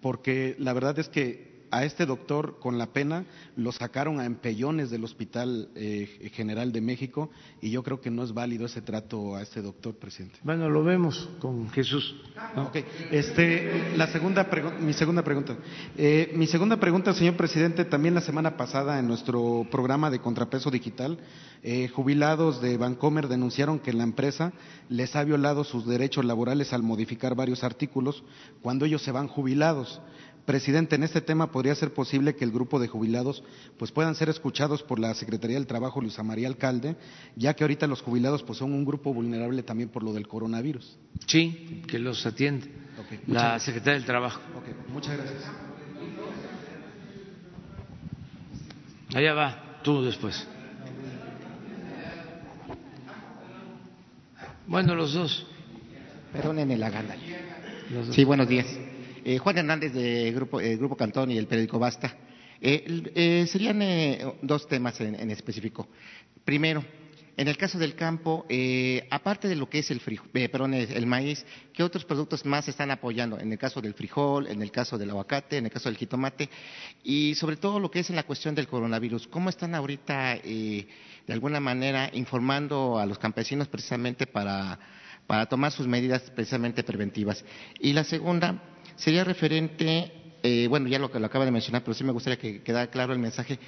[0.01, 3.25] Porque la verdad es que a este doctor con la pena
[3.55, 7.31] lo sacaron a empellones del Hospital eh, General de México
[7.61, 10.39] y yo creo que no es válido ese trato a este doctor, presidente.
[10.43, 12.15] Bueno, lo vemos con Jesús.
[13.11, 14.47] Este, la segunda
[14.79, 15.57] mi segunda pregunta.
[15.97, 20.69] Eh, mi segunda pregunta, señor presidente, también la semana pasada en nuestro programa de contrapeso
[20.69, 21.17] digital,
[21.63, 24.53] eh, jubilados de Bancomer denunciaron que la empresa
[24.89, 28.23] les ha violado sus derechos laborales al modificar varios artículos
[28.61, 30.01] cuando ellos se van jubilados.
[30.45, 33.43] Presidente, en este tema podría ser posible que el grupo de jubilados
[33.77, 36.97] pues puedan ser escuchados por la Secretaría del Trabajo Luisa María Alcalde,
[37.37, 40.97] ya que ahorita los jubilados pues son un grupo vulnerable también por lo del coronavirus.
[41.27, 42.69] Sí, que los atiende
[43.27, 44.41] la Secretaría del Trabajo.
[44.89, 45.43] muchas gracias.
[49.15, 50.47] Allá va, tú después.
[54.67, 55.45] Bueno, los dos.
[56.33, 57.15] Perdónenme la gana.
[58.11, 58.65] Sí, buenos días.
[59.25, 62.17] Eh, Juan Hernández de Grupo, eh, Grupo Cantón y el periódico Basta.
[62.59, 63.81] Eh, serían
[64.41, 65.87] dos temas en, específico.
[66.45, 66.83] Primero,
[67.35, 68.45] en el caso del campo,
[69.09, 69.99] aparte de lo que es el,
[70.31, 73.37] perdón, el maíz, ¿qué otros productos más están apoyando?
[73.37, 76.49] En el caso del frijol, en el caso del aguacate, en el caso del jitomate
[77.03, 79.27] y sobre todo lo que es en la cuestión del coronavirus.
[79.27, 80.87] ¿Cómo están ahorita, de
[81.27, 84.79] alguna manera, informando a los campesinos precisamente para
[85.49, 87.43] tomar sus medidas precisamente preventivas?
[87.77, 90.11] Y la segunda, sería referente,
[90.43, 92.87] eh, bueno, ya lo que lo acaba de mencionar, pero sí me gustaría que quedara
[92.87, 93.59] claro el mensaje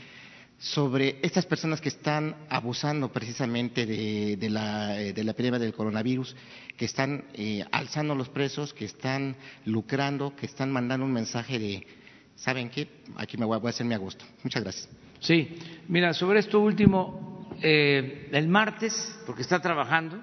[0.57, 6.35] sobre estas personas que están abusando precisamente de, la, de la, epidemia del coronavirus,
[6.77, 9.35] que están eh, alzando los precios, que están
[9.65, 11.88] lucrando, que están mandando un mensaje de,
[12.35, 12.88] ¿saben qué?
[13.18, 14.26] Aquí me voy, a hacer mi agosto.
[14.43, 14.89] Muchas gracias.
[15.19, 15.57] Sí,
[15.88, 18.93] mira, sobre esto último, eh, el martes,
[19.26, 20.22] porque está trabajando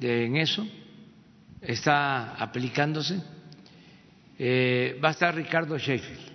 [0.00, 0.66] en eso,
[1.60, 3.22] está aplicándose,
[4.42, 6.32] eh, va a estar Ricardo Sheffield,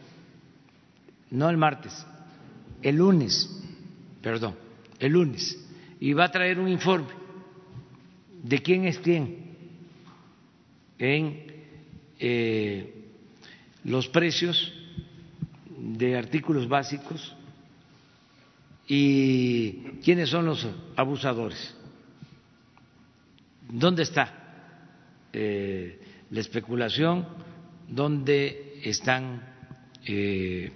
[1.31, 2.05] no el martes,
[2.83, 3.49] el lunes,
[4.21, 4.53] perdón,
[4.99, 5.57] el lunes,
[5.99, 7.09] y va a traer un informe
[8.43, 9.55] de quién es quién
[10.99, 11.47] en
[12.19, 12.93] eh,
[13.85, 14.71] los precios
[15.75, 17.35] de artículos básicos
[18.87, 19.71] y
[20.03, 21.75] quiénes son los abusadores.
[23.67, 24.31] ¿Dónde está
[25.33, 25.99] eh,
[26.29, 27.54] la especulación?
[27.87, 29.41] ¿Dónde están
[30.05, 30.71] eh,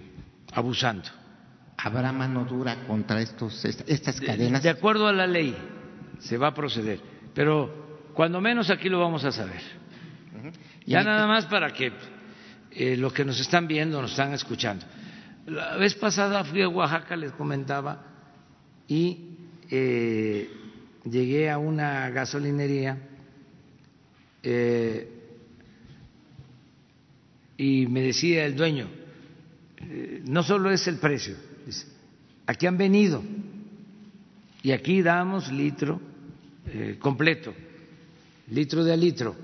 [0.54, 1.10] abusando?
[1.78, 4.62] ¿Habrá mano dura contra estos, estas cadenas?
[4.62, 5.56] De, acuerdo a la ley
[6.20, 7.00] se va a proceder,
[7.34, 9.62] pero cuando menos aquí lo vamos a saber.
[10.86, 11.94] Ya nada más para que
[12.72, 14.86] eh, los que nos están viendo, nos están escuchando.
[15.46, 18.04] La vez pasada fui a Oaxaca, les comentaba,
[18.88, 19.38] y
[19.70, 20.50] eh,
[21.06, 22.98] llegué a una gasolinería
[24.44, 25.19] eh,
[27.60, 28.88] y me decía el dueño,
[30.26, 31.36] no solo es el precio,
[32.48, 33.22] aquí han venido
[34.64, 36.00] y aquí damos litro
[36.68, 37.54] eh, completo,
[38.52, 39.36] litro de a litro,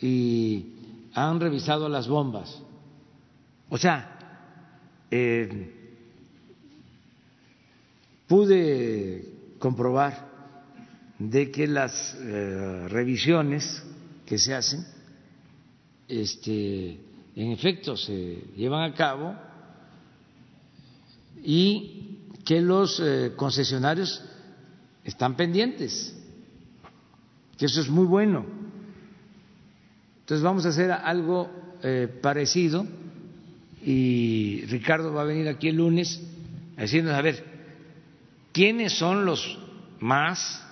[0.00, 0.66] y
[1.14, 2.60] han revisado las bombas.
[3.68, 4.18] O sea,
[5.10, 5.72] eh,
[8.28, 9.24] pude
[9.58, 10.30] comprobar
[11.18, 13.82] de que las eh, revisiones
[14.26, 14.84] que se hacen,
[16.20, 16.98] este,
[17.34, 19.34] en efecto, se llevan a cabo
[21.42, 24.22] y que los eh, concesionarios
[25.04, 26.14] están pendientes,
[27.56, 28.44] que eso es muy bueno.
[30.20, 31.50] Entonces vamos a hacer algo
[31.82, 32.86] eh, parecido
[33.84, 36.20] y Ricardo va a venir aquí el lunes
[36.76, 37.44] a decirnos, a ver,
[38.52, 39.58] ¿quiénes son los
[40.00, 40.62] más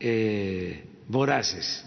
[0.00, 1.84] eh, voraces?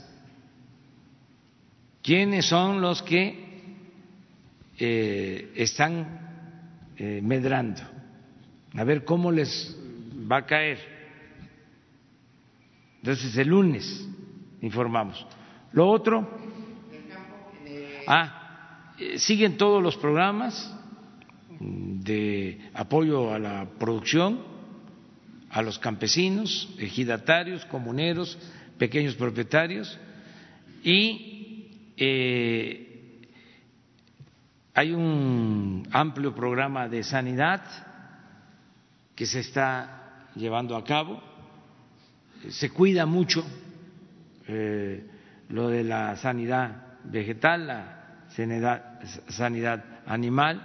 [2.10, 3.38] ¿Quiénes son los que
[5.56, 7.84] están eh, medrando,
[8.74, 9.78] a ver cómo les
[10.20, 10.80] va a caer.
[12.98, 14.10] Entonces el lunes
[14.62, 15.24] informamos.
[15.72, 16.28] Lo otro,
[18.08, 20.76] ah, eh, siguen todos los programas
[21.60, 24.42] de apoyo a la producción,
[25.52, 28.36] a los campesinos, ejidatarios, comuneros,
[28.80, 29.96] pequeños propietarios
[30.84, 31.29] y
[32.02, 32.90] eh,
[34.74, 37.62] hay un amplio programa de sanidad
[39.14, 41.22] que se está llevando a cabo.
[42.48, 43.44] Se cuida mucho
[44.48, 45.06] eh,
[45.50, 50.62] lo de la sanidad vegetal, la sanidad, sanidad animal.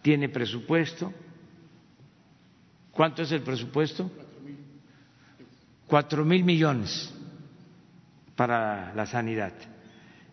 [0.00, 1.12] Tiene presupuesto.
[2.92, 4.10] ¿Cuánto es el presupuesto?
[5.86, 7.12] Cuatro mil millones
[8.34, 9.52] para la sanidad.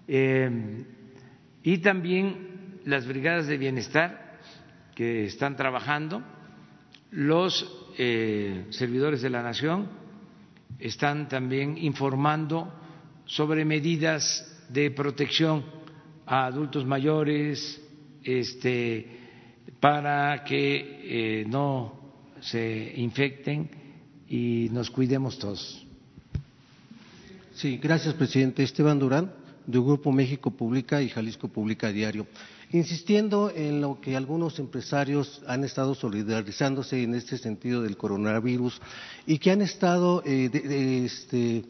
[0.08, 0.86] Eh,
[1.64, 4.40] y también las brigadas de bienestar
[4.96, 6.22] que están trabajando,
[7.12, 9.88] los eh, servidores de la nación
[10.80, 12.74] están también informando
[13.26, 15.64] sobre medidas de protección
[16.26, 17.82] a adultos mayores,
[18.24, 19.08] este,
[19.80, 23.70] para que eh, no se infecten
[24.28, 25.86] y nos cuidemos todos.
[27.54, 28.64] Sí, gracias, presidente.
[28.64, 29.32] Esteban Durán,
[29.66, 32.28] del Grupo México Publica y Jalisco Publica Diario
[32.74, 38.82] insistiendo en lo que algunos empresarios han estado solidarizándose en este sentido del coronavirus
[39.28, 40.50] y que han estado eh,
[41.06, 41.66] este,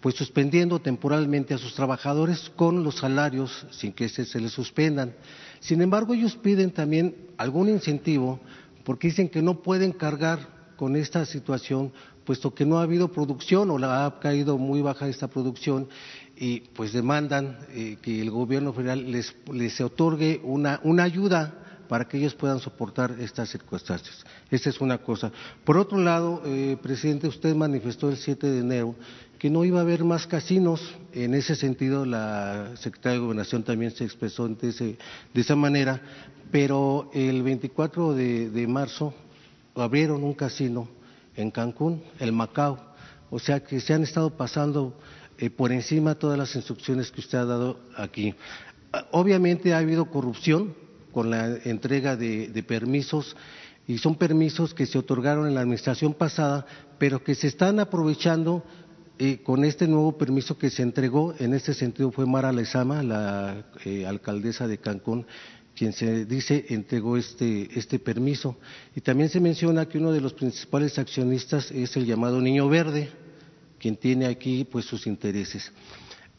[0.00, 5.14] pues suspendiendo temporalmente a sus trabajadores con los salarios sin que se, se les suspendan.
[5.60, 8.40] Sin embargo, ellos piden también algún incentivo
[8.82, 11.92] porque dicen que no pueden cargar con esta situación
[12.26, 15.88] puesto que no ha habido producción o ha caído muy baja esta producción
[16.36, 21.54] y pues demandan eh, que el gobierno federal les, les otorgue una, una ayuda
[21.88, 24.24] para que ellos puedan soportar estas circunstancias.
[24.50, 25.32] Esa es una cosa.
[25.64, 28.94] Por otro lado, eh, presidente, usted manifestó el 7 de enero
[29.38, 30.94] que no iba a haber más casinos.
[31.12, 34.98] En ese sentido, la secretaria de Gobernación también se expresó de, ese,
[35.32, 36.00] de esa manera,
[36.50, 39.14] pero el 24 de, de marzo
[39.74, 40.88] abrieron un casino
[41.34, 42.78] en Cancún, el Macao.
[43.30, 44.98] O sea que se han estado pasando
[45.38, 48.34] eh, por encima todas las instrucciones que usted ha dado aquí.
[49.10, 50.74] Obviamente ha habido corrupción
[51.12, 53.36] con la entrega de, permisos
[53.86, 56.66] y son permisos que se otorgaron en la administración pasada,
[56.98, 58.64] pero que se están aprovechando
[59.18, 61.34] eh, con este nuevo permiso que se entregó.
[61.38, 65.26] En este sentido fue Mara Lezama, la eh, alcaldesa de Cancún,
[65.74, 68.56] quien se dice entregó este, este permiso.
[68.94, 73.10] Y también se menciona que uno de los principales accionistas es el llamado Niño Verde,
[73.78, 75.72] quien tiene aquí pues sus intereses.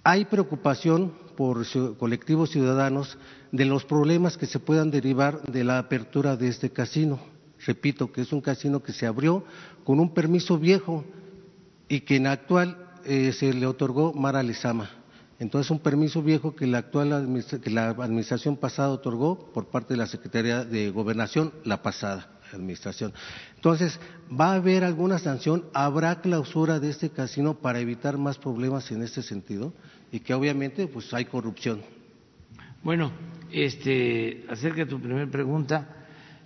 [0.04, 1.66] Hay preocupación por
[1.98, 3.18] colectivos ciudadanos
[3.52, 7.20] de los problemas que se puedan derivar de la apertura de este casino.
[7.66, 9.44] Repito que es un casino que se abrió
[9.84, 11.04] con un permiso viejo
[11.90, 14.90] y que en actual eh, se le otorgó Mara Lezama.
[15.40, 19.98] Entonces, un permiso viejo que la actual que la administración pasada otorgó por parte de
[19.98, 23.14] la Secretaría de Gobernación, la pasada administración.
[23.56, 24.00] Entonces,
[24.30, 25.66] ¿va a haber alguna sanción?
[25.74, 29.74] ¿Habrá clausura de este casino para evitar más problemas en este sentido?
[30.12, 31.82] Y que obviamente, pues hay corrupción.
[32.84, 33.12] Bueno,
[33.52, 36.06] este, acerca de tu primera pregunta,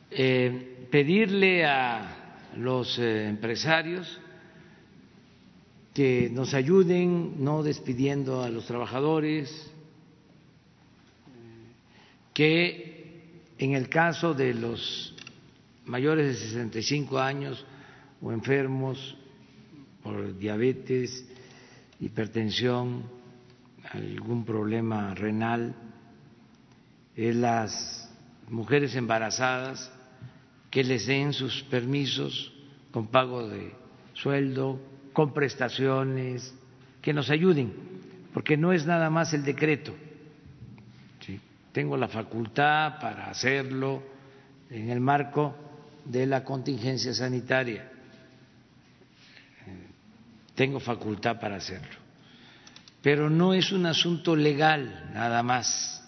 [0.09, 4.19] eh, pedirle a los eh, empresarios
[5.93, 9.71] que nos ayuden no despidiendo a los trabajadores,
[12.33, 12.91] que
[13.57, 15.10] en el caso de los
[15.85, 17.65] mayores de 65 años
[18.21, 19.17] o enfermos
[20.03, 21.27] por diabetes,
[21.99, 23.03] hipertensión,
[23.91, 25.75] algún problema renal,
[27.15, 28.09] las
[28.49, 29.91] mujeres embarazadas
[30.69, 32.53] que les den sus permisos
[32.91, 33.73] con pago de
[34.13, 34.79] sueldo,
[35.13, 36.55] con prestaciones,
[37.01, 37.73] que nos ayuden,
[38.33, 39.93] porque no es nada más el decreto.
[41.71, 44.03] Tengo la facultad para hacerlo
[44.69, 45.55] en el marco
[46.05, 47.89] de la contingencia sanitaria.
[50.55, 52.01] Tengo facultad para hacerlo.
[53.01, 56.03] Pero no es un asunto legal nada más.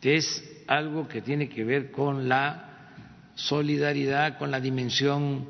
[0.00, 2.68] Es algo que tiene que ver con la
[3.34, 5.46] solidaridad, con la dimensión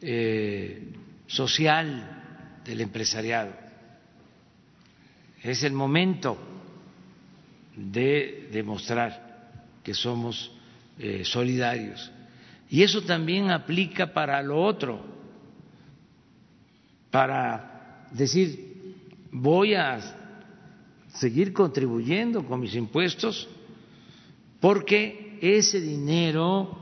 [0.00, 0.92] eh,
[1.26, 3.52] social del empresariado.
[5.42, 6.36] Es el momento
[7.76, 10.52] de demostrar que somos
[10.98, 12.10] eh, solidarios.
[12.70, 15.00] Y eso también aplica para lo otro,
[17.10, 18.96] para decir,
[19.32, 20.00] voy a
[21.08, 23.48] seguir contribuyendo con mis impuestos
[24.60, 26.76] porque ese dinero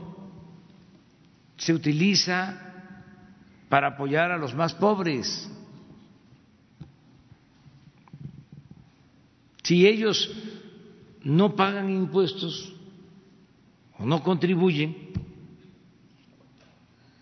[1.57, 2.67] se utiliza
[3.69, 5.49] para apoyar a los más pobres.
[9.63, 10.31] Si ellos
[11.23, 12.73] no pagan impuestos
[13.99, 14.95] o no contribuyen,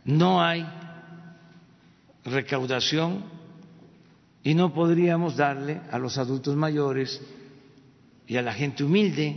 [0.04, 0.66] no hay
[2.24, 3.24] recaudación
[4.44, 7.22] y no podríamos darle a los adultos mayores
[8.28, 9.36] y a la gente humilde.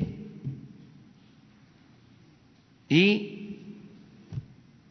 [2.89, 3.59] Y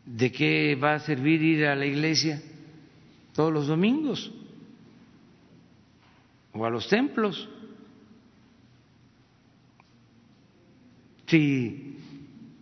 [0.06, 2.42] ¿de qué va a servir ir a la iglesia
[3.34, 4.32] todos los domingos?
[6.54, 7.48] O a los templos.
[11.28, 11.87] Si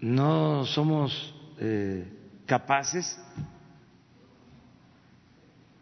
[0.06, 2.07] no somos eh,
[2.45, 3.19] capaces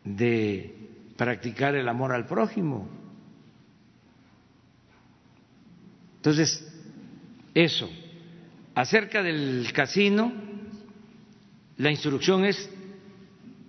[0.05, 0.73] de
[1.17, 2.87] practicar el amor al prójimo.
[6.15, 6.65] Entonces,
[7.53, 7.89] eso.
[8.73, 10.31] Acerca del casino,
[11.75, 12.69] la instrucción es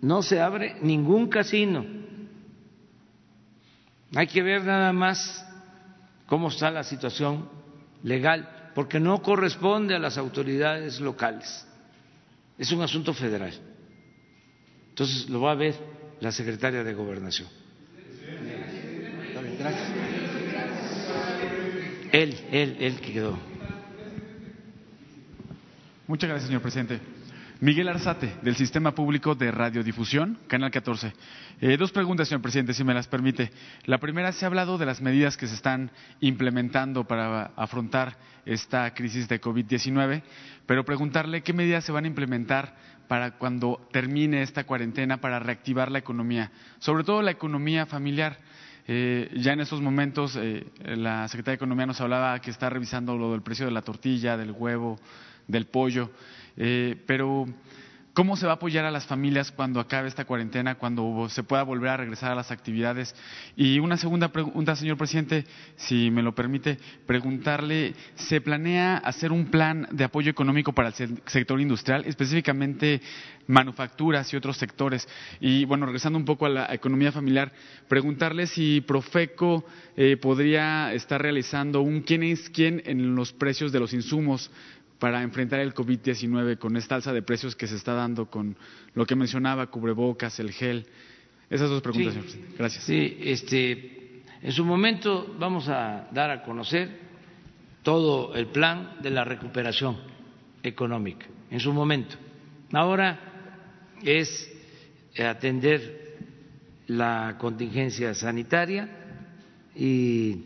[0.03, 1.85] no se abre ningún casino.
[4.15, 5.45] Hay que ver nada más
[6.27, 7.49] cómo está la situación
[8.05, 11.67] legal, porque no corresponde a las autoridades locales.
[12.59, 13.53] Es un asunto federal.
[14.91, 15.75] Entonces lo va a ver
[16.21, 17.49] la secretaria de Gobernación.
[22.13, 23.39] Él, él, él quedó.
[26.07, 27.01] Muchas gracias, señor presidente.
[27.61, 31.13] Miguel Arzate, del Sistema Público de Radiodifusión, Canal 14.
[31.61, 33.53] Eh, dos preguntas, señor presidente, si me las permite.
[33.85, 38.93] La primera, se ha hablado de las medidas que se están implementando para afrontar esta
[38.93, 40.23] crisis de COVID-19,
[40.67, 42.75] pero preguntarle qué medidas se van a implementar
[43.07, 46.51] para cuando termine esta cuarentena para reactivar la economía,
[46.81, 48.37] sobre todo la economía familiar.
[48.87, 53.17] Eh, ya en estos momentos eh, la Secretaría de Economía nos hablaba que está revisando
[53.17, 54.99] lo del precio de la tortilla, del huevo,
[55.47, 56.11] del pollo.
[56.57, 57.47] Eh, pero
[58.15, 61.65] ¿Cómo se va a apoyar a las familias cuando acabe esta cuarentena, cuando se pueda
[61.65, 63.13] volver a regresar a las actividades?
[63.57, 65.45] Y una segunda pregunta, señor presidente,
[65.75, 71.21] si me lo permite, preguntarle, ¿se planea hacer un plan de apoyo económico para el
[71.27, 73.01] sector industrial, específicamente
[73.49, 75.09] manufacturas y otros sectores?
[75.41, 77.51] Y bueno, regresando un poco a la economía familiar,
[77.89, 79.67] preguntarle si Profeco
[79.97, 84.53] eh, podría estar realizando un quién es quién en los precios de los insumos
[84.99, 88.57] para enfrentar el COVID-19 con esta alza de precios que se está dando con
[88.95, 90.87] lo que mencionaba, cubrebocas, el gel?
[91.51, 92.57] Esas dos preguntas, señor presidente.
[92.59, 92.85] Gracias.
[92.85, 97.01] Sí, este, en su momento vamos a dar a conocer
[97.83, 99.99] todo el plan de la recuperación
[100.63, 102.17] económica, en su momento.
[102.73, 103.21] Ahora
[104.03, 104.51] es
[105.19, 106.17] atender
[106.87, 108.89] la contingencia sanitaria
[109.77, 110.43] y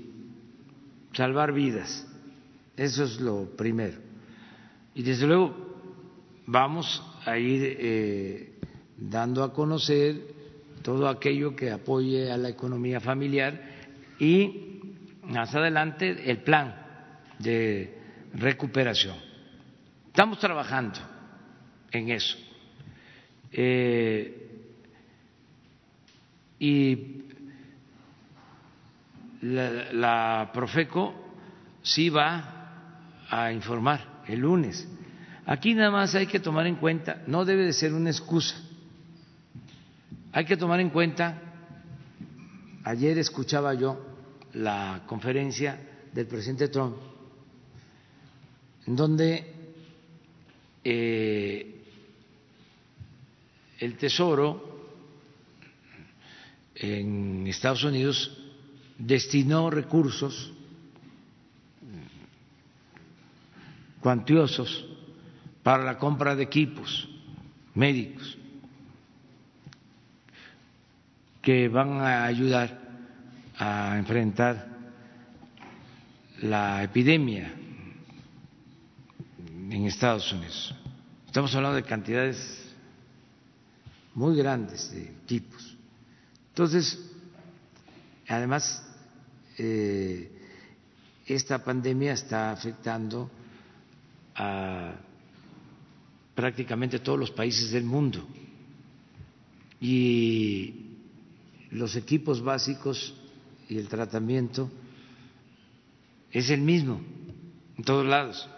[1.13, 2.07] salvar vidas.
[2.77, 4.08] Eso es lo primero.
[4.99, 5.55] Y desde luego
[6.47, 8.59] vamos a ir eh,
[8.97, 10.17] dando a conocer
[10.83, 13.63] todo aquello que apoye a la economía familiar
[14.19, 14.81] y
[15.23, 16.75] más adelante el plan
[17.39, 17.97] de
[18.35, 19.15] recuperación.
[20.09, 20.99] Estamos trabajando
[21.93, 22.37] en eso.
[23.53, 24.49] Eh,
[26.59, 27.23] y
[29.43, 31.15] la, la Profeco
[31.83, 34.87] sí va a informar el lunes.
[35.47, 38.55] Aquí nada más hay que tomar en cuenta, no debe de ser una excusa,
[40.33, 41.41] hay que tomar en cuenta,
[42.85, 43.99] ayer escuchaba yo
[44.53, 45.81] la conferencia
[46.13, 46.97] del presidente Trump,
[48.87, 49.55] en donde
[50.85, 51.83] eh,
[53.79, 54.69] el Tesoro
[56.75, 58.37] en Estados Unidos
[58.99, 60.53] destinó recursos
[64.01, 64.87] cuantiosos
[65.63, 67.09] para la compra de equipos
[67.75, 68.39] médicos
[71.43, 72.79] que van a ayudar
[73.59, 74.69] a enfrentar
[76.43, 77.53] la epidemia
[79.71, 80.75] en Estados Unidos.
[81.27, 82.75] Estamos hablando de cantidades
[84.15, 85.77] muy grandes de equipos.
[86.49, 86.99] Entonces,
[88.29, 88.85] además,
[89.59, 90.31] eh,
[91.27, 93.31] esta pandemia está afectando
[94.39, 94.95] a
[96.35, 98.25] prácticamente todos los países del mundo
[99.81, 100.73] y
[101.73, 103.13] los equipos básicos
[103.69, 104.71] y el tratamiento
[106.31, 107.01] es el mismo
[107.77, 108.49] en todos lados.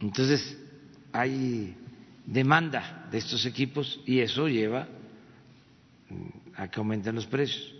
[0.00, 0.58] Entonces
[1.12, 1.76] hay
[2.26, 4.88] demanda de estos equipos y eso lleva
[6.56, 7.72] a que aumenten los precios.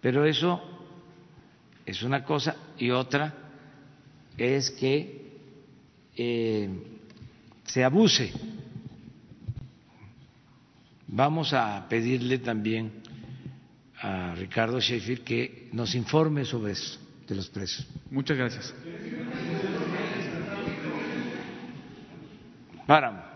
[0.00, 0.60] Pero eso
[1.86, 3.34] es una cosa y otra
[4.36, 5.21] es que
[6.16, 6.68] eh,
[7.64, 8.32] se abuse.
[11.08, 13.02] Vamos a pedirle también
[14.00, 17.86] a Ricardo Sheffield que nos informe sobre eso de los precios.
[18.10, 18.74] Muchas gracias.
[22.86, 23.31] Páramo.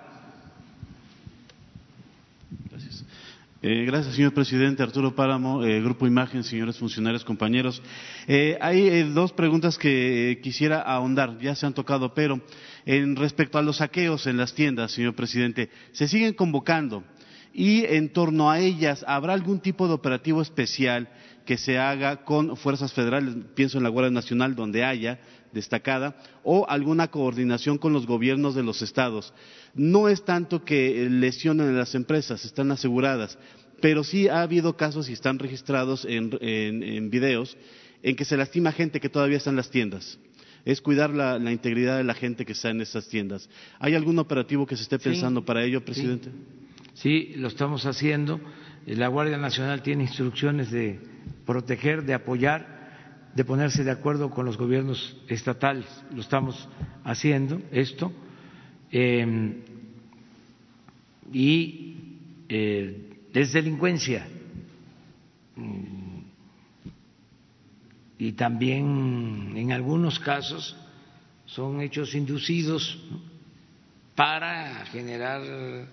[3.68, 4.84] Eh, gracias, señor presidente.
[4.84, 7.82] Arturo Páramo, eh, Grupo Imagen, señores funcionarios, compañeros.
[8.28, 12.40] Eh, hay dos preguntas que quisiera ahondar, ya se han tocado, pero
[12.84, 17.02] en respecto a los saqueos en las tiendas, señor presidente, se siguen convocando
[17.52, 21.08] y en torno a ellas, ¿habrá algún tipo de operativo especial
[21.44, 25.18] que se haga con fuerzas federales, pienso en la Guardia Nacional, donde haya
[25.56, 29.34] destacada, o alguna coordinación con los gobiernos de los estados?
[29.74, 33.36] No es tanto que lesionen a las empresas, están aseguradas,
[33.80, 37.56] pero sí ha habido casos y están registrados en, en, videos
[38.02, 40.18] en que se lastima gente que todavía está en las tiendas.
[40.64, 43.48] Es cuidar la, integridad de la gente que está en esas tiendas.
[43.78, 46.30] ¿Hay algún operativo que se esté pensando para ello, presidente?
[46.94, 47.34] Sí.
[47.36, 48.40] lo estamos haciendo.
[48.86, 50.98] La Guardia Nacional tiene instrucciones de
[51.44, 52.75] proteger, de apoyar,
[53.36, 55.84] de ponerse de acuerdo con los gobiernos estatales.
[56.14, 56.68] Lo estamos
[57.04, 58.10] haciendo, esto.
[58.90, 59.62] Eh,
[61.34, 61.96] y
[62.48, 64.26] eh, es delincuencia.
[65.54, 66.20] Mm,
[68.18, 70.74] y también en algunos casos
[71.44, 72.98] son hechos inducidos
[74.14, 75.88] para generar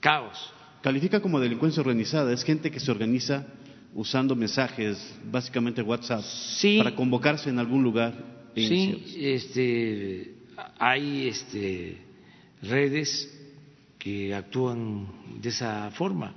[0.00, 0.54] caos.
[0.82, 3.46] Califica como delincuencia organizada, es gente que se organiza
[3.94, 4.98] usando mensajes,
[5.30, 6.24] básicamente WhatsApp,
[6.78, 8.14] para convocarse en algún lugar.
[8.54, 10.34] E sí, este,
[10.78, 11.98] hay este,
[12.62, 13.28] redes
[13.98, 15.06] que actúan
[15.40, 16.34] de esa forma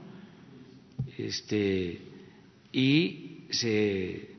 [1.18, 2.00] este,
[2.72, 4.30] y se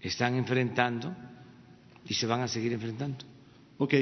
[0.00, 1.14] están enfrentando
[2.08, 3.24] y se van a seguir enfrentando.
[3.78, 3.94] Ok.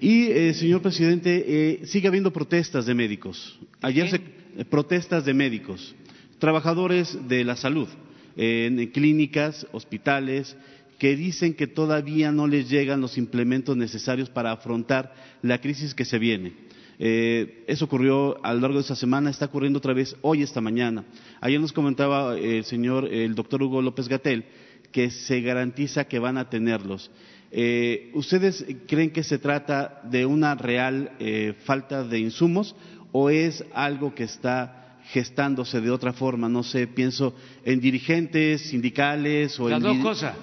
[0.00, 3.58] Y, eh, señor presidente, eh, sigue habiendo protestas de médicos.
[3.80, 5.94] Ayer se, eh, protestas de médicos,
[6.38, 7.88] trabajadores de la salud,
[8.36, 10.56] en clínicas, hospitales,
[10.98, 16.04] que dicen que todavía no les llegan los implementos necesarios para afrontar la crisis que
[16.04, 16.52] se viene.
[16.98, 20.60] Eh, eso ocurrió a lo largo de esta semana, está ocurriendo otra vez hoy, esta
[20.60, 21.04] mañana.
[21.40, 24.44] Ayer nos comentaba el señor, el doctor Hugo López Gatel,
[24.92, 27.10] que se garantiza que van a tenerlos.
[27.50, 32.74] Eh, ¿Ustedes creen que se trata de una real eh, falta de insumos
[33.12, 36.48] o es algo que está gestándose de otra forma?
[36.48, 39.82] No sé, pienso en dirigentes sindicales o Las en...
[39.84, 40.36] dos cosas.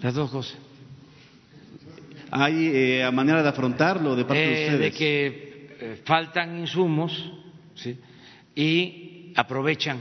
[0.00, 0.58] Las dos cosas.
[2.30, 4.80] ¿Hay eh, manera de afrontarlo de parte de Eh, ustedes?
[4.80, 7.30] de que eh, faltan insumos
[7.74, 7.98] ¿sí?
[8.54, 10.00] y aprovechan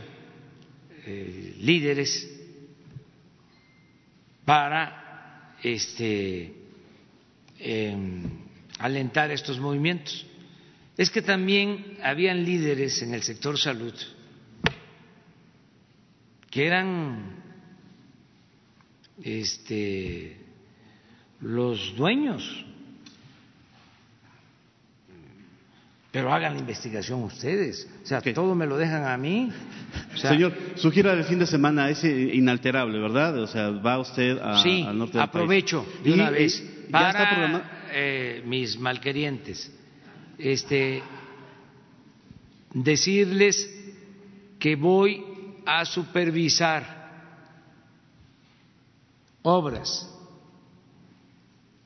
[1.06, 2.30] eh, líderes
[4.46, 6.54] para este,
[7.60, 8.24] em,
[8.80, 10.26] alentar estos movimientos.
[11.02, 13.92] Es que también habían líderes en el sector salud
[16.52, 17.38] que eran
[19.24, 20.38] este,
[21.40, 22.66] los dueños.
[26.12, 27.90] Pero hagan la investigación ustedes.
[28.04, 29.52] O sea, todo me lo dejan a mí.
[30.14, 33.40] O sea, Señor, su gira del fin de semana es inalterable, ¿verdad?
[33.40, 36.04] O sea, va usted a- sí, al norte del aprovecho país.
[36.04, 39.81] de Y, una eh, vez para eh, mis malquerientes
[40.42, 41.04] este,
[42.74, 43.70] decirles
[44.60, 45.24] que voy
[45.66, 47.02] a supervisar
[49.44, 50.08] obras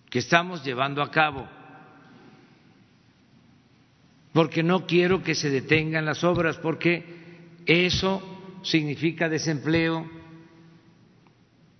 [0.10, 1.48] que estamos llevando a cabo,
[4.32, 7.04] porque no quiero que se detengan las obras, porque
[7.66, 8.22] eso
[8.64, 10.10] significa desempleo,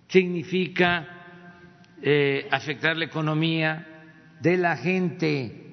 [0.08, 1.16] significa
[2.02, 5.65] eh, afectar la economía de la gente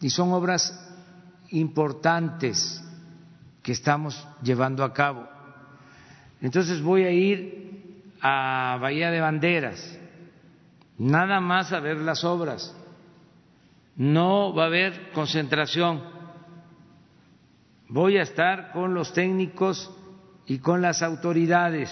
[0.00, 0.78] y son obras
[1.50, 2.82] importantes
[3.62, 5.26] que estamos llevando a cabo.
[6.40, 9.98] Entonces voy a ir a Bahía de Banderas,
[10.98, 12.74] nada más a ver las obras.
[13.96, 16.02] No va a haber concentración.
[17.88, 19.90] Voy a estar con los técnicos
[20.46, 21.90] y con las autoridades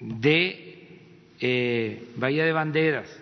[0.00, 0.98] de
[1.40, 3.19] eh, Bahía de Banderas.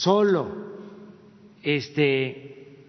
[0.00, 0.48] Solo
[1.62, 2.86] este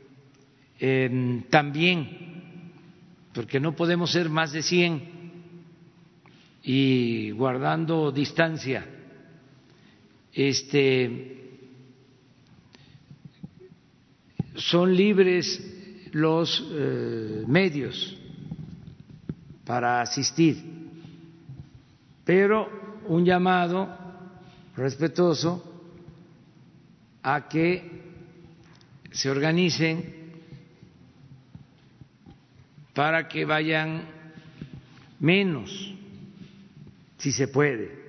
[0.80, 2.72] em, también,
[3.34, 5.12] porque no podemos ser más de 100
[6.64, 8.88] y guardando distancia,
[10.32, 11.60] este,
[14.56, 18.18] son libres los eh, medios
[19.66, 20.64] para asistir,
[22.24, 23.90] pero un llamado
[24.78, 25.71] respetuoso
[27.24, 28.02] a que
[29.12, 30.22] se organicen
[32.94, 34.04] para que vayan
[35.20, 35.94] menos,
[37.18, 38.00] si se puede.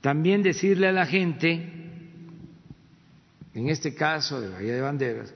[0.00, 1.54] También decirle a la gente,
[3.54, 5.34] en este caso de Bahía de Banderas,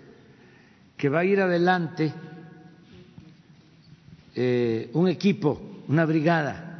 [0.97, 2.12] que va a ir adelante
[4.35, 6.70] eh, un equipo, una brigada,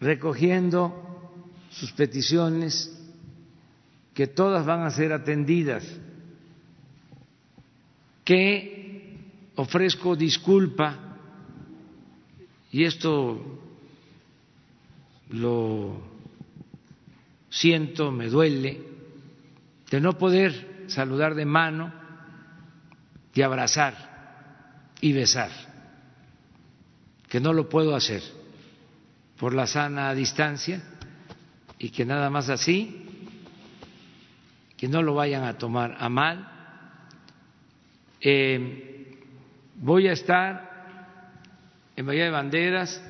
[0.00, 1.30] recogiendo
[1.70, 2.93] sus peticiones,
[4.14, 5.84] que todas van a ser atendidas,
[8.24, 9.18] que
[9.56, 10.96] ofrezco disculpa,
[12.70, 13.60] y esto
[15.30, 16.00] lo
[17.50, 18.80] siento, me duele,
[19.90, 21.92] de no poder saludar de mano
[23.34, 25.50] y abrazar y besar,
[27.28, 28.22] que no lo puedo hacer
[29.38, 30.82] por la sana distancia
[31.78, 33.03] y que nada más así,
[34.76, 36.48] que no lo vayan a tomar a mal.
[38.20, 39.18] Eh,
[39.76, 40.74] voy a estar
[41.96, 43.02] en Bahía de Banderas,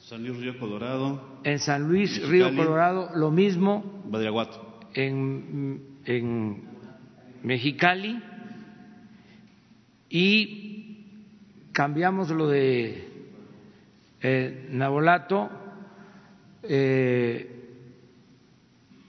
[0.00, 2.54] San Luis Río Colorado, en San Luis, Río.
[2.54, 4.80] Colorado, lo mismo Badiraguato.
[4.94, 6.62] en, en
[7.42, 8.20] Mexicali
[10.08, 11.06] y
[11.72, 13.08] cambiamos lo de
[14.20, 15.48] eh, Nabolato
[16.62, 17.48] eh,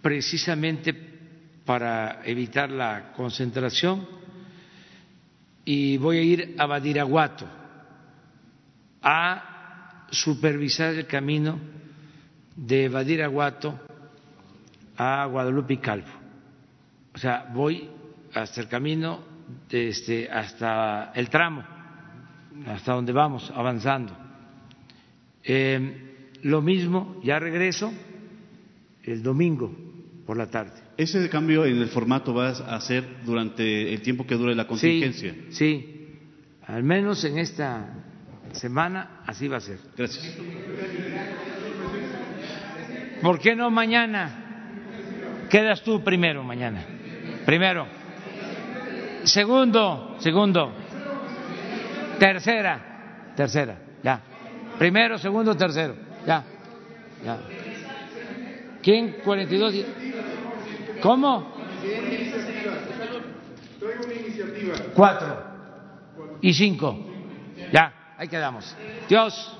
[0.01, 0.93] precisamente
[1.65, 4.07] para evitar la concentración
[5.63, 7.45] y voy a ir a Badiraguato
[9.01, 11.59] a supervisar el camino
[12.55, 13.79] de Badiraguato
[14.97, 16.11] a Guadalupe Calvo.
[17.13, 17.89] O sea, voy
[18.33, 19.19] hasta el camino,
[19.69, 21.63] de este, hasta el tramo,
[22.67, 24.15] hasta donde vamos avanzando.
[25.43, 27.91] Eh, lo mismo, ya regreso
[29.03, 29.75] el domingo
[30.25, 30.80] por la tarde.
[30.97, 35.33] ¿Ese cambio en el formato va a hacer durante el tiempo que dure la contingencia?
[35.49, 36.19] Sí, sí,
[36.67, 37.93] al menos en esta
[38.51, 39.77] semana así va a ser.
[39.97, 40.37] Gracias.
[43.21, 44.41] ¿Por qué no mañana?
[45.49, 46.83] Quedas tú primero mañana.
[47.45, 47.87] Primero.
[49.23, 50.73] Segundo, segundo.
[52.19, 54.21] Tercera, tercera, ya.
[54.77, 55.95] Primero, segundo, tercero,
[56.25, 56.43] ya.
[57.23, 57.39] Ya.
[58.81, 59.17] ¿Quién?
[59.23, 59.75] 42.
[61.01, 61.53] ¿Cómo?
[64.95, 65.37] Cuatro
[66.41, 66.97] y cinco.
[67.71, 68.75] Ya, ahí quedamos.
[69.09, 69.57] Dios.